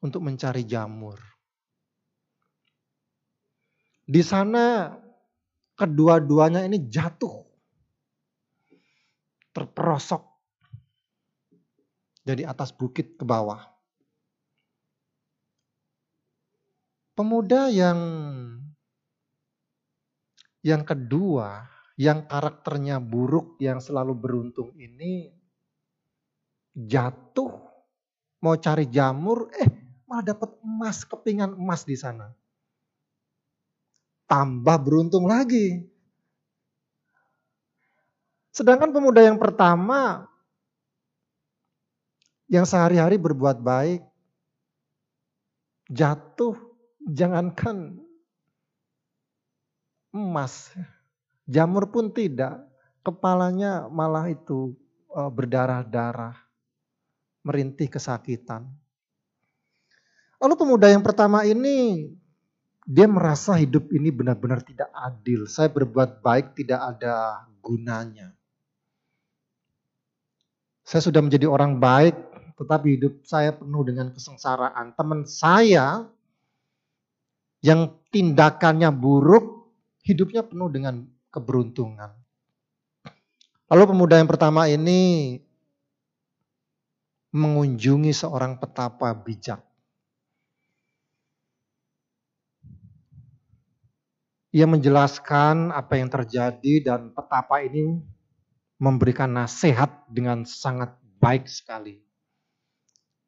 untuk 0.03 0.19
mencari 0.19 0.67
jamur. 0.67 1.15
Di 4.03 4.19
sana 4.19 4.91
kedua-duanya 5.79 6.67
ini 6.67 6.91
jatuh. 6.91 7.52
Terperosok 9.53 10.23
dari 12.25 12.43
atas 12.43 12.73
bukit 12.73 13.15
ke 13.19 13.23
bawah. 13.23 13.61
Pemuda 17.13 17.69
yang 17.69 17.99
yang 20.65 20.81
kedua, 20.81 21.69
yang 22.01 22.25
karakternya 22.25 22.97
buruk, 22.97 23.61
yang 23.61 23.77
selalu 23.77 24.17
beruntung 24.17 24.73
ini 24.73 25.29
jatuh 26.73 27.53
mau 28.41 28.57
cari 28.57 28.89
jamur, 28.89 29.53
eh 29.53 29.69
malah 30.09 30.33
dapat 30.33 30.57
emas, 30.65 31.05
kepingan 31.05 31.53
emas 31.53 31.85
di 31.85 31.93
sana 31.93 32.33
tambah 34.33 34.77
beruntung 34.81 35.29
lagi. 35.29 35.92
Sedangkan 38.53 38.93
pemuda 38.93 39.25
yang 39.25 39.41
pertama 39.41 40.29
yang 42.45 42.69
sehari-hari 42.69 43.17
berbuat 43.17 43.65
baik 43.65 44.05
jatuh 45.89 46.53
jangankan 47.01 47.97
emas, 50.13 50.69
jamur 51.49 51.89
pun 51.89 52.13
tidak, 52.13 52.61
kepalanya 53.01 53.89
malah 53.89 54.29
itu 54.29 54.77
eh, 55.09 55.31
berdarah-darah, 55.33 56.37
merintih 57.41 57.89
kesakitan. 57.89 58.69
Lalu 60.37 60.53
pemuda 60.61 60.93
yang 60.93 61.01
pertama 61.01 61.41
ini 61.41 62.11
dia 62.85 63.07
merasa 63.07 63.57
hidup 63.57 63.89
ini 63.95 64.11
benar-benar 64.11 64.61
tidak 64.61 64.91
adil. 64.93 65.49
Saya 65.49 65.71
berbuat 65.71 66.21
baik 66.21 66.53
tidak 66.53 66.83
ada 66.83 67.47
gunanya. 67.63 68.35
Saya 70.83 71.01
sudah 71.07 71.23
menjadi 71.23 71.47
orang 71.47 71.79
baik, 71.79 72.15
tetapi 72.59 72.99
hidup 72.99 73.23
saya 73.23 73.55
penuh 73.55 73.83
dengan 73.87 74.11
kesengsaraan. 74.11 74.93
Teman 74.99 75.23
saya 75.23 76.07
yang 77.63 77.95
tindakannya 78.11 78.91
buruk, 78.91 79.71
hidupnya 80.03 80.43
penuh 80.43 80.67
dengan 80.67 81.07
keberuntungan. 81.31 82.11
Lalu 83.71 83.83
pemuda 83.89 84.19
yang 84.19 84.29
pertama 84.29 84.67
ini 84.67 85.39
mengunjungi 87.33 88.13
seorang 88.13 88.61
petapa 88.61 89.09
bijak. 89.17 89.63
Ia 94.53 94.69
menjelaskan 94.69 95.73
apa 95.73 95.97
yang 95.97 96.13
terjadi 96.13 96.73
dan 96.85 97.09
petapa 97.09 97.65
ini 97.65 98.05
memberikan 98.83 99.31
nasihat 99.31 100.03
dengan 100.11 100.43
sangat 100.43 100.99
baik 101.23 101.47
sekali. 101.47 102.03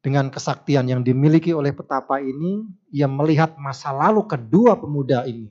Dengan 0.04 0.28
kesaktian 0.28 0.84
yang 0.84 1.00
dimiliki 1.00 1.56
oleh 1.56 1.72
petapa 1.72 2.20
ini, 2.20 2.68
ia 2.92 3.08
melihat 3.08 3.56
masa 3.56 3.90
lalu 3.90 4.28
kedua 4.28 4.76
pemuda 4.76 5.24
ini. 5.24 5.48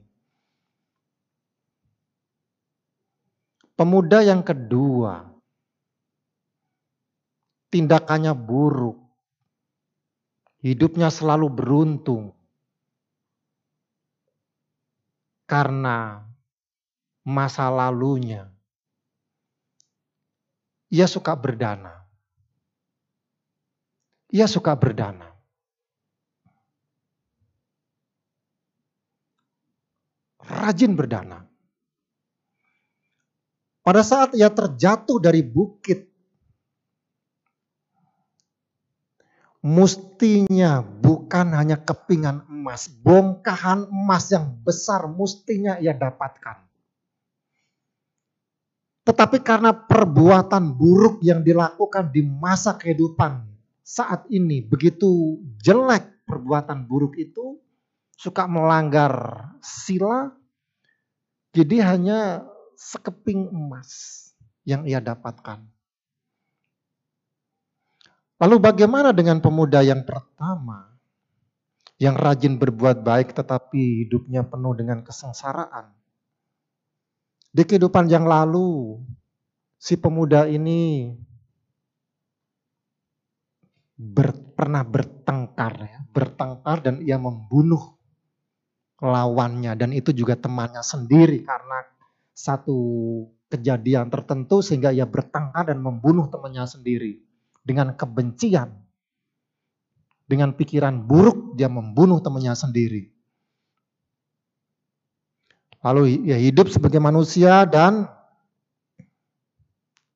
Pemuda 3.75 4.23
yang 4.23 4.39
kedua, 4.39 5.27
tindakannya 7.67 8.31
buruk, 8.31 8.95
hidupnya 10.63 11.11
selalu 11.11 11.51
beruntung, 11.51 12.31
karena 15.43 16.23
masa 17.27 17.67
lalunya. 17.67 18.54
Ia 20.95 21.11
suka 21.11 21.35
berdana. 21.35 21.91
Ia 24.31 24.47
suka 24.47 24.71
berdana. 24.79 25.27
Rajin 30.39 30.95
berdana. 30.95 31.43
Pada 33.83 34.01
saat 34.01 34.33
ia 34.33 34.49
terjatuh 34.49 35.21
dari 35.21 35.45
bukit, 35.45 36.09
mustinya 39.61 40.81
bukan 40.81 41.53
hanya 41.53 41.77
kepingan 41.77 42.49
emas, 42.49 42.89
bongkahan 42.89 43.85
emas 43.91 44.33
yang 44.33 44.57
besar 44.65 45.05
mustinya 45.05 45.77
ia 45.77 45.93
dapatkan. 45.93 46.64
Tetapi 49.05 49.37
karena 49.45 49.69
perbuatan 49.69 50.73
buruk 50.73 51.21
yang 51.21 51.45
dilakukan 51.45 52.09
di 52.09 52.25
masa 52.25 52.73
kehidupan 52.73 53.45
saat 53.85 54.25
ini 54.33 54.65
begitu 54.65 55.37
jelek 55.61 56.25
perbuatan 56.25 56.89
buruk 56.89 57.13
itu, 57.21 57.61
suka 58.17 58.49
melanggar 58.49 59.13
sila, 59.61 60.33
jadi 61.53 61.93
hanya 61.93 62.49
sekeping 62.73 63.53
emas 63.53 64.25
yang 64.65 64.89
ia 64.89 64.97
dapatkan. 64.97 65.61
Lalu 68.41 68.55
bagaimana 68.59 69.15
dengan 69.15 69.39
pemuda 69.39 69.79
yang 69.85 70.03
pertama 70.03 70.91
yang 71.95 72.19
rajin 72.19 72.59
berbuat 72.59 73.05
baik 73.05 73.31
tetapi 73.31 74.03
hidupnya 74.03 74.43
penuh 74.43 74.75
dengan 74.75 74.99
kesengsaraan? 75.05 75.95
Di 77.55 77.63
kehidupan 77.63 78.11
yang 78.11 78.27
lalu, 78.27 78.99
si 79.79 79.95
pemuda 79.95 80.43
ini 80.43 81.07
ber, 83.95 84.35
pernah 84.59 84.83
bertengkar, 84.83 85.73
ya, 85.87 85.99
bertengkar 86.11 86.83
dan 86.83 86.99
ia 86.99 87.15
membunuh 87.15 87.95
lawannya 88.99 89.71
dan 89.79 89.95
itu 89.95 90.11
juga 90.11 90.35
temannya 90.35 90.83
sendiri 90.83 91.47
karena 91.47 91.79
satu 92.35 92.75
kejadian 93.47 94.11
tertentu 94.11 94.59
sehingga 94.59 94.91
ia 94.91 95.07
bertengkar 95.07 95.71
dan 95.71 95.79
membunuh 95.79 96.27
temannya 96.27 96.67
sendiri 96.67 97.23
dengan 97.63 97.95
kebencian. 97.95 98.83
Dengan 100.27 100.59
pikiran 100.59 101.07
buruk 101.07 101.55
dia 101.55 101.71
membunuh 101.71 102.19
temannya 102.19 102.51
sendiri. 102.51 103.14
Lalu 105.85 106.25
ia 106.25 106.41
hidup 106.41 106.73
sebagai 106.73 106.97
manusia 106.97 107.61
dan 107.69 108.09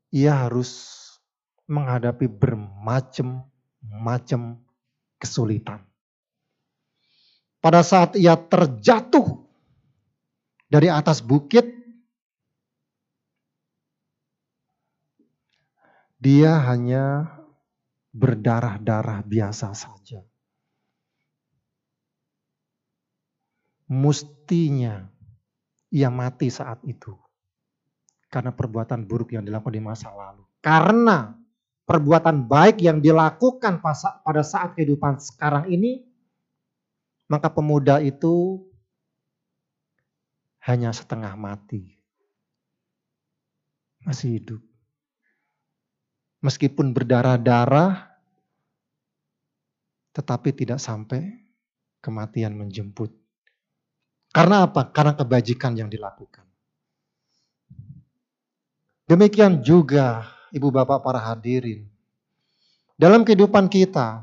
ia 0.10 0.34
harus 0.34 0.98
menghadapi 1.70 2.26
bermacam-macam 2.26 4.42
kesulitan. 5.22 5.86
Pada 7.62 7.86
saat 7.86 8.18
ia 8.18 8.34
terjatuh 8.34 9.46
dari 10.66 10.90
atas 10.90 11.22
bukit, 11.22 11.70
dia 16.18 16.66
hanya 16.66 17.30
berdarah-darah 18.10 19.22
biasa 19.22 19.78
saja. 19.78 20.26
Mustinya 23.86 25.19
ia 25.90 26.10
mati 26.10 26.50
saat 26.50 26.82
itu. 26.86 27.14
Karena 28.30 28.54
perbuatan 28.54 29.10
buruk 29.10 29.34
yang 29.34 29.42
dilakukan 29.42 29.74
di 29.74 29.82
masa 29.82 30.14
lalu. 30.14 30.46
Karena 30.62 31.34
perbuatan 31.90 32.46
baik 32.46 32.82
yang 32.86 33.02
dilakukan 33.02 33.82
pada 33.82 34.44
saat 34.46 34.78
kehidupan 34.78 35.18
sekarang 35.18 35.66
ini, 35.74 36.06
maka 37.26 37.50
pemuda 37.50 37.98
itu 38.02 38.62
hanya 40.62 40.94
setengah 40.94 41.34
mati. 41.34 41.98
Masih 44.06 44.38
hidup 44.38 44.62
meskipun 46.40 46.96
berdarah-darah, 46.96 48.08
tetapi 50.16 50.50
tidak 50.56 50.80
sampai 50.80 51.52
kematian 52.04 52.56
menjemput. 52.56 53.12
Karena 54.30 54.70
apa? 54.70 54.94
Karena 54.94 55.18
kebajikan 55.18 55.74
yang 55.74 55.90
dilakukan. 55.90 56.46
Demikian 59.10 59.66
juga 59.66 60.30
ibu 60.54 60.70
bapak 60.70 61.02
para 61.02 61.18
hadirin. 61.18 61.90
Dalam 62.94 63.26
kehidupan 63.26 63.66
kita, 63.66 64.22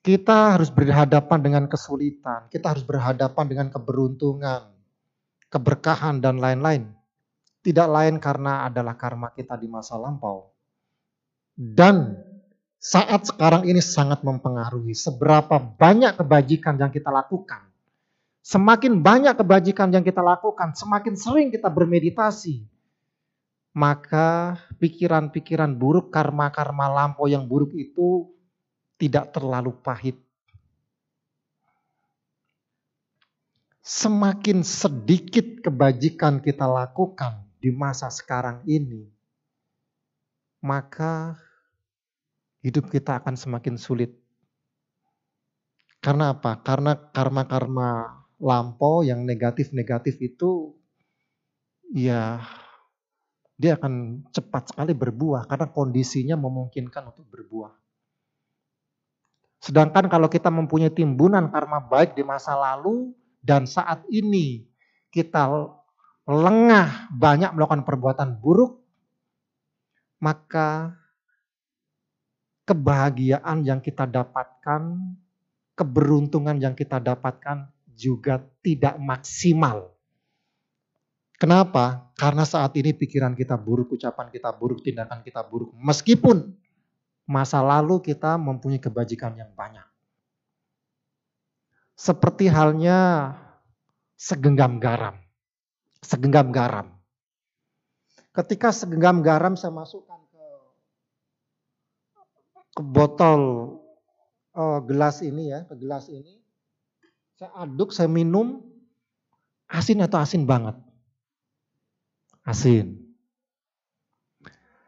kita 0.00 0.56
harus 0.56 0.72
berhadapan 0.72 1.40
dengan 1.44 1.64
kesulitan, 1.68 2.48
kita 2.48 2.72
harus 2.72 2.84
berhadapan 2.84 3.44
dengan 3.48 3.68
keberuntungan, 3.68 4.72
keberkahan, 5.52 6.24
dan 6.24 6.40
lain-lain. 6.40 6.88
Tidak 7.64 7.88
lain 7.88 8.20
karena 8.20 8.68
adalah 8.68 8.96
karma 8.96 9.32
kita 9.32 9.56
di 9.56 9.68
masa 9.68 9.96
lampau. 9.96 10.52
Dan 11.56 12.16
saat 12.84 13.32
sekarang 13.32 13.64
ini 13.64 13.80
sangat 13.80 14.20
mempengaruhi 14.20 14.92
seberapa 14.92 15.56
banyak 15.56 16.20
kebajikan 16.20 16.76
yang 16.76 16.92
kita 16.92 17.08
lakukan. 17.08 17.64
Semakin 18.44 19.00
banyak 19.00 19.40
kebajikan 19.40 19.88
yang 19.88 20.04
kita 20.04 20.20
lakukan, 20.20 20.76
semakin 20.76 21.16
sering 21.16 21.48
kita 21.48 21.72
bermeditasi, 21.72 22.60
maka 23.72 24.60
pikiran-pikiran 24.76 25.72
buruk, 25.72 26.12
karma-karma 26.12 26.92
lampau 26.92 27.24
yang 27.24 27.48
buruk 27.48 27.72
itu 27.72 28.28
tidak 29.00 29.32
terlalu 29.32 29.72
pahit. 29.80 30.20
Semakin 33.80 34.60
sedikit 34.60 35.64
kebajikan 35.64 36.44
kita 36.44 36.68
lakukan, 36.68 37.48
di 37.64 37.72
masa 37.72 38.12
sekarang 38.12 38.60
ini, 38.68 39.08
maka 40.60 41.40
hidup 42.64 42.88
kita 42.88 43.20
akan 43.20 43.36
semakin 43.36 43.76
sulit. 43.76 44.16
Karena 46.00 46.32
apa? 46.32 46.64
Karena 46.64 46.96
karma-karma 46.96 48.24
lampau 48.40 49.04
yang 49.04 49.28
negatif-negatif 49.28 50.16
itu 50.20 50.72
ya 51.92 52.40
dia 53.54 53.78
akan 53.78 54.26
cepat 54.34 54.74
sekali 54.74 54.92
berbuah 54.96 55.46
karena 55.46 55.70
kondisinya 55.70 56.36
memungkinkan 56.40 57.14
untuk 57.14 57.28
berbuah. 57.30 57.72
Sedangkan 59.62 60.12
kalau 60.12 60.28
kita 60.28 60.52
mempunyai 60.52 60.92
timbunan 60.92 61.48
karma 61.48 61.80
baik 61.80 62.12
di 62.12 62.24
masa 62.26 62.52
lalu 62.52 63.16
dan 63.40 63.64
saat 63.64 64.04
ini 64.12 64.68
kita 65.08 65.48
lengah, 66.24 67.12
banyak 67.12 67.52
melakukan 67.52 67.84
perbuatan 67.84 68.40
buruk, 68.40 68.80
maka 70.20 70.96
kebahagiaan 72.64 73.64
yang 73.64 73.80
kita 73.80 74.08
dapatkan, 74.08 74.96
keberuntungan 75.76 76.56
yang 76.60 76.72
kita 76.72 77.00
dapatkan 77.00 77.68
juga 77.92 78.42
tidak 78.64 78.96
maksimal. 78.98 79.92
Kenapa? 81.38 82.10
Karena 82.16 82.42
saat 82.48 82.72
ini 82.80 82.96
pikiran 82.96 83.36
kita 83.36 83.54
buruk, 83.60 83.94
ucapan 83.94 84.32
kita 84.32 84.50
buruk, 84.54 84.80
tindakan 84.80 85.20
kita 85.20 85.44
buruk. 85.44 85.76
Meskipun 85.76 86.56
masa 87.28 87.60
lalu 87.60 88.00
kita 88.00 88.40
mempunyai 88.40 88.80
kebajikan 88.80 89.36
yang 89.36 89.50
banyak. 89.52 89.84
Seperti 91.94 92.50
halnya 92.50 93.30
segenggam 94.18 94.82
garam 94.82 95.24
segenggam 96.04 96.52
garam. 96.52 96.92
Ketika 98.30 98.70
segenggam 98.70 99.24
garam 99.24 99.56
saya 99.56 99.72
masukkan 99.72 100.20
ke, 102.74 102.82
botol 102.82 103.42
uh, 104.52 104.82
gelas 104.82 105.22
ini 105.22 105.54
ya, 105.54 105.62
ke 105.64 105.74
gelas 105.78 106.10
ini, 106.10 106.42
saya 107.38 107.54
aduk, 107.62 107.94
saya 107.94 108.10
minum, 108.10 108.62
asin 109.70 110.02
atau 110.02 110.18
asin 110.18 110.44
banget? 110.44 110.74
Asin. 112.44 113.00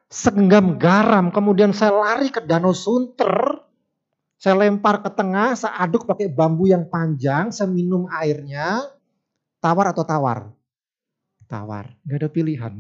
Segenggam 0.07 0.79
garam, 0.79 1.31
kemudian 1.31 1.75
saya 1.75 1.95
lari 1.95 2.31
ke 2.31 2.43
Danau 2.43 2.75
Sunter, 2.75 3.63
saya 4.39 4.55
lempar 4.55 5.03
ke 5.03 5.11
tengah, 5.11 5.55
saya 5.55 5.79
aduk 5.83 6.07
pakai 6.07 6.31
bambu 6.31 6.71
yang 6.71 6.87
panjang, 6.87 7.51
saya 7.51 7.67
minum 7.67 8.07
airnya, 8.11 8.87
tawar 9.59 9.91
atau 9.91 10.07
tawar? 10.07 10.57
tawar, 11.47 11.95
nggak 12.05 12.19
ada 12.21 12.31
pilihan. 12.31 12.73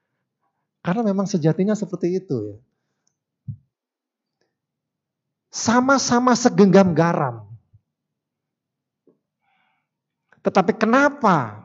Karena 0.84 1.02
memang 1.06 1.24
sejatinya 1.24 1.72
seperti 1.72 2.20
itu 2.20 2.36
ya. 2.52 2.56
Sama-sama 5.54 6.34
segenggam 6.34 6.98
garam. 6.98 7.46
Tetapi 10.42 10.74
kenapa 10.74 11.62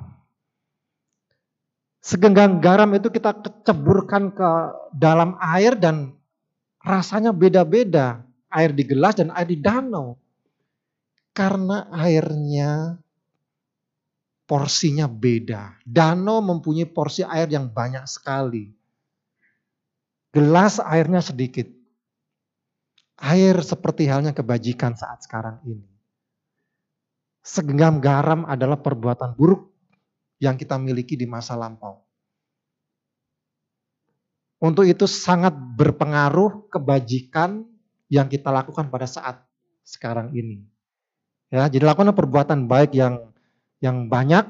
segenggam 1.97 2.61
garam 2.61 2.93
itu 2.93 3.09
kita 3.09 3.33
ceburkan 3.65 4.29
ke 4.29 4.49
dalam 4.93 5.41
air 5.41 5.73
dan 5.73 6.13
rasanya 6.85 7.33
beda-beda. 7.33 8.21
Air 8.53 8.77
di 8.77 8.85
gelas 8.85 9.17
dan 9.17 9.33
air 9.33 9.49
di 9.49 9.57
danau. 9.57 10.21
Karena 11.33 11.89
airnya 11.89 12.93
porsinya 14.45 15.09
beda. 15.09 15.81
Danau 15.81 16.45
mempunyai 16.45 16.85
porsi 16.85 17.25
air 17.25 17.49
yang 17.49 17.73
banyak 17.73 18.05
sekali. 18.05 18.69
Gelas 20.29 20.77
airnya 20.77 21.25
sedikit. 21.25 21.78
Air 23.19 23.59
seperti 23.59 24.07
halnya 24.07 24.31
kebajikan 24.31 24.95
saat 24.95 25.27
sekarang 25.27 25.59
ini. 25.67 25.83
Segenggam 27.43 27.99
garam 27.99 28.47
adalah 28.47 28.79
perbuatan 28.79 29.35
buruk 29.35 29.67
yang 30.39 30.55
kita 30.55 30.79
miliki 30.79 31.19
di 31.19 31.27
masa 31.27 31.59
lampau. 31.59 31.99
Untuk 34.59 34.87
itu 34.87 35.07
sangat 35.07 35.55
berpengaruh 35.55 36.67
kebajikan 36.67 37.63
yang 38.11 38.27
kita 38.27 38.51
lakukan 38.51 38.91
pada 38.91 39.07
saat 39.07 39.39
sekarang 39.87 40.35
ini. 40.35 40.63
Ya, 41.47 41.67
jadi 41.71 41.87
lakukan 41.87 42.11
perbuatan 42.11 42.67
baik 42.67 42.91
yang 42.95 43.31
yang 43.79 44.11
banyak 44.11 44.43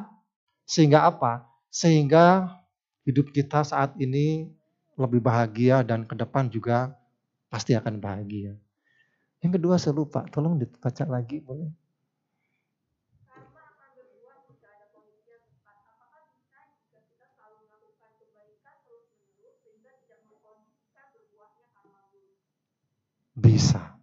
sehingga 0.65 1.05
apa? 1.05 1.45
Sehingga 1.69 2.57
hidup 3.05 3.29
kita 3.29 3.61
saat 3.61 3.93
ini 4.01 4.49
lebih 4.97 5.21
bahagia 5.21 5.85
dan 5.85 6.03
ke 6.03 6.17
depan 6.17 6.49
juga 6.49 6.97
pasti 7.49 7.73
akan 7.73 7.97
bahagia. 7.97 8.53
Yang 9.41 9.51
kedua 9.59 9.75
saya 9.81 9.97
lupa, 9.97 10.23
tolong 10.29 10.61
dibaca 10.61 11.03
lagi 11.09 11.41
boleh? 11.41 11.69
Bisa. 23.39 23.95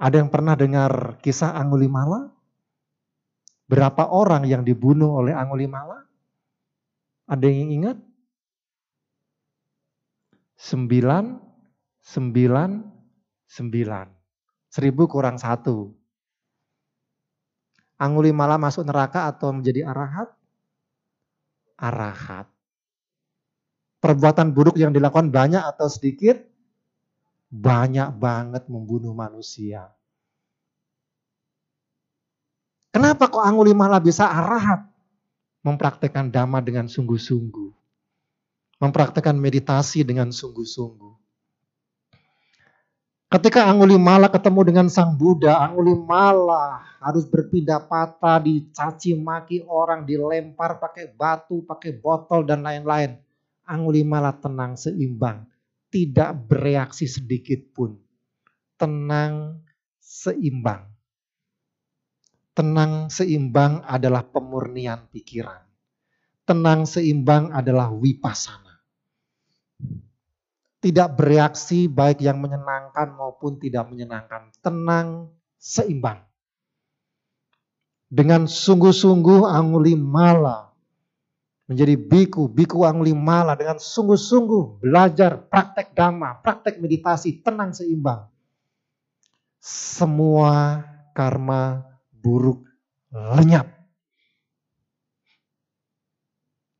Ada 0.00 0.18
yang 0.18 0.32
pernah 0.32 0.56
dengar 0.56 1.20
kisah 1.20 1.52
Angulimala? 1.52 2.32
Berapa 3.68 4.08
orang 4.08 4.48
yang 4.48 4.64
dibunuh 4.64 5.20
oleh 5.20 5.36
Angulimala? 5.36 6.08
Ada 7.28 7.46
yang 7.46 7.70
ingat? 7.70 7.96
Sembilan, 10.56 11.51
sembilan, 12.02 12.70
sembilan. 13.48 14.06
Seribu 14.68 15.08
kurang 15.08 15.38
satu. 15.38 15.88
Angulimala 18.02 18.58
masuk 18.58 18.82
neraka 18.82 19.30
atau 19.30 19.54
menjadi 19.54 19.86
arahat? 19.86 20.28
Arahat. 21.78 22.50
Perbuatan 24.02 24.50
buruk 24.50 24.74
yang 24.74 24.90
dilakukan 24.90 25.30
banyak 25.30 25.62
atau 25.62 25.86
sedikit? 25.86 26.52
banyak 27.52 28.16
banget 28.16 28.64
membunuh 28.72 29.12
manusia. 29.12 29.92
Kenapa 32.88 33.28
kok 33.28 33.44
Angulimala 33.44 34.00
bisa 34.00 34.24
arahat? 34.24 34.88
Mempraktekkan 35.60 36.32
dhamma 36.32 36.64
dengan 36.64 36.88
sungguh-sungguh. 36.88 37.70
Mempraktekkan 38.80 39.36
meditasi 39.36 40.02
dengan 40.02 40.32
sungguh-sungguh. 40.32 41.14
Ketika 43.32 43.64
Angulimala 43.64 44.28
ketemu 44.28 44.60
dengan 44.68 44.86
Sang 44.92 45.16
Buddha, 45.16 45.56
Angulimala 45.56 46.84
harus 47.00 47.24
berpindah 47.24 47.80
patah, 47.88 48.36
dicaci 48.44 49.16
maki 49.16 49.64
orang, 49.64 50.04
dilempar 50.04 50.76
pakai 50.76 51.16
batu, 51.16 51.64
pakai 51.64 51.96
botol 51.96 52.44
dan 52.44 52.60
lain-lain. 52.60 53.16
Angulimala 53.64 54.36
tenang 54.36 54.76
seimbang 54.76 55.48
tidak 55.92 56.48
bereaksi 56.48 57.04
sedikit 57.04 57.60
pun. 57.76 58.00
Tenang, 58.80 59.60
seimbang. 60.00 60.88
Tenang, 62.56 63.12
seimbang 63.12 63.84
adalah 63.84 64.24
pemurnian 64.24 65.08
pikiran. 65.12 65.64
Tenang, 66.48 66.88
seimbang 66.88 67.52
adalah 67.52 67.92
wipasana. 67.92 68.61
Tidak 70.82 71.14
bereaksi 71.14 71.86
baik 71.86 72.18
yang 72.26 72.42
menyenangkan 72.42 73.14
maupun 73.14 73.54
tidak 73.62 73.86
menyenangkan. 73.86 74.50
Tenang, 74.58 75.30
seimbang. 75.54 76.26
Dengan 78.10 78.50
sungguh-sungguh 78.50 79.46
anguli 79.46 79.94
mala 79.94 80.74
menjadi 81.70 81.94
biku, 81.94 82.50
biku 82.50 82.82
anglimala 82.82 83.54
dengan 83.54 83.78
sungguh-sungguh 83.78 84.82
belajar 84.82 85.38
praktek 85.46 85.94
dhamma, 85.94 86.42
praktek 86.42 86.82
meditasi, 86.82 87.40
tenang 87.40 87.70
seimbang. 87.72 88.26
Semua 89.62 90.82
karma 91.14 91.86
buruk 92.10 92.66
lenyap. 93.14 93.70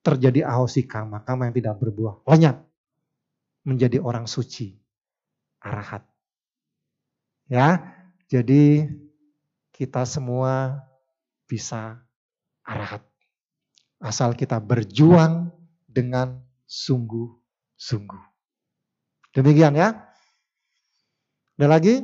Terjadi 0.03 0.43
ahosi 0.43 0.83
karma, 0.91 1.23
karma 1.23 1.47
yang 1.47 1.55
tidak 1.55 1.79
berbuah, 1.79 2.27
lenyap. 2.27 2.72
Menjadi 3.63 4.03
orang 4.03 4.27
suci, 4.27 4.75
arahat. 5.63 6.03
Ya, 7.47 7.95
jadi 8.27 8.91
kita 9.71 10.03
semua 10.07 10.83
bisa 11.47 12.03
arahat. 12.67 13.07
Asal 14.03 14.35
kita 14.35 14.59
berjuang 14.59 15.55
dengan 15.87 16.43
sungguh-sungguh. 16.67 18.23
Demikian 19.37 19.79
ya. 19.79 20.13
Ada 21.61 21.67
lagi? 21.79 22.03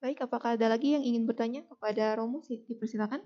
Baik, 0.00 0.24
apakah 0.24 0.56
ada 0.56 0.66
lagi 0.66 0.96
yang 0.96 1.04
ingin 1.04 1.28
bertanya 1.28 1.60
kepada 1.68 2.16
Romo? 2.16 2.40
Dipersilakan. 2.42 3.20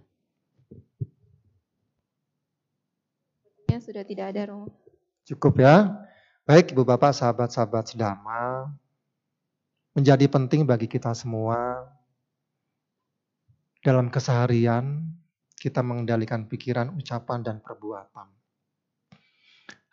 Ya, 3.74 3.82
sudah 3.82 4.06
tidak 4.06 4.30
ada 4.30 4.54
Romo. 4.54 4.70
Cukup 5.26 5.58
ya. 5.58 5.90
Baik 6.46 6.78
Ibu 6.78 6.86
Bapak, 6.86 7.10
sahabat-sahabat 7.10 7.90
sedama. 7.90 8.70
Menjadi 9.98 10.30
penting 10.30 10.62
bagi 10.62 10.86
kita 10.86 11.10
semua 11.10 11.82
dalam 13.82 14.14
keseharian 14.14 15.02
kita 15.58 15.82
mengendalikan 15.82 16.46
pikiran, 16.46 16.94
ucapan, 16.94 17.42
dan 17.42 17.58
perbuatan. 17.58 18.30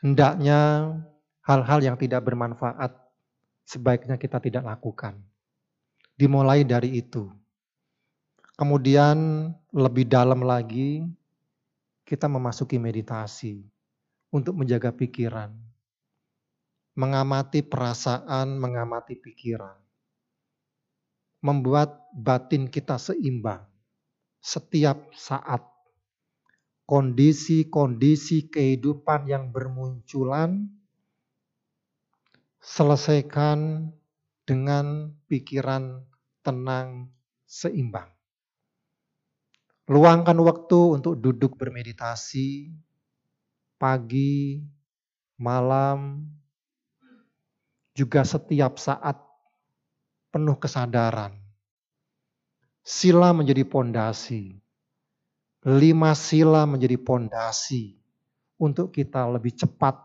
Hendaknya 0.05 0.93
hal-hal 1.41 1.81
yang 1.81 1.97
tidak 1.97 2.21
bermanfaat 2.21 2.93
sebaiknya 3.65 4.21
kita 4.21 4.37
tidak 4.37 4.61
lakukan. 4.61 5.17
Dimulai 6.13 6.61
dari 6.69 7.01
itu. 7.01 7.33
Kemudian 8.53 9.49
lebih 9.73 10.05
dalam 10.05 10.45
lagi 10.45 11.01
kita 12.11 12.27
memasuki 12.27 12.75
meditasi 12.75 13.63
untuk 14.35 14.59
menjaga 14.59 14.91
pikiran. 14.91 15.55
Mengamati 16.99 17.63
perasaan, 17.63 18.59
mengamati 18.59 19.15
pikiran. 19.15 19.79
Membuat 21.39 22.11
batin 22.11 22.67
kita 22.67 22.99
seimbang 22.99 23.63
setiap 24.43 25.07
saat. 25.15 25.63
Kondisi-kondisi 26.83 28.51
kehidupan 28.51 29.31
yang 29.31 29.47
bermunculan, 29.55 30.67
selesaikan 32.59 33.87
dengan 34.43 35.15
pikiran 35.31 36.03
tenang, 36.43 37.07
seimbang. 37.47 38.11
Luangkan 39.91 40.39
waktu 40.39 41.03
untuk 41.03 41.19
duduk 41.19 41.59
bermeditasi, 41.59 42.71
pagi, 43.75 44.63
malam, 45.35 46.23
juga 47.91 48.23
setiap 48.23 48.79
saat 48.79 49.19
penuh 50.31 50.55
kesadaran 50.55 51.41
Sila 52.81 53.29
menjadi 53.29 53.61
pondasi. 53.61 54.57
Lima 55.61 56.17
sila 56.17 56.65
menjadi 56.65 56.97
pondasi 56.97 57.93
untuk 58.57 58.89
kita 58.89 59.29
lebih 59.29 59.53
cepat 59.53 60.01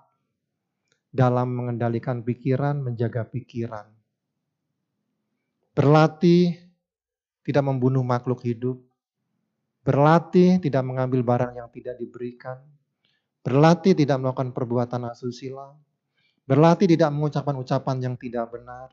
dalam 1.08 1.56
mengendalikan 1.56 2.20
pikiran, 2.20 2.84
menjaga 2.84 3.24
pikiran. 3.24 3.88
Berlatih 5.72 6.60
tidak 7.48 7.64
membunuh 7.64 8.04
makhluk 8.04 8.44
hidup. 8.44 8.76
Berlatih 9.86 10.58
tidak 10.58 10.82
mengambil 10.82 11.22
barang 11.22 11.54
yang 11.54 11.70
tidak 11.70 11.94
diberikan. 11.94 12.58
Berlatih 13.46 13.94
tidak 13.94 14.18
melakukan 14.18 14.50
perbuatan 14.50 15.06
asusila. 15.06 15.70
Berlatih 16.42 16.90
tidak 16.90 17.14
mengucapkan 17.14 17.54
ucapan 17.54 17.96
yang 18.02 18.14
tidak 18.18 18.50
benar. 18.50 18.90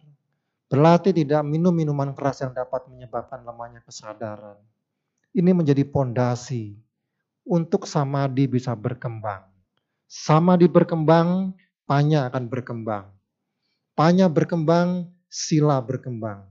Berlatih 0.70 1.10
tidak 1.18 1.42
minum 1.42 1.74
minuman 1.74 2.14
keras 2.14 2.46
yang 2.46 2.54
dapat 2.54 2.86
menyebabkan 2.94 3.42
lemahnya 3.42 3.82
kesadaran. 3.82 4.62
Ini 5.34 5.50
menjadi 5.50 5.82
pondasi 5.82 6.78
untuk 7.42 7.90
samadhi 7.90 8.46
bisa 8.46 8.78
berkembang. 8.78 9.50
Samadhi 10.06 10.70
berkembang, 10.70 11.58
panya 11.90 12.30
akan 12.30 12.54
berkembang. 12.54 13.10
Panya 13.98 14.30
berkembang, 14.30 15.10
sila 15.26 15.82
berkembang. 15.82 16.46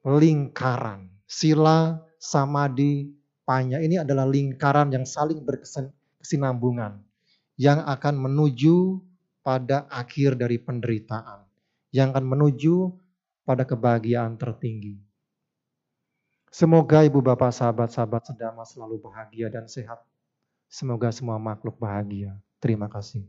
Lingkaran, 0.00 1.12
sila, 1.28 2.00
samadhi, 2.16 3.19
panya 3.50 3.82
ini 3.82 3.98
adalah 3.98 4.30
lingkaran 4.30 4.94
yang 4.94 5.02
saling 5.02 5.42
berkesinambungan 5.42 7.02
yang 7.58 7.82
akan 7.82 8.14
menuju 8.14 9.02
pada 9.42 9.90
akhir 9.90 10.38
dari 10.38 10.62
penderitaan, 10.62 11.42
yang 11.90 12.14
akan 12.14 12.30
menuju 12.30 12.94
pada 13.42 13.66
kebahagiaan 13.66 14.38
tertinggi. 14.38 15.02
Semoga 16.54 17.02
ibu 17.02 17.18
bapak 17.18 17.50
sahabat-sahabat 17.50 18.30
sedama 18.30 18.62
selalu 18.62 19.02
bahagia 19.02 19.50
dan 19.50 19.66
sehat. 19.66 19.98
Semoga 20.70 21.10
semua 21.10 21.42
makhluk 21.42 21.74
bahagia. 21.74 22.38
Terima 22.62 22.86
kasih. 22.86 23.26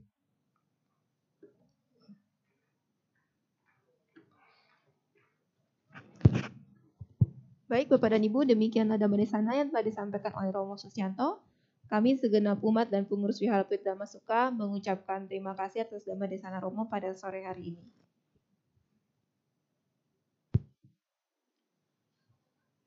Baik 7.71 7.87
Bapak 7.87 8.11
dan 8.11 8.19
Ibu, 8.19 8.43
demikian 8.43 8.91
nada 8.91 9.07
sana 9.23 9.55
yang 9.55 9.71
telah 9.71 9.79
disampaikan 9.79 10.35
oleh 10.35 10.51
Romo 10.51 10.75
Susianto. 10.75 11.39
Kami 11.87 12.19
segenap 12.19 12.59
umat 12.67 12.91
dan 12.91 13.07
pengurus 13.07 13.39
Wihara 13.39 13.63
Dhamma 13.63 14.03
Suka 14.03 14.51
mengucapkan 14.51 15.23
terima 15.23 15.55
kasih 15.55 15.87
atas 15.87 16.03
Dhamma 16.03 16.27
Desana 16.27 16.59
Romo 16.59 16.91
pada 16.91 17.15
sore 17.15 17.47
hari 17.47 17.71
ini. 17.71 17.83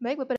Baik 0.04 0.20
Bapak 0.20 0.32